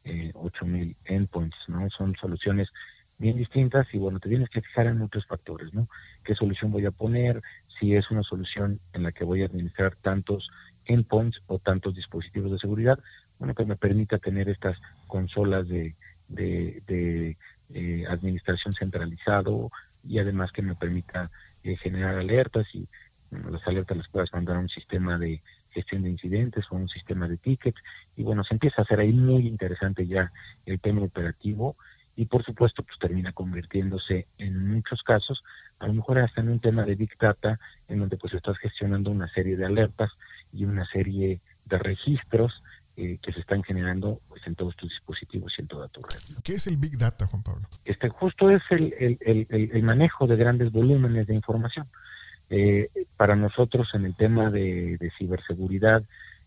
eh, 0.06 0.32
8.000 0.34 0.96
endpoints, 1.06 1.58
¿no? 1.68 1.90
Son 1.90 2.16
soluciones 2.16 2.70
bien 3.18 3.38
distintas 3.38 3.88
y 3.94 3.98
bueno, 3.98 4.20
te 4.20 4.30
tienes 4.30 4.50
que 4.50 4.62
fijar 4.62 4.88
en 4.88 4.98
muchos 4.98 5.26
factores, 5.26 5.74
¿no? 5.74 5.88
¿Qué 6.24 6.34
solución 6.34 6.72
voy 6.72 6.86
a 6.86 6.92
poner? 6.92 7.42
Si 7.78 7.94
es 7.94 8.10
una 8.10 8.24
solución 8.24 8.80
en 8.94 9.04
la 9.04 9.12
que 9.12 9.26
voy 9.26 9.42
a 9.42 9.48
administrar 9.48 9.96
tantos 9.98 10.50
endpoints 10.86 11.42
o 11.48 11.60
tantos 11.60 11.96
dispositivos 11.96 12.52
de 12.52 12.60
seguridad, 12.60 13.00
bueno, 13.40 13.54
que 13.54 13.66
me 13.66 13.76
permita 13.76 14.18
tener 14.18 14.50
estas 14.50 14.78
consolas 15.08 15.68
de, 15.68 15.94
de, 16.28 17.38
eh, 17.74 18.06
administración 18.08 18.74
centralizado 18.74 19.72
y 20.08 20.20
además 20.20 20.52
que 20.52 20.62
me 20.62 20.76
permita 20.76 21.30
eh, 21.64 21.76
generar 21.78 22.16
alertas 22.16 22.68
y 22.74 22.88
las 23.32 23.66
alertas 23.68 23.98
las 23.98 24.08
puedas 24.08 24.32
mandar 24.34 24.58
a 24.58 24.60
un 24.60 24.70
sistema 24.70 25.18
de 25.18 25.42
gestión 25.72 26.04
de 26.04 26.10
incidentes 26.10 26.66
o 26.70 26.76
un 26.76 26.88
sistema 26.88 27.28
de 27.28 27.38
tickets. 27.38 27.82
Y 28.16 28.24
bueno, 28.24 28.44
se 28.44 28.54
empieza 28.54 28.82
a 28.82 28.86
hacer 28.86 29.00
ahí 29.00 29.12
muy 29.12 29.48
interesante 29.48 30.08
ya 30.08 30.32
el 30.66 30.80
tema 30.80 31.02
operativo 31.02 31.76
y 32.16 32.26
por 32.26 32.44
supuesto 32.44 32.84
pues 32.84 32.98
termina 32.98 33.34
convirtiéndose 33.34 34.28
en 34.38 34.72
muchos 34.72 35.04
casos 35.04 35.44
a 35.80 35.88
lo 35.88 35.94
mejor 35.94 36.20
hasta 36.20 36.42
en 36.42 36.50
un 36.50 36.60
tema 36.60 36.86
de 36.86 36.96
big 36.96 37.18
data 37.20 37.60
en 37.90 38.00
donde 38.00 38.18
pues 38.18 38.34
estás 38.34 38.58
gestionando 38.58 39.12
una 39.12 39.28
serie 39.28 39.58
de 39.58 39.66
alertas 39.66 40.12
y 40.54 40.64
una 40.64 40.86
serie 40.86 41.42
de 41.66 41.78
registros 41.78 42.64
eh, 42.98 43.18
que 43.22 43.34
se 43.34 43.42
están 43.42 43.64
generando 43.64 44.22
pues 44.30 44.46
en 44.48 44.56
todos 44.56 44.76
tus 44.76 44.90
dispositivos 44.90 45.54
y 45.58 45.62
en 45.62 45.68
toda 45.68 45.88
tu 45.88 46.02
red. 46.02 46.20
¿Qué 46.44 46.54
es 46.54 46.68
el 46.68 46.78
big 46.78 46.98
data, 46.98 47.28
Juan 47.28 47.44
Pablo? 47.44 47.68
Este 47.84 48.10
justo 48.10 48.50
es 48.50 48.64
el, 48.70 48.94
el, 49.00 49.48
el, 49.50 49.84
manejo 49.84 50.28
de 50.28 50.36
grandes 50.36 50.72
volúmenes 50.72 51.28
de 51.28 51.36
información. 51.36 51.88
Eh, 52.50 52.88
para 53.18 53.36
nosotros 53.36 53.90
en 53.96 54.06
el 54.06 54.14
tema 54.14 54.52
de, 54.52 54.98
de 54.98 55.12
ciberseguridad, 55.18 56.04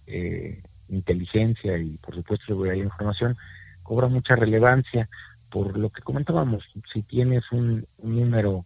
eh, 0.07 0.63
inteligencia 0.89 1.77
y 1.77 1.97
por 1.99 2.15
supuesto 2.15 2.47
seguridad 2.47 2.75
de 2.75 2.79
la 2.79 2.85
información 2.85 3.37
cobra 3.83 4.09
mucha 4.09 4.37
relevancia 4.37 5.09
por 5.51 5.79
lo 5.79 5.91
que 5.91 6.03
comentábamos, 6.03 6.65
si 6.93 7.03
tienes 7.03 7.51
un, 7.53 7.87
número 8.03 8.65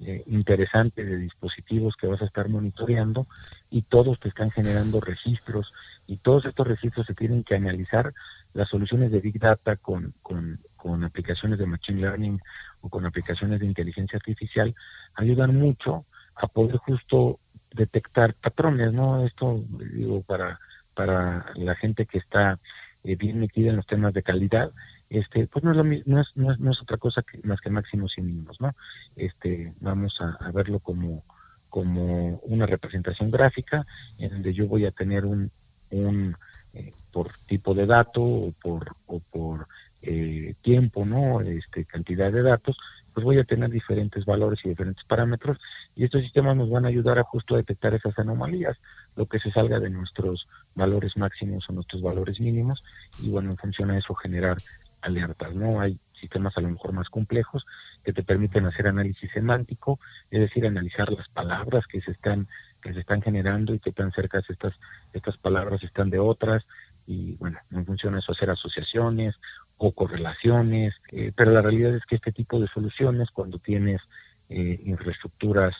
eh, 0.00 0.22
interesante 0.26 1.04
de 1.04 1.18
dispositivos 1.18 1.94
que 1.96 2.06
vas 2.06 2.22
a 2.22 2.24
estar 2.24 2.48
monitoreando 2.48 3.26
y 3.70 3.82
todos 3.82 4.18
te 4.18 4.28
están 4.28 4.50
generando 4.50 5.00
registros 5.00 5.72
y 6.06 6.16
todos 6.18 6.46
estos 6.46 6.66
registros 6.66 7.06
se 7.06 7.14
tienen 7.14 7.44
que 7.44 7.54
analizar, 7.54 8.12
las 8.54 8.68
soluciones 8.68 9.10
de 9.10 9.20
Big 9.20 9.38
Data 9.38 9.76
con, 9.76 10.12
con, 10.22 10.58
con 10.76 11.04
aplicaciones 11.04 11.58
de 11.58 11.66
Machine 11.66 12.00
Learning 12.00 12.40
o 12.82 12.88
con 12.88 13.06
aplicaciones 13.06 13.60
de 13.60 13.66
inteligencia 13.66 14.16
artificial 14.16 14.74
ayudan 15.14 15.56
mucho 15.56 16.04
a 16.36 16.46
poder 16.48 16.76
justo 16.76 17.38
detectar 17.72 18.34
patrones, 18.34 18.92
¿no? 18.92 19.24
Esto 19.24 19.64
digo 19.94 20.22
para, 20.22 20.58
para 20.94 21.46
la 21.54 21.74
gente 21.74 22.06
que 22.06 22.18
está 22.18 22.58
eh, 23.04 23.16
bien 23.16 23.40
metida 23.40 23.70
en 23.70 23.76
los 23.76 23.86
temas 23.86 24.12
de 24.12 24.22
calidad, 24.22 24.70
este, 25.08 25.46
pues 25.46 25.64
no 25.64 25.72
es, 25.72 25.76
lo, 25.76 25.84
no 25.84 26.20
es, 26.20 26.60
no 26.60 26.70
es, 26.70 26.80
otra 26.80 26.96
cosa 26.96 27.22
que, 27.22 27.38
más 27.46 27.60
que 27.60 27.70
máximos 27.70 28.16
y 28.16 28.22
mínimos, 28.22 28.60
¿no? 28.60 28.74
Este, 29.16 29.72
vamos 29.80 30.20
a, 30.20 30.50
verlo 30.52 30.78
como, 30.78 31.22
como 31.68 32.38
una 32.44 32.66
representación 32.66 33.30
gráfica 33.30 33.86
en 34.18 34.30
donde 34.30 34.54
yo 34.54 34.66
voy 34.66 34.86
a 34.86 34.90
tener 34.90 35.26
un, 35.26 35.50
un 35.92 36.36
eh, 36.74 36.90
por 37.12 37.28
tipo 37.46 37.74
de 37.74 37.86
dato 37.86 38.22
o 38.22 38.52
por, 38.62 38.92
o 39.06 39.20
por 39.20 39.66
eh, 40.02 40.54
tiempo, 40.62 41.04
¿no? 41.04 41.40
Este, 41.40 41.84
cantidad 41.84 42.32
de 42.32 42.42
datos, 42.42 42.76
pues 43.14 43.24
voy 43.24 43.38
a 43.38 43.44
tener 43.44 43.70
diferentes 43.70 44.24
valores 44.24 44.64
y 44.64 44.70
diferentes 44.70 45.04
parámetros 45.04 45.58
y 45.94 46.04
estos 46.04 46.22
sistemas 46.22 46.56
nos 46.56 46.70
van 46.70 46.86
a 46.86 46.88
ayudar 46.88 47.18
a 47.18 47.24
justo 47.24 47.54
a 47.54 47.58
detectar 47.58 47.94
esas 47.94 48.18
anomalías, 48.18 48.78
lo 49.16 49.26
que 49.26 49.38
se 49.38 49.52
salga 49.52 49.78
de 49.78 49.90
nuestros 49.90 50.48
valores 50.74 51.16
máximos 51.16 51.68
o 51.68 51.72
nuestros 51.72 52.00
valores 52.00 52.40
mínimos 52.40 52.82
y 53.22 53.30
bueno, 53.30 53.50
en 53.50 53.58
función 53.58 53.90
a 53.90 53.98
eso 53.98 54.14
generar 54.14 54.56
alertas, 55.02 55.54
¿no? 55.54 55.80
Hay 55.80 55.98
sistemas 56.18 56.56
a 56.56 56.60
lo 56.62 56.70
mejor 56.70 56.92
más 56.92 57.08
complejos 57.10 57.66
que 58.04 58.12
te 58.12 58.22
permiten 58.22 58.64
hacer 58.66 58.86
análisis 58.86 59.30
semántico, 59.30 59.98
es 60.30 60.40
decir, 60.40 60.66
analizar 60.66 61.10
las 61.12 61.28
palabras 61.28 61.86
que 61.86 62.00
se 62.00 62.12
están 62.12 62.48
que 62.82 62.92
se 62.92 63.00
están 63.00 63.22
generando 63.22 63.74
y 63.74 63.78
qué 63.78 63.92
tan 63.92 64.12
cerca 64.12 64.42
estas 64.46 64.74
estas 65.12 65.36
palabras 65.36 65.82
están 65.82 66.10
de 66.10 66.18
otras 66.18 66.64
y 67.06 67.34
bueno, 67.36 67.58
en 67.70 67.84
función 67.84 68.12
de 68.12 68.20
eso 68.20 68.32
hacer 68.32 68.50
asociaciones 68.50 69.36
o 69.78 69.92
correlaciones, 69.92 70.94
eh, 71.10 71.32
pero 71.34 71.50
la 71.50 71.62
realidad 71.62 71.94
es 71.94 72.04
que 72.04 72.16
este 72.16 72.32
tipo 72.32 72.60
de 72.60 72.68
soluciones 72.68 73.30
cuando 73.30 73.58
tienes 73.58 74.00
eh, 74.48 74.80
infraestructuras 74.84 75.74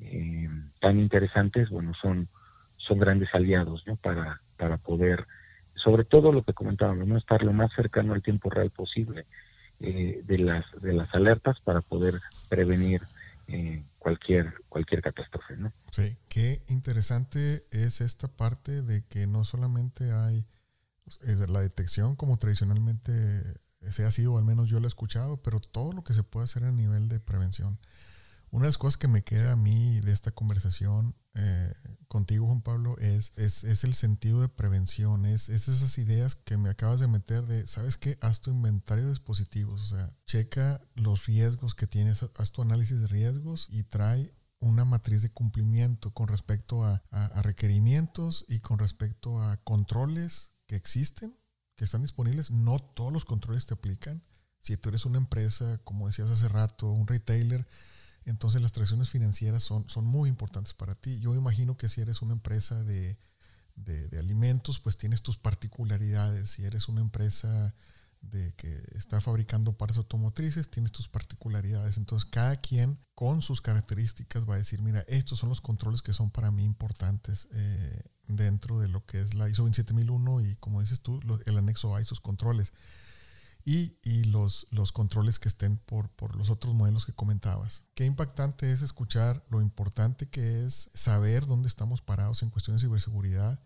eh, 0.00 0.48
tan 0.80 0.98
interesantes, 0.98 1.70
bueno, 1.70 1.92
son 1.94 2.28
son 2.78 2.98
grandes 2.98 3.34
aliados, 3.34 3.86
¿no? 3.86 3.96
Para 3.96 4.40
para 4.56 4.76
poder 4.76 5.26
sobre 5.74 6.04
todo 6.04 6.32
lo 6.32 6.42
que 6.42 6.52
comentábamos, 6.52 7.08
no 7.08 7.16
estar 7.16 7.42
lo 7.42 7.52
más 7.52 7.72
cercano 7.72 8.14
al 8.14 8.22
tiempo 8.22 8.50
real 8.50 8.70
posible 8.70 9.24
eh, 9.80 10.22
de 10.24 10.38
las 10.38 10.64
de 10.80 10.92
las 10.92 11.12
alertas 11.14 11.58
para 11.60 11.80
poder 11.80 12.14
prevenir 12.48 13.02
eh, 13.48 13.82
cualquier 14.02 14.52
cualquier 14.68 15.00
catástrofe, 15.00 15.56
¿no? 15.56 15.72
Sí, 15.92 16.18
qué 16.28 16.62
interesante 16.66 17.64
es 17.70 18.00
esta 18.00 18.28
parte 18.28 18.82
de 18.82 19.04
que 19.06 19.26
no 19.26 19.44
solamente 19.44 20.10
hay 20.10 20.46
es 21.22 21.48
la 21.48 21.60
detección 21.60 22.16
como 22.16 22.36
tradicionalmente 22.36 23.12
se 23.90 24.04
ha 24.04 24.10
sido, 24.10 24.38
al 24.38 24.44
menos 24.44 24.68
yo 24.68 24.80
lo 24.80 24.86
he 24.86 24.88
escuchado, 24.88 25.42
pero 25.42 25.60
todo 25.60 25.92
lo 25.92 26.04
que 26.04 26.12
se 26.12 26.22
puede 26.22 26.44
hacer 26.44 26.64
a 26.64 26.72
nivel 26.72 27.08
de 27.08 27.20
prevención. 27.20 27.78
Una 28.52 28.64
de 28.64 28.68
las 28.68 28.78
cosas 28.78 28.98
que 28.98 29.08
me 29.08 29.22
queda 29.22 29.52
a 29.52 29.56
mí 29.56 29.98
de 30.00 30.12
esta 30.12 30.30
conversación 30.30 31.16
eh, 31.34 31.72
contigo, 32.06 32.46
Juan 32.46 32.60
Pablo, 32.60 32.98
es, 32.98 33.32
es, 33.38 33.82
el 33.82 33.94
sentido 33.94 34.42
de 34.42 34.50
prevención, 34.50 35.24
es, 35.24 35.48
es, 35.48 35.68
esas 35.68 35.96
ideas 35.96 36.34
que 36.34 36.58
me 36.58 36.68
acabas 36.68 37.00
de 37.00 37.06
meter 37.06 37.46
de, 37.46 37.66
¿sabes 37.66 37.96
qué? 37.96 38.18
Haz 38.20 38.42
tu 38.42 38.50
inventario 38.50 39.04
de 39.04 39.10
dispositivos, 39.10 39.80
o 39.80 39.96
sea, 39.96 40.14
checa 40.26 40.82
los 40.94 41.24
riesgos 41.24 41.74
que 41.74 41.86
tienes, 41.86 42.22
haz 42.36 42.52
tu 42.52 42.60
análisis 42.60 43.00
de 43.00 43.06
riesgos 43.06 43.68
y 43.70 43.84
trae 43.84 44.34
una 44.58 44.84
matriz 44.84 45.22
de 45.22 45.32
cumplimiento 45.32 46.12
con 46.12 46.28
respecto 46.28 46.84
a, 46.84 47.02
a 47.10 47.40
requerimientos 47.40 48.44
y 48.48 48.60
con 48.60 48.78
respecto 48.78 49.42
a 49.42 49.56
controles 49.64 50.50
que 50.66 50.76
existen, 50.76 51.34
que 51.74 51.86
están 51.86 52.02
disponibles. 52.02 52.50
No 52.50 52.80
todos 52.80 53.14
los 53.14 53.24
controles 53.24 53.64
te 53.64 53.72
aplican. 53.72 54.22
Si 54.60 54.76
tú 54.76 54.90
eres 54.90 55.06
una 55.06 55.16
empresa, 55.16 55.78
como 55.84 56.06
decías 56.06 56.30
hace 56.30 56.48
rato, 56.48 56.90
un 56.90 57.06
retailer, 57.06 57.66
entonces 58.24 58.62
las 58.62 58.72
transacciones 58.72 59.10
financieras 59.10 59.62
son, 59.62 59.88
son 59.88 60.04
muy 60.04 60.28
importantes 60.28 60.74
para 60.74 60.94
ti. 60.94 61.18
Yo 61.18 61.34
imagino 61.34 61.76
que 61.76 61.88
si 61.88 62.00
eres 62.00 62.22
una 62.22 62.32
empresa 62.32 62.82
de, 62.84 63.18
de, 63.76 64.18
alimentos, 64.18 64.78
pues 64.78 64.96
tienes 64.96 65.22
tus 65.22 65.36
particularidades. 65.36 66.50
Si 66.50 66.64
eres 66.64 66.88
una 66.88 67.00
empresa 67.00 67.74
de 68.20 68.52
que 68.54 68.72
está 68.94 69.20
fabricando 69.20 69.72
partes 69.72 69.96
automotrices, 69.96 70.70
tienes 70.70 70.92
tus 70.92 71.08
particularidades. 71.08 71.96
Entonces, 71.96 72.28
cada 72.30 72.56
quien 72.56 72.98
con 73.14 73.42
sus 73.42 73.60
características 73.60 74.48
va 74.48 74.54
a 74.54 74.58
decir, 74.58 74.80
mira, 74.82 75.00
estos 75.08 75.40
son 75.40 75.48
los 75.48 75.60
controles 75.60 76.02
que 76.02 76.12
son 76.12 76.30
para 76.30 76.50
mí 76.50 76.62
importantes 76.62 77.48
eh, 77.52 78.02
dentro 78.28 78.78
de 78.78 78.88
lo 78.88 79.04
que 79.04 79.20
es 79.20 79.34
la 79.34 79.48
ISO 79.48 79.64
27001 79.64 80.40
y 80.42 80.56
como 80.56 80.80
dices 80.80 81.00
tú, 81.00 81.20
el 81.46 81.58
anexo 81.58 81.94
A 81.96 82.00
y 82.00 82.04
sus 82.04 82.20
controles 82.20 82.72
y, 83.64 84.24
los, 84.24 84.66
los, 84.70 84.92
controles 84.92 85.38
que 85.38 85.48
estén 85.48 85.76
por, 85.78 86.08
por, 86.10 86.36
los 86.36 86.50
otros 86.50 86.74
modelos 86.74 87.06
que 87.06 87.12
comentabas. 87.12 87.84
Qué 87.94 88.04
impactante 88.04 88.70
es 88.72 88.82
escuchar 88.82 89.44
lo 89.50 89.60
importante 89.60 90.28
que 90.28 90.64
es 90.64 90.90
saber 90.94 91.46
dónde 91.46 91.68
estamos 91.68 92.02
parados 92.02 92.42
en 92.42 92.50
cuestiones 92.50 92.82
de 92.82 92.88
ciberseguridad 92.88 93.60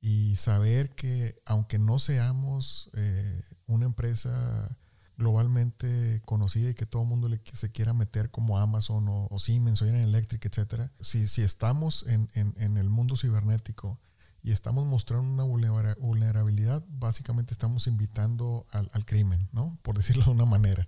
y 0.00 0.36
saber 0.36 0.94
que 0.94 1.40
aunque 1.44 1.78
no 1.78 1.98
seamos 1.98 2.90
eh, 2.94 3.44
una 3.66 3.86
empresa 3.86 4.76
globalmente 5.20 6.22
conocida 6.24 6.70
y 6.70 6.74
que 6.74 6.86
todo 6.86 7.02
el 7.02 7.08
mundo 7.08 7.28
se 7.52 7.70
quiera 7.70 7.92
meter 7.92 8.30
como 8.30 8.58
Amazon 8.58 9.06
o, 9.08 9.38
Siemens 9.38 9.82
o 9.82 9.84
General 9.84 10.08
Electric, 10.08 10.44
etcétera, 10.46 10.90
si, 10.98 11.28
si 11.28 11.42
estamos 11.42 12.06
en, 12.08 12.30
en, 12.34 12.78
el 12.78 12.88
mundo 12.88 13.16
cibernético 13.16 14.00
y 14.42 14.52
estamos 14.52 14.86
mostrando 14.86 15.44
una 15.44 15.94
vulnerabilidad, 15.98 16.82
básicamente 16.88 17.52
estamos 17.52 17.86
invitando 17.86 18.66
al, 18.70 18.90
al, 18.92 19.04
crimen, 19.04 19.48
¿no? 19.52 19.78
Por 19.82 19.96
decirlo 19.96 20.24
de 20.24 20.30
una 20.30 20.46
manera. 20.46 20.86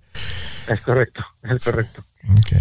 Es 0.69 0.81
correcto, 0.81 1.23
es 1.43 1.65
correcto. 1.65 2.03
Ok. 2.31 2.53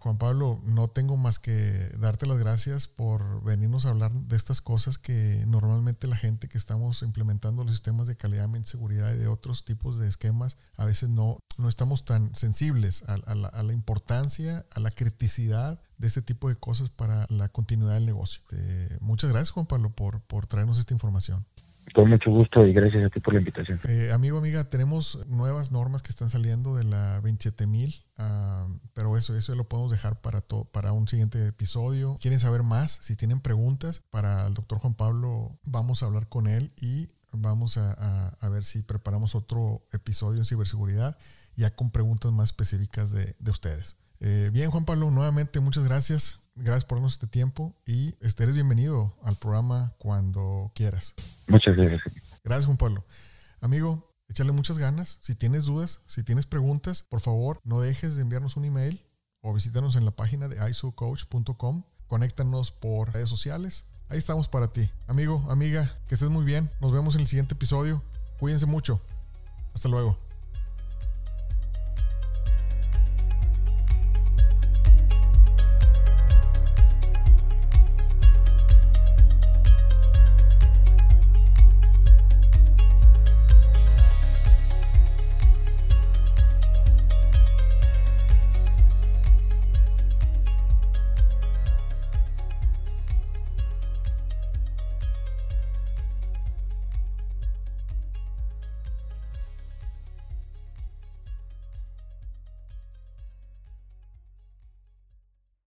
Juan 0.00 0.16
Pablo, 0.16 0.60
no 0.64 0.86
tengo 0.86 1.16
más 1.16 1.40
que 1.40 1.52
darte 1.98 2.26
las 2.26 2.38
gracias 2.38 2.86
por 2.86 3.42
venirnos 3.42 3.84
a 3.84 3.88
hablar 3.88 4.12
de 4.12 4.36
estas 4.36 4.60
cosas 4.60 4.96
que 4.96 5.44
normalmente 5.46 6.06
la 6.06 6.16
gente 6.16 6.48
que 6.48 6.56
estamos 6.56 7.02
implementando 7.02 7.64
los 7.64 7.72
sistemas 7.72 8.06
de 8.06 8.16
calidad, 8.16 8.48
seguridad 8.62 9.12
y 9.12 9.18
de 9.18 9.26
otros 9.26 9.64
tipos 9.64 9.98
de 9.98 10.06
esquemas, 10.06 10.56
a 10.76 10.84
veces 10.84 11.08
no, 11.08 11.38
no 11.58 11.68
estamos 11.68 12.04
tan 12.04 12.32
sensibles 12.34 13.02
a, 13.08 13.34
la, 13.34 13.72
importancia, 13.72 14.64
a 14.70 14.80
la 14.80 14.92
criticidad 14.92 15.80
de 15.98 16.06
este 16.06 16.22
tipo 16.22 16.48
de 16.48 16.54
cosas 16.54 16.90
para 16.90 17.26
la 17.28 17.48
continuidad 17.48 17.94
del 17.94 18.06
negocio. 18.06 18.42
muchas 19.00 19.30
gracias, 19.30 19.50
Juan 19.50 19.66
Pablo, 19.66 19.90
por, 19.90 20.20
por 20.20 20.46
traernos 20.46 20.78
esta 20.78 20.94
información. 20.94 21.44
Con 21.94 22.10
mucho 22.10 22.30
gusto 22.30 22.66
y 22.66 22.72
gracias 22.72 23.04
a 23.04 23.08
ti 23.08 23.20
por 23.20 23.34
la 23.34 23.40
invitación. 23.40 23.80
Eh, 23.88 24.10
amigo, 24.12 24.38
amiga, 24.38 24.64
tenemos 24.64 25.26
nuevas 25.28 25.72
normas 25.72 26.02
que 26.02 26.10
están 26.10 26.30
saliendo 26.30 26.76
de 26.76 26.84
la 26.84 27.20
27000, 27.20 28.02
ah, 28.18 28.66
pero 28.94 29.16
eso, 29.16 29.36
eso 29.36 29.54
lo 29.54 29.68
podemos 29.68 29.90
dejar 29.90 30.20
para, 30.20 30.42
para 30.72 30.92
un 30.92 31.08
siguiente 31.08 31.46
episodio. 31.46 32.16
¿Quieren 32.20 32.40
saber 32.40 32.62
más? 32.62 32.98
Si 33.02 33.16
tienen 33.16 33.40
preguntas 33.40 34.02
para 34.10 34.46
el 34.46 34.54
doctor 34.54 34.78
Juan 34.78 34.94
Pablo, 34.94 35.58
vamos 35.64 36.02
a 36.02 36.06
hablar 36.06 36.28
con 36.28 36.46
él 36.46 36.72
y 36.80 37.08
vamos 37.32 37.78
a, 37.78 38.48
ver 38.50 38.64
si 38.64 38.82
preparamos 38.82 39.34
otro 39.34 39.82
episodio 39.92 40.38
en 40.38 40.44
ciberseguridad 40.44 41.18
ya 41.54 41.74
con 41.74 41.90
preguntas 41.90 42.32
más 42.32 42.50
específicas 42.50 43.10
de, 43.10 43.34
ustedes. 43.50 43.96
Eh, 44.20 44.50
bien, 44.52 44.70
Juan 44.70 44.84
Pablo, 44.84 45.10
nuevamente 45.10 45.60
muchas 45.60 45.84
gracias. 45.84 46.47
Gracias 46.60 46.84
por 46.84 46.98
darnos 46.98 47.12
este 47.12 47.28
tiempo 47.28 47.74
y 47.86 48.14
estés 48.20 48.52
bienvenido 48.52 49.14
al 49.22 49.36
programa 49.36 49.92
cuando 49.98 50.72
quieras. 50.74 51.14
Muchas 51.46 51.76
gracias. 51.76 52.02
Gracias, 52.42 52.66
Juan 52.66 52.76
Pablo. 52.76 53.04
Amigo, 53.60 54.12
échale 54.28 54.50
muchas 54.50 54.78
ganas. 54.78 55.18
Si 55.20 55.36
tienes 55.36 55.66
dudas, 55.66 56.00
si 56.06 56.24
tienes 56.24 56.46
preguntas, 56.46 57.02
por 57.02 57.20
favor, 57.20 57.60
no 57.62 57.80
dejes 57.80 58.16
de 58.16 58.22
enviarnos 58.22 58.56
un 58.56 58.64
email 58.64 59.00
o 59.40 59.54
visítanos 59.54 59.94
en 59.94 60.04
la 60.04 60.10
página 60.10 60.48
de 60.48 60.68
isocoach.com. 60.68 61.84
Conéctanos 62.08 62.72
por 62.72 63.12
redes 63.12 63.28
sociales. 63.28 63.84
Ahí 64.08 64.18
estamos 64.18 64.48
para 64.48 64.72
ti. 64.72 64.90
Amigo, 65.06 65.46
amiga, 65.50 65.88
que 66.08 66.14
estés 66.14 66.28
muy 66.28 66.44
bien. 66.44 66.68
Nos 66.80 66.92
vemos 66.92 67.14
en 67.14 67.20
el 67.20 67.28
siguiente 67.28 67.54
episodio. 67.54 68.02
Cuídense 68.40 68.66
mucho. 68.66 69.00
Hasta 69.74 69.88
luego. 69.88 70.27